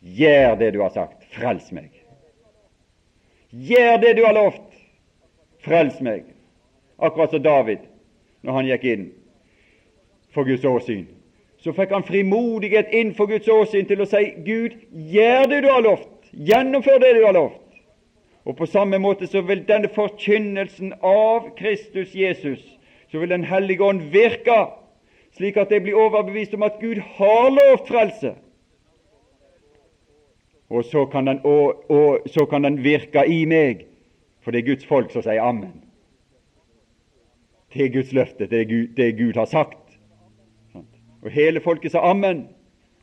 Gjør 0.00 0.56
det 0.60 0.72
du 0.74 0.80
har 0.80 0.92
sagt. 0.94 1.24
Frels 1.34 1.70
meg. 1.72 1.90
Gjør 3.50 4.00
det 4.02 4.14
du 4.16 4.24
har 4.24 4.36
lovt. 4.36 4.70
Frels 5.64 6.00
meg. 6.04 6.24
Akkurat 6.98 7.30
som 7.30 7.42
David 7.42 7.84
når 8.44 8.58
han 8.58 8.68
gikk 8.68 8.88
inn 8.88 9.04
for 10.34 10.44
Guds 10.48 10.64
åsyn. 10.64 11.06
Så 11.64 11.72
fikk 11.72 11.94
han 11.94 12.04
frimodighet 12.04 12.92
innenfor 12.92 13.30
Guds 13.30 13.48
åsyn 13.48 13.86
til 13.88 14.02
å 14.04 14.08
si 14.08 14.26
Gud, 14.44 14.74
gjør 14.92 15.48
det 15.48 15.62
du 15.64 15.70
har 15.72 15.84
lovt. 15.84 16.13
Gjennomfør 16.34 16.98
det 16.98 17.14
du 17.16 17.24
har 17.24 17.36
lovt. 17.36 17.60
Og 18.44 18.56
på 18.56 18.66
samme 18.66 18.98
måte 19.00 19.26
så 19.26 19.40
vil 19.40 19.64
denne 19.68 19.88
forkynnelsen 19.88 20.92
av 21.00 21.54
Kristus 21.56 22.14
Jesus, 22.14 22.60
så 23.10 23.18
vil 23.18 23.30
Den 23.30 23.44
hellige 23.44 23.84
ånd 23.84 24.00
virke, 24.12 24.66
slik 25.36 25.56
at 25.56 25.70
jeg 25.72 25.82
blir 25.82 25.96
overbevist 25.96 26.54
om 26.54 26.62
at 26.62 26.80
Gud 26.80 27.00
har 27.16 27.50
lovt 27.50 27.88
frelse. 27.88 28.34
Og 30.70 30.84
så 30.84 31.06
kan, 31.06 31.26
den, 31.26 31.40
og, 31.44 31.90
og 31.90 32.20
så 32.26 32.46
kan 32.46 32.64
den 32.64 32.84
virke 32.84 33.26
i 33.26 33.44
meg, 33.44 33.86
for 34.42 34.50
det 34.50 34.62
er 34.62 34.74
Guds 34.74 34.86
folk 34.86 35.12
som 35.12 35.22
sier 35.22 35.42
Amen. 35.42 35.84
Det 37.74 37.84
er 37.84 37.94
Guds 37.94 38.12
løfte, 38.12 38.46
det 38.46 38.68
Gud, 38.68 38.94
det 38.96 39.16
Gud 39.18 39.34
har 39.34 39.44
sagt. 39.50 39.84
Og 41.24 41.30
hele 41.30 41.60
folket 41.60 41.92
sa 41.92 42.04
amen. 42.04 42.48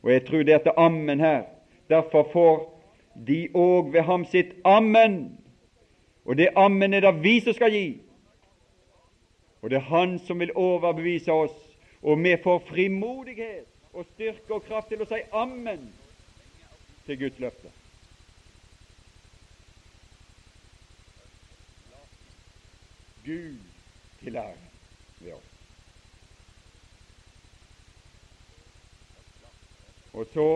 Og 0.04 0.12
jeg 0.14 0.26
tror 0.26 0.44
det 0.44 0.54
er 0.54 0.64
til 0.64 0.78
ammen 0.78 1.20
her. 1.20 1.42
Derfor 1.90 2.30
får 2.34 2.71
de 3.16 3.50
òg 3.54 3.94
ved 3.94 4.02
ham 4.02 4.26
sitt 4.26 4.54
ammen. 4.66 5.38
Og 6.26 6.38
det 6.38 6.50
ammen 6.56 6.94
er 6.94 7.00
det 7.00 7.24
vi 7.24 7.40
som 7.40 7.54
skal 7.54 7.72
gi. 7.72 8.02
Og 9.62 9.70
det 9.70 9.78
er 9.78 9.90
Han 9.90 10.20
som 10.20 10.40
vil 10.40 10.56
overbevise 10.56 11.32
oss, 11.32 11.58
og 12.02 12.24
vi 12.24 12.38
får 12.44 12.64
frimodighet 12.70 13.68
og 13.94 14.06
styrke 14.14 14.54
og 14.54 14.64
kraft 14.64 14.90
til 14.90 15.02
å 15.04 15.06
si 15.06 15.22
ammen 15.34 15.92
til 17.06 17.20
Guds 17.20 17.40
løfte. 17.40 17.70
Gud 23.26 23.58
til 24.24 24.36
ære 24.36 24.58
ved 25.20 25.34
oss. 25.34 25.52
Og 30.14 30.28
så, 30.34 30.48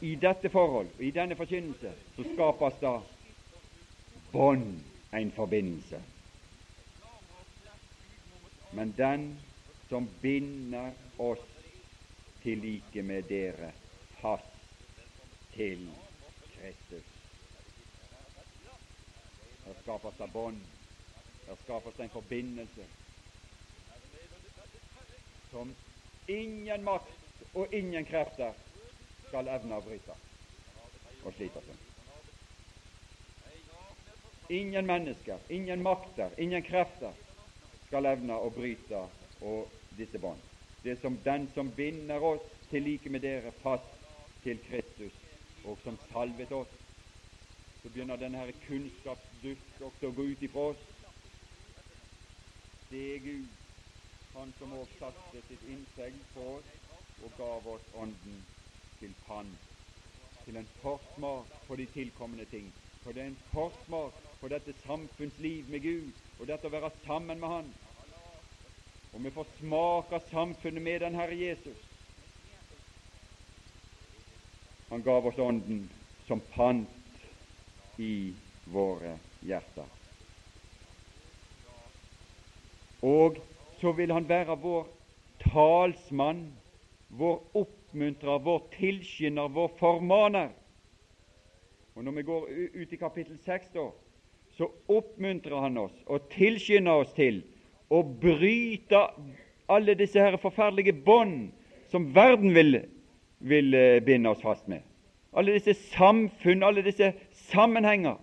i 0.00 0.14
dette 0.14 0.50
forhold, 0.50 0.88
i 0.98 1.10
denne 1.10 1.36
forkynnelse, 1.36 1.92
så 2.16 2.24
skapes 2.34 2.80
da 2.80 3.00
bånd, 4.32 4.80
en 5.12 5.30
forbindelse. 5.32 6.02
Men 8.70 8.94
den 8.96 9.40
som 9.88 10.08
binder 10.22 10.90
oss 11.18 11.44
til 12.42 12.58
like 12.58 13.02
med 13.02 13.22
dere 13.30 13.70
fast 14.20 14.52
til 15.54 15.86
Kristus. 16.56 17.08
Der 19.64 19.74
skapes 19.82 20.18
det 20.18 20.32
bånd, 20.32 20.60
der 21.46 21.56
skapes 21.64 21.96
det 21.96 22.04
en 22.04 22.10
forbindelse 22.10 22.86
som 25.50 25.74
ingen 26.28 26.84
makt 26.84 27.44
og 27.54 27.74
ingen 27.74 28.04
krefter 28.04 28.52
skal 29.36 29.50
evne 29.52 29.76
å 29.76 29.84
bryte 29.84 30.14
og 31.28 31.34
slite 31.36 31.60
seg. 31.66 31.82
Ingen 34.56 34.86
mennesker, 34.88 35.42
ingen 35.52 35.82
makter, 35.84 36.32
ingen 36.40 36.64
krefter 36.64 37.12
skal 37.88 38.08
evne 38.08 38.38
å 38.40 38.48
bryte 38.54 39.02
disse 39.98 40.22
bånd. 40.22 40.40
Det 40.80 40.94
er 40.94 41.02
som 41.02 41.20
den 41.26 41.44
som 41.52 41.68
binder 41.76 42.24
oss 42.24 42.48
til 42.70 42.86
like 42.88 43.12
med 43.12 43.26
dere 43.26 43.52
fast 43.60 43.92
til 44.46 44.56
Kristus, 44.70 45.12
og 45.68 45.76
som 45.84 46.00
salvet 46.14 46.56
oss. 46.56 46.72
Så 47.82 47.92
begynner 47.92 48.16
denne 48.16 48.40
her 48.40 48.56
kunnskapsdusk 48.64 49.84
også 49.90 50.08
å 50.08 50.16
gå 50.16 50.30
ut 50.32 50.48
ifra 50.48 50.68
oss. 50.72 50.90
Det 52.88 53.04
er 53.14 53.24
Gud, 53.28 53.46
Han 54.36 54.52
som 54.58 54.72
også 54.76 54.98
satte 55.00 55.40
sitt 55.48 55.62
innsegl 55.72 56.20
på 56.34 56.50
oss 56.58 56.74
og 57.24 57.30
gav 57.38 57.68
oss 57.72 57.94
Ånden 57.96 58.42
til 59.06 59.14
pann, 59.26 59.58
til 60.44 60.56
en 60.56 60.68
forsmak 60.82 61.50
på 61.66 61.76
de 61.76 61.86
tilkommende 61.94 62.44
ting. 62.44 62.72
For 63.02 63.12
det 63.12 63.22
er 63.22 63.26
en 63.26 63.42
forsmak 63.52 64.12
på 64.40 64.48
dette 64.48 64.74
samfunnsliv 64.86 65.68
med 65.70 65.80
Gud, 65.80 66.08
og 66.40 66.48
dette 66.50 66.66
å 66.66 66.74
være 66.74 66.90
sammen 67.04 67.40
med 67.40 67.48
Han. 67.48 67.68
Og 69.14 69.22
vi 69.24 69.30
får 69.30 69.46
smake 69.60 70.20
samfunnet 70.30 70.82
med 70.82 71.00
den 71.00 71.14
Herre 71.14 71.38
Jesus. 71.38 71.84
Han 74.88 75.02
gav 75.02 75.26
oss 75.26 75.38
Ånden 75.38 75.86
som 76.26 76.42
pant 76.54 77.98
i 78.02 78.34
våre 78.66 79.16
hjerter. 79.46 79.86
Og 83.06 83.38
så 83.80 83.92
vil 83.92 84.12
Han 84.12 84.28
være 84.28 84.58
vår 84.58 84.86
talsmann 85.46 86.48
vår 87.08 87.42
oppmuntrer, 87.86 88.38
vår 88.38 88.62
tilskynder, 88.78 89.48
vår 89.48 89.70
formaner. 89.78 90.48
Og 91.94 92.04
Når 92.04 92.12
vi 92.12 92.22
går 92.22 92.48
ut 92.74 92.92
i 92.92 92.96
kapittel 92.96 93.38
6, 93.38 93.70
da, 93.74 93.90
så 94.56 94.68
oppmuntrer 94.88 95.60
han 95.60 95.78
oss 95.78 95.94
og 96.06 96.28
tilskynder 96.32 96.92
oss 96.92 97.12
til 97.12 97.42
å 97.88 98.02
bryte 98.02 99.00
alle 99.68 99.94
disse 99.94 100.20
her 100.20 100.36
forferdelige 100.36 100.92
bånd 100.92 101.52
som 101.90 102.14
verden 102.14 102.54
vil, 102.54 102.82
vil 103.38 103.74
eh, 103.74 104.02
binde 104.04 104.30
oss 104.30 104.42
fast 104.42 104.68
med. 104.68 104.82
Alle 105.32 105.56
disse 105.56 105.74
samfunn, 105.92 106.62
alle 106.62 106.82
disse 106.82 107.12
sammenhenger 107.50 108.16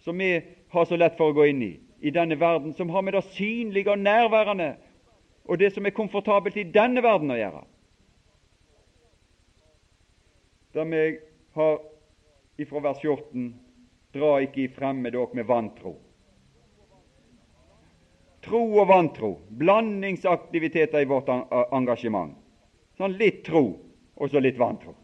som 0.00 0.18
vi 0.18 0.40
har 0.70 0.84
så 0.86 0.96
lett 0.96 1.16
for 1.18 1.30
å 1.30 1.36
gå 1.36 1.50
inn 1.50 1.62
i 1.62 1.74
i 2.00 2.10
denne 2.10 2.38
verden, 2.40 2.72
som 2.72 2.88
har 2.88 3.02
med 3.04 3.12
det 3.12 3.26
synlige 3.36 3.90
og 3.92 3.98
nærværende 3.98 4.70
og 5.44 5.58
det 5.60 5.68
som 5.74 5.86
er 5.86 5.92
komfortabelt 5.92 6.56
i 6.56 6.64
denne 6.64 7.02
verden 7.04 7.30
å 7.34 7.36
gjøre. 7.36 7.60
Der 10.72 10.84
vi 10.84 11.18
har 11.52 11.80
ifra 12.56 12.80
vers 12.80 13.00
14 13.00 13.54
Dra 14.12 14.30
ikke 14.42 14.64
i 14.64 14.70
fremme 14.74 15.10
dere 15.10 15.34
med 15.38 15.46
vantro. 15.46 15.92
Tro 18.42 18.62
og 18.80 18.88
vantro, 18.88 19.30
blandingsaktiviteter 19.50 21.04
i 21.04 21.06
vårt 21.06 21.28
engasjement. 21.30 22.34
Sånn 22.98 23.14
litt 23.20 23.44
tro 23.46 23.62
og 24.16 24.32
så 24.32 24.42
litt 24.42 24.58
vantro. 24.58 24.96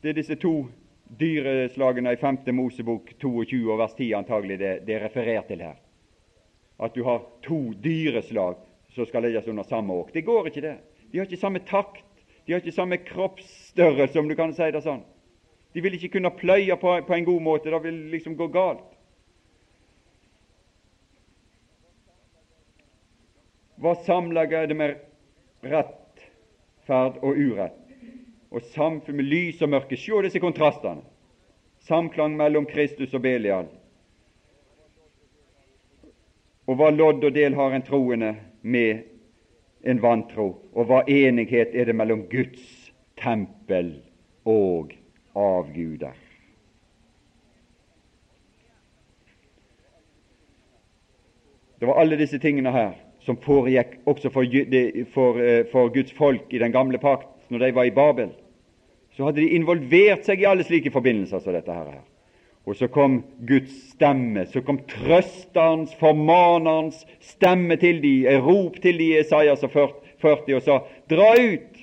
Det 0.00 0.12
er 0.12 0.20
disse 0.20 0.38
to 0.40 0.54
dyreslagene 1.18 2.14
i 2.14 2.20
5. 2.20 2.42
Mosebok 2.54 3.10
22 3.18 3.64
og 3.66 3.80
vers 3.82 3.96
10 3.98 4.14
antagelig 4.20 4.60
det, 4.62 4.74
det 4.86 4.96
er 4.96 5.06
referert 5.08 5.50
til 5.50 5.64
her. 5.66 5.76
At 6.78 6.94
du 6.94 7.02
har 7.04 7.26
to 7.44 7.74
dyreslag 7.82 8.62
som 8.94 9.06
skal 9.06 9.22
legges 9.22 9.46
under 9.46 9.62
samme 9.62 9.92
åk. 9.92 10.12
Det 10.12 10.20
går 10.26 10.50
ikke, 10.50 10.60
det. 10.60 10.76
De 11.10 11.18
har 11.18 11.26
ikke 11.26 11.40
samme 11.40 11.62
takt, 11.66 12.04
de 12.46 12.52
har 12.52 12.60
ikke 12.62 12.74
samme 12.74 12.96
kroppsstørrelse, 12.96 14.18
om 14.18 14.28
du 14.28 14.34
kan 14.34 14.54
si 14.54 14.70
det 14.70 14.82
sånn. 14.84 15.02
De 15.74 15.82
vil 15.82 15.94
ikke 15.94 16.16
kunne 16.16 16.32
pløye 16.34 16.76
på, 16.80 16.96
på 17.06 17.14
en 17.14 17.26
god 17.26 17.42
måte. 17.46 17.70
Det 17.70 17.82
vil 17.84 18.00
liksom 18.10 18.34
gå 18.38 18.48
galt. 18.50 18.88
Hva 23.80 23.94
samlager 24.04 24.66
det 24.68 24.76
med 24.76 24.98
rettferd 25.64 27.22
og 27.22 27.38
urett? 27.38 27.78
Og 28.50 28.66
samfunn 28.74 29.20
med 29.20 29.30
lys 29.30 29.62
og 29.62 29.70
mørke. 29.70 29.96
Se 29.96 30.22
disse 30.26 30.42
kontrastene. 30.42 31.06
Samklang 31.86 32.34
mellom 32.36 32.66
Kristus 32.68 33.14
og 33.14 33.22
Belial. 33.24 33.70
Og 36.66 36.76
hva 36.76 36.90
lodd 36.92 37.24
og 37.24 37.32
del 37.34 37.54
har 37.56 37.72
en 37.72 37.86
troende 37.86 38.34
med 38.62 39.02
en 39.82 40.02
vantro? 40.02 40.54
Og 40.72 40.88
hva 40.88 41.02
enighet 41.08 41.74
er 41.74 41.88
det 41.88 41.96
mellom 41.96 42.26
Guds 42.30 42.92
tempel 43.20 43.94
og 44.48 44.92
avguder. 45.36 46.16
Det 51.80 51.88
var 51.88 52.00
alle 52.00 52.18
disse 52.20 52.38
tingene 52.38 52.72
her 52.72 52.92
som 53.24 53.38
foregikk 53.40 53.98
også 54.08 54.30
for, 54.32 54.44
for, 55.14 55.40
eh, 55.40 55.64
for, 55.72 55.88
Guds 55.92 56.12
folk 56.12 56.52
i 56.52 56.58
den 56.58 56.72
gamle 56.72 56.98
pakt, 56.98 57.28
når 57.48 57.58
de 57.58 57.74
var 57.74 57.88
i 57.88 57.90
Babel. 57.90 58.30
Så 59.16 59.24
hadde 59.24 59.40
de 59.40 59.56
involvert 59.56 60.24
seg 60.24 60.40
i 60.40 60.48
alle 60.48 60.64
slike 60.64 60.92
forbindelser 60.92 61.40
som 61.40 61.56
dette 61.56 61.72
her. 61.72 62.00
Og 62.66 62.76
så 62.76 62.86
kom 62.92 63.22
Guds 63.48 63.72
stemme, 63.90 64.44
så 64.46 64.60
kom 64.60 64.78
trøsterens, 64.88 65.94
formanerens 65.98 67.06
stemme 67.20 67.76
til 67.80 68.02
de, 68.02 68.14
et 68.28 68.42
rop 68.44 68.76
til 68.82 68.98
de 69.00 69.12
i 69.14 69.20
Esaias 69.22 69.64
40 69.72 70.56
og 70.56 70.62
sa:" 70.62 70.78
Dra 71.10 71.32
ut! 71.40 71.80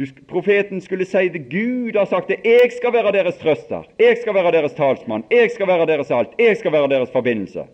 Du, 0.00 0.06
profeten 0.28 0.80
skulle 0.80 1.04
si 1.04 1.28
det 1.28 1.50
Gud 1.50 1.92
har 1.98 2.06
sagt 2.08 2.28
det. 2.28 2.38
Jeg 2.44 2.72
skal 2.72 2.92
være 2.92 3.12
deres 3.12 3.36
trøster. 3.36 3.82
Jeg 3.98 4.16
skal 4.22 4.34
være 4.34 4.52
deres 4.52 4.72
talsmann. 4.72 5.24
Jeg 5.30 5.50
skal 5.50 5.68
være 5.68 5.86
deres 5.86 6.10
alt. 6.10 6.30
Jeg 6.38 6.56
skal 6.56 6.72
være 6.72 6.88
deres 6.88 7.10
forbindelse. 7.12 7.64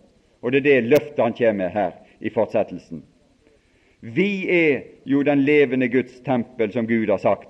Og 0.41 0.51
det 0.51 0.57
er 0.57 0.63
det 0.63 0.89
løftet 0.91 1.23
han 1.23 1.33
kommer 1.33 1.53
med 1.53 1.69
her 1.69 1.91
i 2.19 2.29
fortsettelsen. 2.29 3.03
Vi 4.01 4.49
er 4.49 4.81
jo 5.05 5.21
den 5.21 5.39
levende 5.39 5.89
Guds 5.89 6.19
tempel, 6.25 6.73
som 6.73 6.87
Gud 6.87 7.07
har 7.07 7.17
sagt. 7.17 7.47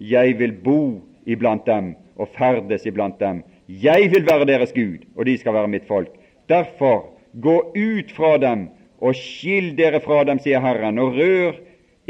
Jeg 0.00 0.38
vil 0.38 0.52
bo 0.52 1.00
iblant 1.30 1.64
dem 1.66 1.94
og 2.20 2.28
ferdes 2.36 2.86
iblant 2.88 3.18
dem. 3.20 3.42
Jeg 3.68 4.10
vil 4.12 4.26
være 4.26 4.48
deres 4.48 4.74
Gud, 4.76 5.06
og 5.16 5.26
de 5.26 5.36
skal 5.38 5.54
være 5.54 5.70
mitt 5.70 5.86
folk. 5.88 6.12
Derfor, 6.50 7.06
gå 7.40 7.56
ut 7.76 8.12
fra 8.12 8.36
dem 8.42 8.68
og 9.00 9.16
skill 9.16 9.72
dere 9.78 10.02
fra 10.04 10.24
dem, 10.28 10.40
sier 10.42 10.60
Herren, 10.60 10.98
og 11.00 11.16
rør 11.16 11.60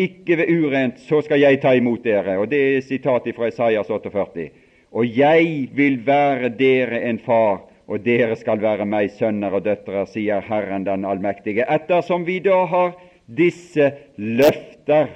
ikke 0.01 0.39
ved 0.41 0.51
urent, 0.51 1.01
så 1.05 1.21
skal 1.23 1.43
jeg 1.43 1.61
ta 1.63 1.75
imot 1.77 2.03
dere. 2.05 2.39
Og 2.41 2.49
Det 2.51 2.61
er 2.61 2.81
sitatet 2.81 3.37
fra 3.37 3.51
Isaias 3.51 3.91
48. 3.91 4.49
Og 4.93 5.07
jeg 5.07 5.69
vil 5.75 6.01
være 6.07 6.51
dere 6.59 7.03
en 7.11 7.19
far, 7.19 7.61
og 7.87 8.05
dere 8.05 8.37
skal 8.39 8.63
være 8.63 8.87
meg 8.87 9.11
sønner 9.19 9.55
og 9.55 9.65
døtre, 9.67 10.07
sier 10.07 10.43
Herren 10.47 10.87
den 10.87 11.05
allmektige. 11.05 11.67
Ettersom 11.69 12.27
vi 12.27 12.39
da 12.43 12.65
har 12.71 12.95
disse 13.27 13.93
løfter, 14.17 15.11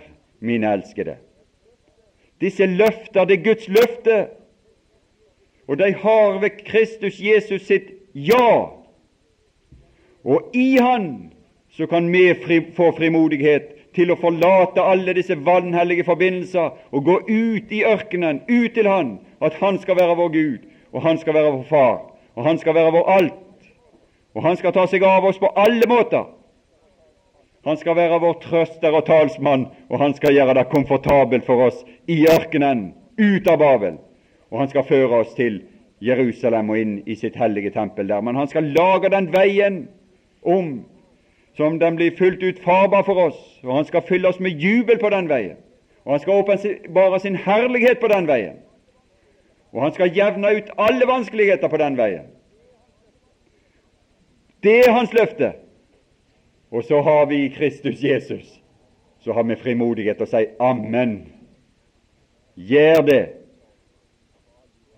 mine 0.45 0.75
elskede. 0.77 1.17
Disse 2.41 2.66
løfter, 2.66 3.24
det 3.24 3.39
er 3.39 3.45
Guds 3.45 3.68
løfte, 3.68 4.26
og 5.68 5.78
de 5.78 5.93
har 5.95 6.41
ved 6.41 6.51
Kristus 6.66 7.20
Jesus 7.20 7.62
sitt 7.62 7.93
ja. 8.14 8.68
Og 10.24 10.51
i 10.55 10.76
Han 10.80 11.32
så 11.70 11.87
kan 11.87 12.12
vi 12.12 12.35
fri, 12.45 12.61
få 12.76 12.93
frimodighet 12.97 13.72
til 13.95 14.11
å 14.11 14.18
forlate 14.18 14.82
alle 14.82 15.14
disse 15.16 15.37
vanhellige 15.47 16.05
forbindelser 16.05 16.74
og 16.93 17.05
gå 17.05 17.16
ut 17.28 17.72
i 17.72 17.82
ørkenen, 17.87 18.43
ut 18.49 18.74
til 18.74 18.89
Han, 18.89 19.18
at 19.41 19.55
Han 19.62 19.78
skal 19.78 19.97
være 19.97 20.16
vår 20.16 20.28
Gud, 20.28 20.59
og 20.93 21.03
Han 21.03 21.18
skal 21.18 21.35
være 21.35 21.53
vår 21.53 21.66
Far, 21.70 21.99
og 22.35 22.45
Han 22.45 22.59
skal 22.59 22.74
være 22.74 22.93
vår 22.93 23.11
alt, 23.16 23.68
og 24.35 24.43
Han 24.43 24.57
skal 24.57 24.72
ta 24.72 24.87
seg 24.91 25.03
av 25.07 25.24
oss 25.24 25.39
på 25.39 25.51
alle 25.57 25.89
måter. 25.89 26.26
Han 27.65 27.77
skal 27.81 27.97
være 27.97 28.21
vår 28.21 28.41
trøster 28.43 28.93
og 28.93 29.07
talsmann, 29.07 29.69
og 29.89 30.01
han 30.01 30.15
skal 30.15 30.35
gjøre 30.37 30.55
det 30.59 30.69
komfortabelt 30.73 31.47
for 31.47 31.69
oss 31.71 31.85
i 32.07 32.27
ørkenen, 32.29 32.93
ut 33.19 33.47
av 33.49 33.59
Babel. 33.59 33.97
Og 34.53 34.61
han 34.61 34.69
skal 34.69 34.85
føre 34.89 35.23
oss 35.23 35.33
til 35.39 35.62
Jerusalem 36.05 36.71
og 36.71 36.81
inn 36.81 36.97
i 37.09 37.17
sitt 37.17 37.37
hellige 37.41 37.73
tempel 37.73 38.09
der. 38.11 38.21
Men 38.21 38.37
han 38.37 38.51
skal 38.51 38.69
lage 38.77 39.11
den 39.15 39.31
veien 39.33 39.87
om 40.43 40.83
som 41.57 41.79
den 41.79 41.97
blir 41.97 42.17
fullt 42.19 42.43
ut 42.43 42.62
farbar 42.65 43.05
for 43.07 43.29
oss, 43.29 43.41
og 43.62 43.77
Han 43.77 43.85
skal 43.87 44.03
fylle 44.03 44.29
oss 44.29 44.41
med 44.41 44.59
jubel 44.59 44.99
på 44.99 45.11
den 45.11 45.29
veien. 45.29 45.57
Og 46.05 46.12
Han 46.12 46.21
skal 46.21 46.43
åpenbare 46.43 47.21
sin 47.21 47.37
herlighet 47.37 48.01
på 48.01 48.11
den 48.11 48.27
veien. 48.27 48.57
Og 49.73 49.83
Han 49.83 49.93
skal 49.93 50.17
jevne 50.17 50.57
ut 50.57 50.71
alle 50.79 51.07
vanskeligheter 51.07 51.69
på 51.69 51.77
den 51.77 51.97
veien. 51.97 52.27
Det 54.62 54.81
er 54.87 54.93
Hans 54.93 55.12
løfte. 55.12 55.53
Og 56.75 56.85
så 56.85 57.01
har 57.01 57.27
vi 57.31 57.49
Kristus 57.55 58.03
Jesus. 58.03 58.61
Så 59.20 59.33
har 59.33 59.45
vi 59.47 59.57
frimodighet 59.57 60.18
til 60.18 60.27
å 60.27 60.31
si 60.33 60.47
Amen. 60.59 61.12
Gjør 62.55 63.03
det, 63.07 63.22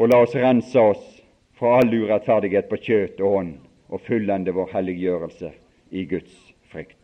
og 0.01 0.09
la 0.09 0.23
oss 0.25 0.35
rense 0.37 0.81
oss 0.81 1.05
fra 1.57 1.79
all 1.81 1.93
urettferdighet 1.93 2.69
på 2.69 2.81
kjøtt 2.81 3.21
og 3.21 3.37
ånd, 3.41 3.53
og 3.93 4.03
fullende 4.09 4.53
vår 4.57 4.73
helliggjørelse 4.73 5.53
i 5.93 6.05
Guds 6.09 6.33
frykt. 6.73 7.01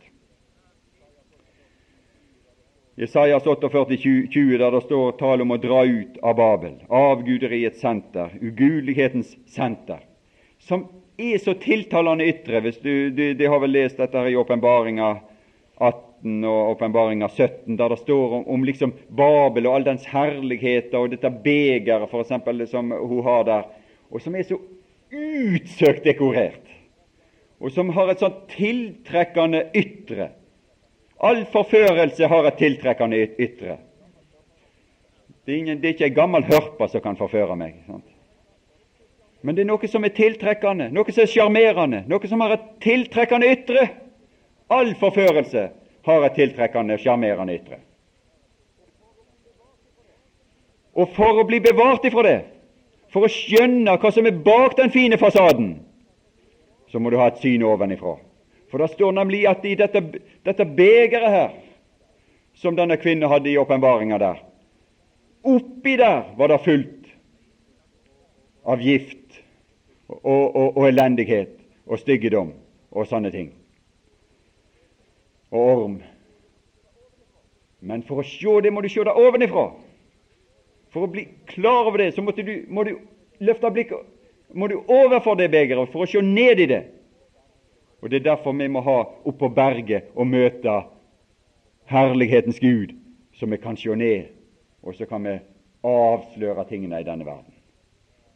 Jesajas 2.97 3.45
48, 3.45 3.97
20, 3.97 4.57
der 4.57 4.73
det 4.73 4.83
står 4.85 5.15
tale 5.21 5.45
om 5.45 5.53
å 5.53 5.61
dra 5.61 5.85
ut 5.85 6.19
av 6.21 6.37
Babel, 6.37 6.75
avguderiets 6.89 7.81
senter, 7.81 8.33
ugudelighetens 8.41 9.33
senter, 9.49 10.01
som 10.61 10.85
er 11.17 11.37
så 11.41 11.53
tiltalende 11.59 12.25
ytre. 12.25 12.61
hvis 12.61 12.79
du, 12.81 13.09
du, 13.09 13.33
du 13.33 13.45
har 13.47 13.59
vel 13.59 13.75
lest 13.75 13.97
dette 13.97 14.17
her 14.17 14.31
i 14.31 14.37
Åpenbaringa 14.39 15.09
18 15.77 16.43
og 16.45 16.75
Åpenbaringa 16.75 17.29
17, 17.29 17.77
der 17.77 17.89
det 17.89 17.99
står 17.99 18.37
om, 18.39 18.47
om, 18.47 18.63
liksom 18.63 18.93
Babel 19.09 19.67
og 19.67 19.75
all 19.75 19.87
dens 19.87 20.05
herligheter 20.09 20.97
og 20.99 21.11
dette 21.13 21.29
begeret 21.43 22.13
eksempel, 22.19 22.67
som 22.67 22.91
hun 22.91 23.23
har 23.23 23.43
der, 23.49 23.67
og 24.09 24.21
som 24.21 24.35
er 24.35 24.47
så 24.47 24.59
utsøkt 25.13 26.05
dekorert 26.05 26.73
og 27.63 27.71
som 27.71 27.93
har 27.95 28.11
et 28.11 28.19
sånt 28.19 28.41
tiltrekkende 28.51 29.61
ytre. 29.79 30.33
All 31.23 31.45
forførelse 31.47 32.27
har 32.27 32.47
et 32.49 32.57
tiltrekkende 32.59 33.21
ytre. 33.39 33.77
Det 35.43 35.53
er, 35.53 35.57
ingen, 35.57 35.79
det 35.79 35.87
er 35.87 35.95
ikke 35.95 36.09
ei 36.09 36.15
gammel 36.15 36.43
hørpa 36.47 36.89
som 36.91 37.03
kan 37.03 37.15
forføre 37.19 37.55
meg. 37.59 37.77
Sant? 37.87 38.09
Men 39.43 39.55
det 39.55 39.65
er 39.65 39.67
noe 39.67 39.87
som 39.91 40.05
er 40.07 40.13
tiltrekkende, 40.15 40.87
noe 40.95 41.11
som 41.11 41.25
er 41.25 41.31
sjarmerende, 41.31 42.03
noe 42.07 42.29
som 42.31 42.41
har 42.45 42.55
et 42.55 42.67
tiltrekkende 42.83 43.49
ytre. 43.51 43.87
All 44.71 44.93
forførelse 44.99 45.65
har 46.07 46.27
et 46.27 46.37
tiltrekkende, 46.37 46.95
sjarmerende 47.01 47.57
ytre. 47.57 47.79
Og 50.95 51.09
for 51.15 51.41
å 51.41 51.47
bli 51.49 51.59
bevart 51.63 52.05
ifra 52.07 52.23
det, 52.23 52.37
for 53.11 53.25
å 53.25 53.31
skjønne 53.31 53.97
hva 53.99 54.11
som 54.13 54.29
er 54.29 54.39
bak 54.45 54.77
den 54.77 54.93
fine 54.93 55.19
fasaden, 55.19 55.75
så 56.89 57.01
må 57.01 57.11
du 57.11 57.17
ha 57.19 57.27
et 57.31 57.41
syn 57.41 57.65
ovenifra. 57.65 58.15
For 58.71 58.81
det 58.81 58.93
står 58.93 59.11
nemlig 59.17 59.43
at 59.49 59.65
i 59.65 59.75
dette, 59.77 60.01
dette 60.45 60.65
begeret 60.77 61.33
her, 61.33 61.53
som 62.57 62.77
denne 62.77 62.95
kvinnen 63.01 63.29
hadde 63.29 63.51
i 63.51 63.57
åpenbaringa 63.59 64.21
der, 64.21 64.41
Oppi 65.43 65.97
der 65.99 66.21
var 66.37 66.47
det 66.47 66.61
fullt 66.63 67.09
av 68.63 68.79
gift 68.79 69.22
og, 70.07 70.55
og, 70.55 70.77
og 70.77 70.87
elendighet 70.87 71.53
og 71.85 71.99
styggedom 71.99 72.53
og 72.91 73.07
sånne 73.07 73.31
ting. 73.31 73.51
Og 75.51 75.61
orm. 75.61 75.99
Men 77.81 78.03
for 78.07 78.23
å 78.23 78.27
se 78.27 78.59
det 78.63 78.71
må 78.73 78.81
du 78.81 78.89
se 78.89 79.03
det 79.03 79.13
ovenifra. 79.13 79.69
For 80.93 81.05
å 81.05 81.11
bli 81.11 81.27
klar 81.49 81.89
over 81.89 82.03
det, 82.03 82.13
så 82.13 82.21
du, 82.21 82.53
må 82.69 82.85
du 82.87 82.95
løfte 83.43 83.71
blikket 83.73 84.09
må 84.53 84.67
du 84.67 84.83
overfor 84.87 85.35
det 85.35 85.51
begeret 85.51 85.89
for 85.91 86.05
å 86.05 86.09
se 86.09 86.21
ned 86.21 86.59
i 86.61 86.69
det. 86.69 86.83
Og 88.01 88.09
Det 88.09 88.19
er 88.19 88.29
derfor 88.29 88.53
vi 88.53 88.67
må 88.67 88.81
ha 88.83 88.99
opp 89.23 89.39
på 89.39 89.49
berget 89.49 90.11
og 90.15 90.27
møte 90.27 90.83
herlighetens 91.87 92.59
Gud, 92.59 92.93
så 93.33 93.47
vi 93.47 93.57
kan 93.57 93.77
se 93.77 93.95
ned, 93.95 94.29
og 94.83 94.95
så 94.95 95.05
kan 95.05 95.23
vi 95.23 95.39
avsløre 95.83 96.67
tingene 96.67 96.99
i 96.99 97.07
denne 97.07 97.25
verden 97.25 97.52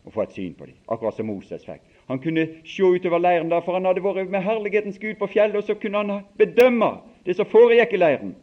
og 0.08 0.14
få 0.16 0.24
et 0.24 0.36
syn 0.38 0.54
på 0.56 0.66
dem, 0.66 0.76
akkurat 0.88 1.18
som 1.18 1.28
Moses 1.28 1.66
fikk. 1.68 1.82
Han 2.08 2.22
kunne 2.24 2.46
se 2.64 2.88
utover 2.88 3.20
leiren, 3.20 3.50
der, 3.52 3.62
for 3.66 3.76
han 3.76 3.86
hadde 3.86 4.04
vært 4.06 4.32
med 4.32 4.46
herlighetens 4.46 5.00
Gud 5.02 5.18
på 5.20 5.28
fjellet, 5.34 5.58
og 5.60 5.68
så 5.68 5.76
kunne 5.76 6.00
han 6.00 6.22
bedømme 6.40 6.94
det 7.28 7.36
som 7.36 7.50
foregikk 7.52 7.98
i 7.98 8.00
leiren. 8.00 8.36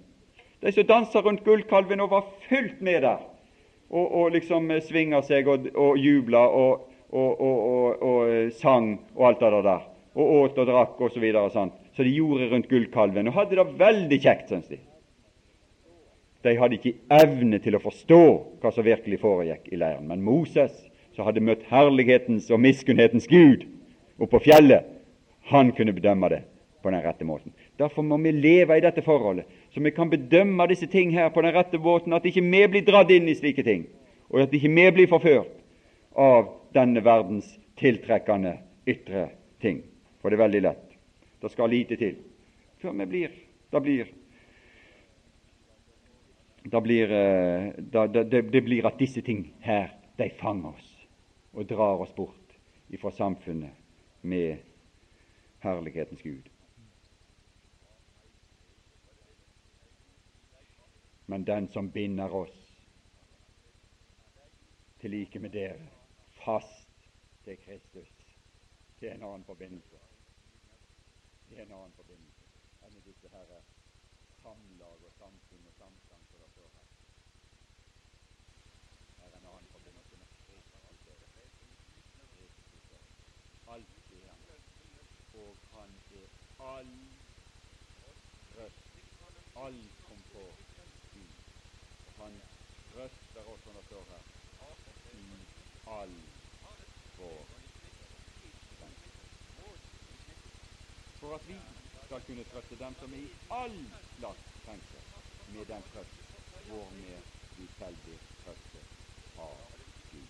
De 0.61 0.73
som 0.73 0.87
dansa 0.89 1.23
rundt 1.25 1.45
gullkalven 1.45 2.05
og 2.05 2.13
var 2.13 2.29
fullt 2.51 2.85
med 2.85 3.01
der, 3.07 3.25
og, 3.89 4.05
og 4.05 4.37
liksom 4.37 4.69
svinga 4.85 5.23
seg 5.25 5.49
og, 5.49 5.71
og 5.73 5.99
jubla 6.01 6.45
og, 6.53 6.87
og, 7.15 8.21
eh, 8.29 8.53
sang 8.61 8.95
og 9.15 9.29
alt 9.31 9.45
det 9.45 9.65
der, 9.65 9.85
og 10.15 10.33
åt 10.39 10.59
og 10.59 10.69
drakk 10.69 11.01
og 11.01 11.13
Så, 11.13 11.21
videre, 11.21 11.51
sånn. 11.51 11.73
så 11.97 12.05
de 12.05 12.13
gjorde 12.13 12.51
rundt 12.53 12.69
gullkalven, 12.69 13.29
og 13.29 13.39
hadde 13.41 13.57
det 13.57 13.79
veldig 13.81 14.21
kjekt, 14.21 14.51
syns 14.53 14.69
de. 14.69 14.81
De 16.45 16.59
hadde 16.61 16.77
ikke 16.77 16.99
evne 17.09 17.59
til 17.65 17.79
å 17.79 17.81
forstå 17.81 18.25
hva 18.61 18.73
som 18.73 18.85
virkelig 18.85 19.23
foregikk 19.23 19.71
i 19.73 19.79
leiren. 19.81 20.05
Men 20.11 20.21
Moses, 20.21 20.75
som 21.15 21.27
hadde 21.29 21.43
møtt 21.45 21.63
herlighetens 21.71 22.51
og 22.51 22.61
miskunnhetens 22.63 23.29
Gud 23.31 23.65
oppe 24.19 24.37
på 24.37 24.45
fjellet, 24.49 24.87
han 25.51 25.73
kunne 25.77 25.95
bedømme 25.95 26.31
det 26.33 26.43
på 26.83 26.91
den 26.93 27.03
rette 27.05 27.25
måten. 27.25 27.53
Derfor 27.79 28.03
må 28.03 28.19
vi 28.23 28.33
leve 28.33 28.77
i 28.77 28.83
dette 28.85 29.03
forholdet, 29.03 29.47
så 29.73 29.81
vi 29.81 29.93
kan 29.95 30.11
bedømme 30.11 30.67
disse 30.69 30.87
ting 30.91 31.13
her 31.15 31.31
på 31.33 31.43
den 31.43 31.55
rette 31.55 31.79
måten, 31.79 32.13
at 32.13 32.27
ikke 32.27 32.45
vi 32.45 32.65
blir 32.69 32.85
dratt 32.87 33.11
inn 33.11 33.29
i 33.29 33.37
slike 33.37 33.65
ting, 33.65 33.87
og 34.31 34.45
at 34.45 34.55
ikke 34.55 34.73
vi 34.73 34.91
blir 34.99 35.11
forført 35.11 35.53
av 36.17 36.51
denne 36.75 37.03
verdens 37.05 37.49
tiltrekkende 37.81 38.59
ytre 38.87 39.29
ting. 39.63 39.83
For 40.21 40.31
det 40.31 40.39
er 40.39 40.45
veldig 40.47 40.63
lett. 40.65 40.85
Det 41.43 41.53
skal 41.53 41.73
lite 41.73 41.97
til 42.01 42.21
før 42.85 42.93
vi 42.93 43.07
blir 43.07 43.31
Det 43.73 43.83
blir 43.83 44.07
blir, 46.83 47.13
eh, 47.13 47.73
det, 47.79 48.43
det 48.53 48.65
blir 48.65 48.87
at 48.87 48.99
disse 48.99 49.21
ting 49.21 49.53
her, 49.61 49.89
de 50.19 50.31
fanger 50.41 50.69
oss 50.69 50.94
og 51.55 51.69
drar 51.69 52.01
oss 52.03 52.13
bort 52.15 52.57
ifra 52.89 53.11
samfunnet 53.11 53.71
med 54.21 54.59
herlighetens 55.63 56.23
Gud. 56.23 56.51
Men 61.27 61.45
den 61.45 61.69
som 61.69 61.91
binder 61.91 62.35
oss 62.35 62.57
til 65.01 65.11
like 65.11 65.39
med 65.39 65.51
dere 65.51 65.89
fast 66.45 67.09
til 67.45 67.57
Kristus, 67.65 68.11
er 69.05 69.15
en 69.15 69.23
annen 69.23 69.45
forbindelse. 69.45 69.99
Er 71.53 71.63
en 71.63 71.73
annen 71.73 71.93
forbindelse 71.97 72.47
enn 72.87 73.03
disse 73.05 73.29
her 73.29 73.51
samlag 74.43 75.05
og 75.05 75.13
samfunn 75.19 75.67
og 75.69 75.75
samstand 75.77 76.25
som 76.31 76.41
det 76.41 76.51
står 76.55 76.71
her. 76.77 76.89
Det 79.19 79.29
er 79.29 79.39
en 79.39 79.51
annen 79.53 79.69
forbindelse 79.73 80.17
med 80.17 80.35
Alt 83.75 83.87
er 84.13 84.29
han, 84.31 84.41
og 85.35 85.57
han 85.73 85.91
all 86.65 86.91
trøst, 88.53 88.81
all 89.65 89.81
komfort 90.09 90.59
i. 91.21 91.25
Han 92.19 92.41
trøster 92.93 93.51
oss, 93.53 93.65
som 93.65 93.75
det 93.79 93.85
står 93.87 94.05
her, 94.13 94.23
i 95.19 95.27
all 95.99 96.15
vår 97.19 97.45
For 101.21 101.35
at 101.35 101.49
vi 101.49 101.59
skal 102.05 102.21
kunne 102.27 102.45
trøste 102.45 102.77
dem 102.85 102.95
som 103.01 103.13
er 103.13 103.19
i 103.19 103.29
all 103.51 103.79
slags 104.17 104.49
trengsel, 104.65 105.05
med 105.55 105.65
den 105.67 105.83
trøst 105.93 106.17
hvormed 106.69 107.21
vi 107.57 107.69
selv 107.79 107.97
blir 108.05 108.21
trøstet 108.45 109.39
av 109.39 109.57
Gud. 110.11 110.29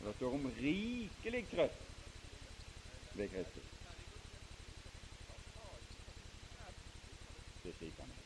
Det 0.00 0.14
står 0.16 0.34
om 0.38 0.46
rikelig 0.58 1.44
trøst 1.50 1.82
ved 3.14 3.28
Kristus. 3.28 3.70
Det 7.62 7.70
er 7.70 7.78
slik 7.78 7.98
han 8.00 8.10
er. 8.10 8.20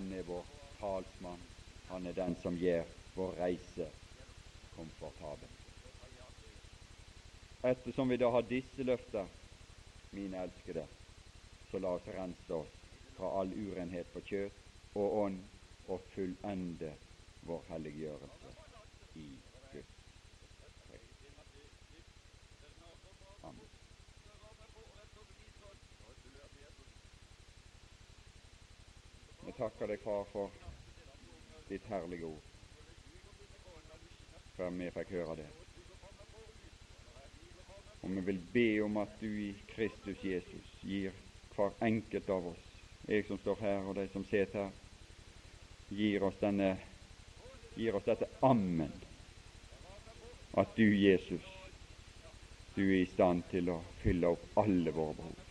Han 0.00 0.12
er 0.12 0.22
vår 0.22 0.44
talsmann. 0.78 1.40
Han 1.88 2.06
er 2.06 2.12
den 2.16 2.36
som 2.40 2.54
gjør 2.56 2.86
vår 3.14 3.34
reise 3.36 3.84
komfortabel. 4.72 5.48
Ettersom 7.68 8.08
vi 8.08 8.16
da 8.16 8.30
har 8.32 8.46
disse 8.48 8.82
løfter, 8.82 9.26
mine 10.16 10.40
elskede, 10.40 10.86
så 11.70 11.78
la 11.84 11.92
oss 11.98 12.08
rense 12.08 12.54
oss 12.54 12.72
fra 13.18 13.28
all 13.42 13.52
urenhet 13.52 14.08
på 14.14 14.24
kjøtt 14.30 14.96
og 14.96 15.18
ånd 15.26 15.36
og 15.92 16.08
fullende 16.14 16.94
vår 17.44 17.68
helliggjørelse 17.68 18.54
i 19.20 19.28
Guds 19.74 19.92
Amen. 23.44 23.68
Vi 29.44 29.52
takker 29.80 29.94
deg, 29.94 30.00
Far, 30.04 30.24
for 30.28 30.50
ditt 31.68 31.86
herlige 31.88 32.26
ord 32.28 32.48
før 34.56 34.74
vi 34.76 34.90
fikk 34.92 35.12
høre 35.14 35.36
det. 35.38 35.46
Og 38.02 38.10
vi 38.12 38.24
vil 38.26 38.40
be 38.52 38.64
om 38.84 38.98
at 39.00 39.14
du 39.22 39.28
i 39.30 39.54
Kristus 39.70 40.20
Jesus 40.20 40.74
gir 40.84 41.16
hver 41.54 41.72
enkelt 41.86 42.28
av 42.28 42.50
oss, 42.50 42.66
jeg 43.08 43.24
som 43.24 43.40
står 43.40 43.56
her 43.62 43.88
og 43.88 43.96
de 43.96 44.04
som 44.12 44.26
sitter 44.28 44.66
her, 44.66 44.74
gir 45.88 46.28
oss, 46.28 46.36
denne, 46.42 46.74
gir 47.72 47.96
oss 47.96 48.04
dette 48.04 48.28
ammen. 48.44 48.92
At 50.60 50.76
du, 50.76 50.84
Jesus, 50.92 51.46
du 52.76 52.82
er 52.84 52.98
i 53.00 53.12
stand 53.14 53.46
til 53.48 53.72
å 53.72 53.80
fylle 54.02 54.34
opp 54.36 54.60
alle 54.60 54.92
våre 54.92 55.16
behov. 55.22 55.46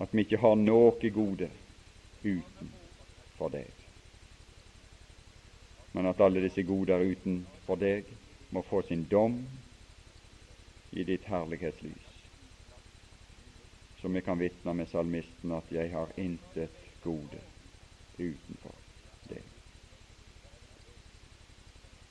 At 0.00 0.16
vi 0.16 0.24
ikke 0.24 0.40
har 0.40 0.56
noe 0.56 1.12
gode 1.12 1.50
utenfor 2.22 3.54
deg 3.54 3.82
men 5.92 6.06
at 6.06 6.20
alle 6.20 6.40
disse 6.40 6.64
goder 6.64 7.04
utenfor 7.04 7.76
deg 7.80 8.08
må 8.52 8.62
få 8.68 8.82
sin 8.88 9.04
dom 9.10 9.42
i 10.92 11.04
ditt 11.08 11.24
herlighetslys. 11.28 12.08
Som 14.00 14.16
vi 14.16 14.22
kan 14.24 14.40
vitne 14.40 14.74
med 14.74 14.88
salmisten 14.88 15.52
at 15.52 15.72
'jeg 15.72 15.90
har 15.92 16.12
intet 16.16 16.70
gode 17.04 17.40
utenfor 18.18 18.74
deg'. 19.28 19.50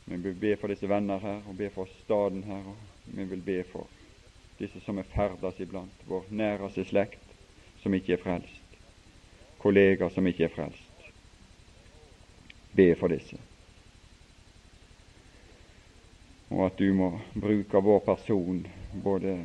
Vi 0.06 0.18
vil 0.18 0.36
be 0.36 0.56
for 0.58 0.68
disse 0.68 0.90
venner 0.90 1.20
her, 1.20 1.42
og 1.48 1.58
be 1.58 1.70
for 1.70 1.86
staden 1.86 2.44
her, 2.44 2.64
og 2.66 2.78
vi 3.06 3.24
vil 3.24 3.42
be 3.42 3.64
for 3.64 3.88
disse 4.60 4.80
som 4.80 4.98
er 4.98 5.04
ferdes 5.04 5.60
iblant, 5.60 6.08
vår 6.08 6.26
næreste 6.30 6.86
slekt, 6.86 7.36
som 7.78 7.94
ikke 7.94 8.14
er 8.14 8.24
frelst, 8.24 8.61
kollegaer 9.62 10.10
som 10.14 10.28
ikke 10.28 10.50
er 10.50 10.54
frelst. 10.56 11.08
Be 12.76 12.92
for 13.00 13.12
disse 13.12 13.40
og 16.52 16.66
at 16.66 16.80
du 16.80 16.92
må 16.94 17.14
bruke 17.34 17.80
vår 17.80 18.00
person 18.06 18.66
både 19.04 19.38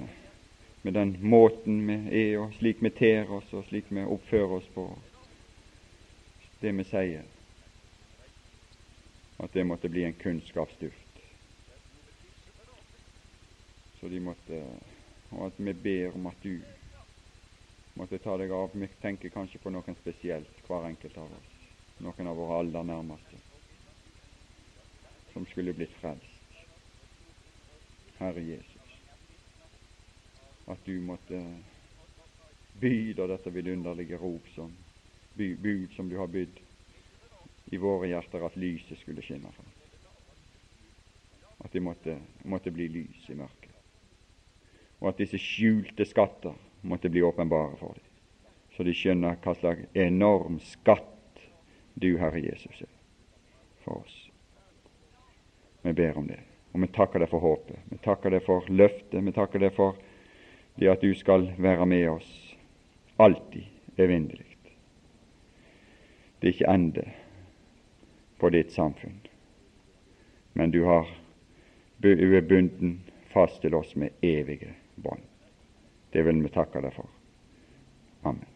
med 0.82 0.92
den 0.94 1.16
måten 1.22 1.78
vi 1.86 1.94
er, 2.20 2.38
og 2.38 2.54
slik 2.58 2.82
vi 2.82 2.90
ter 2.90 3.30
oss, 3.30 3.46
og 3.54 3.64
slik 3.68 3.90
vi 3.90 4.02
oppfører 4.02 4.56
oss 4.58 4.66
på 4.74 4.86
det 6.60 6.72
vi 6.74 6.86
sier, 6.86 7.24
at 9.42 9.54
det 9.54 9.66
måtte 9.66 9.90
bli 9.92 10.06
en 10.06 10.18
kunnskapsduft. 10.18 11.20
Så 14.00 14.10
de 14.10 14.20
måtte, 14.22 14.62
og 15.30 15.46
at 15.48 15.58
vi 15.58 15.72
ber 15.72 16.14
om 16.14 16.26
at 16.30 16.42
du 16.42 16.58
måtte 17.96 18.18
ta 18.18 18.36
deg 18.36 18.52
av. 18.52 18.70
Vi 18.72 18.88
tenker 19.00 19.32
kanskje 19.32 19.60
på 19.62 19.72
noen 19.72 19.96
spesielt, 20.00 20.62
hver 20.68 20.88
enkelt 20.90 21.16
av 21.18 21.32
oss. 21.32 21.52
Noen 22.04 22.28
av 22.28 22.36
våre 22.36 22.60
aller 22.60 22.84
nærmeste 22.84 23.42
som 25.32 25.44
skulle 25.48 25.74
blitt 25.76 25.92
frelst. 26.00 26.32
Herre 28.16 28.40
Jesus, 28.40 28.92
at 30.72 30.84
du 30.88 30.94
måtte 31.04 31.40
byde 32.80 33.26
dette 33.28 33.52
vidunderlige 33.52 34.16
rop 34.20 34.48
som 34.54 34.72
bud 35.36 35.92
som 35.92 36.08
du 36.08 36.16
har 36.16 36.32
bydd 36.32 36.56
i 37.76 37.80
våre 37.80 38.08
hjerter 38.08 38.46
at 38.46 38.56
lyset 38.56 38.96
skulle 39.02 39.24
skinne 39.24 39.52
fram. 39.52 39.72
At 41.64 41.72
det 41.72 41.82
måtte, 41.84 42.16
måtte 42.44 42.72
bli 42.72 42.88
lys 42.88 43.28
i 43.28 43.36
mørket. 43.36 43.72
Og 45.00 45.10
at 45.10 45.20
disse 45.20 45.40
skjulte 45.40 46.08
skatter 46.08 46.56
måtte 46.86 47.10
bli 47.12 47.22
åpenbare 47.22 47.76
for 47.80 47.94
dem, 47.96 48.04
så 48.76 48.86
de 48.86 48.94
skjønner 48.94 49.38
hva 49.42 49.54
slags 49.56 49.86
enorm 49.96 50.58
skatt 50.62 51.12
du, 51.94 52.16
Herre 52.20 52.42
Jesus, 52.44 52.82
er 52.82 52.92
for 53.84 54.02
oss. 54.02 54.16
Vi 55.82 55.94
ber 55.96 56.18
om 56.18 56.26
det, 56.28 56.40
og 56.74 56.82
vi 56.82 56.90
takker 56.92 57.22
deg 57.22 57.30
for 57.30 57.44
håpet. 57.44 57.78
Vi 57.90 57.98
takker 58.04 58.34
deg 58.34 58.42
for 58.44 58.66
løftet. 58.68 59.22
Vi 59.22 59.32
takker 59.32 59.62
deg 59.62 59.72
for 59.76 59.96
det 60.76 60.90
at 60.92 61.00
du 61.00 61.14
skal 61.16 61.48
være 61.56 61.86
med 61.88 62.08
oss 62.10 62.32
alltid 63.22 63.64
evinnelig. 63.96 64.56
Det 66.40 66.48
er 66.50 66.52
ikke 66.52 66.72
ende 66.74 67.04
på 68.36 68.50
ditt 68.52 68.74
samfunn, 68.74 69.22
men 70.52 70.70
du 70.70 70.82
har 70.84 71.08
du 72.02 72.10
er 72.12 72.44
bunden 72.44 72.98
fast 73.32 73.62
til 73.62 73.74
oss 73.74 73.94
med 73.96 74.12
evige 74.22 74.74
bånd. 74.96 75.24
Det 76.12 76.22
vil 76.26 76.42
vi 76.44 76.52
takke 76.54 76.82
deg 76.84 76.94
for. 76.96 77.10
Amen. 78.26 78.55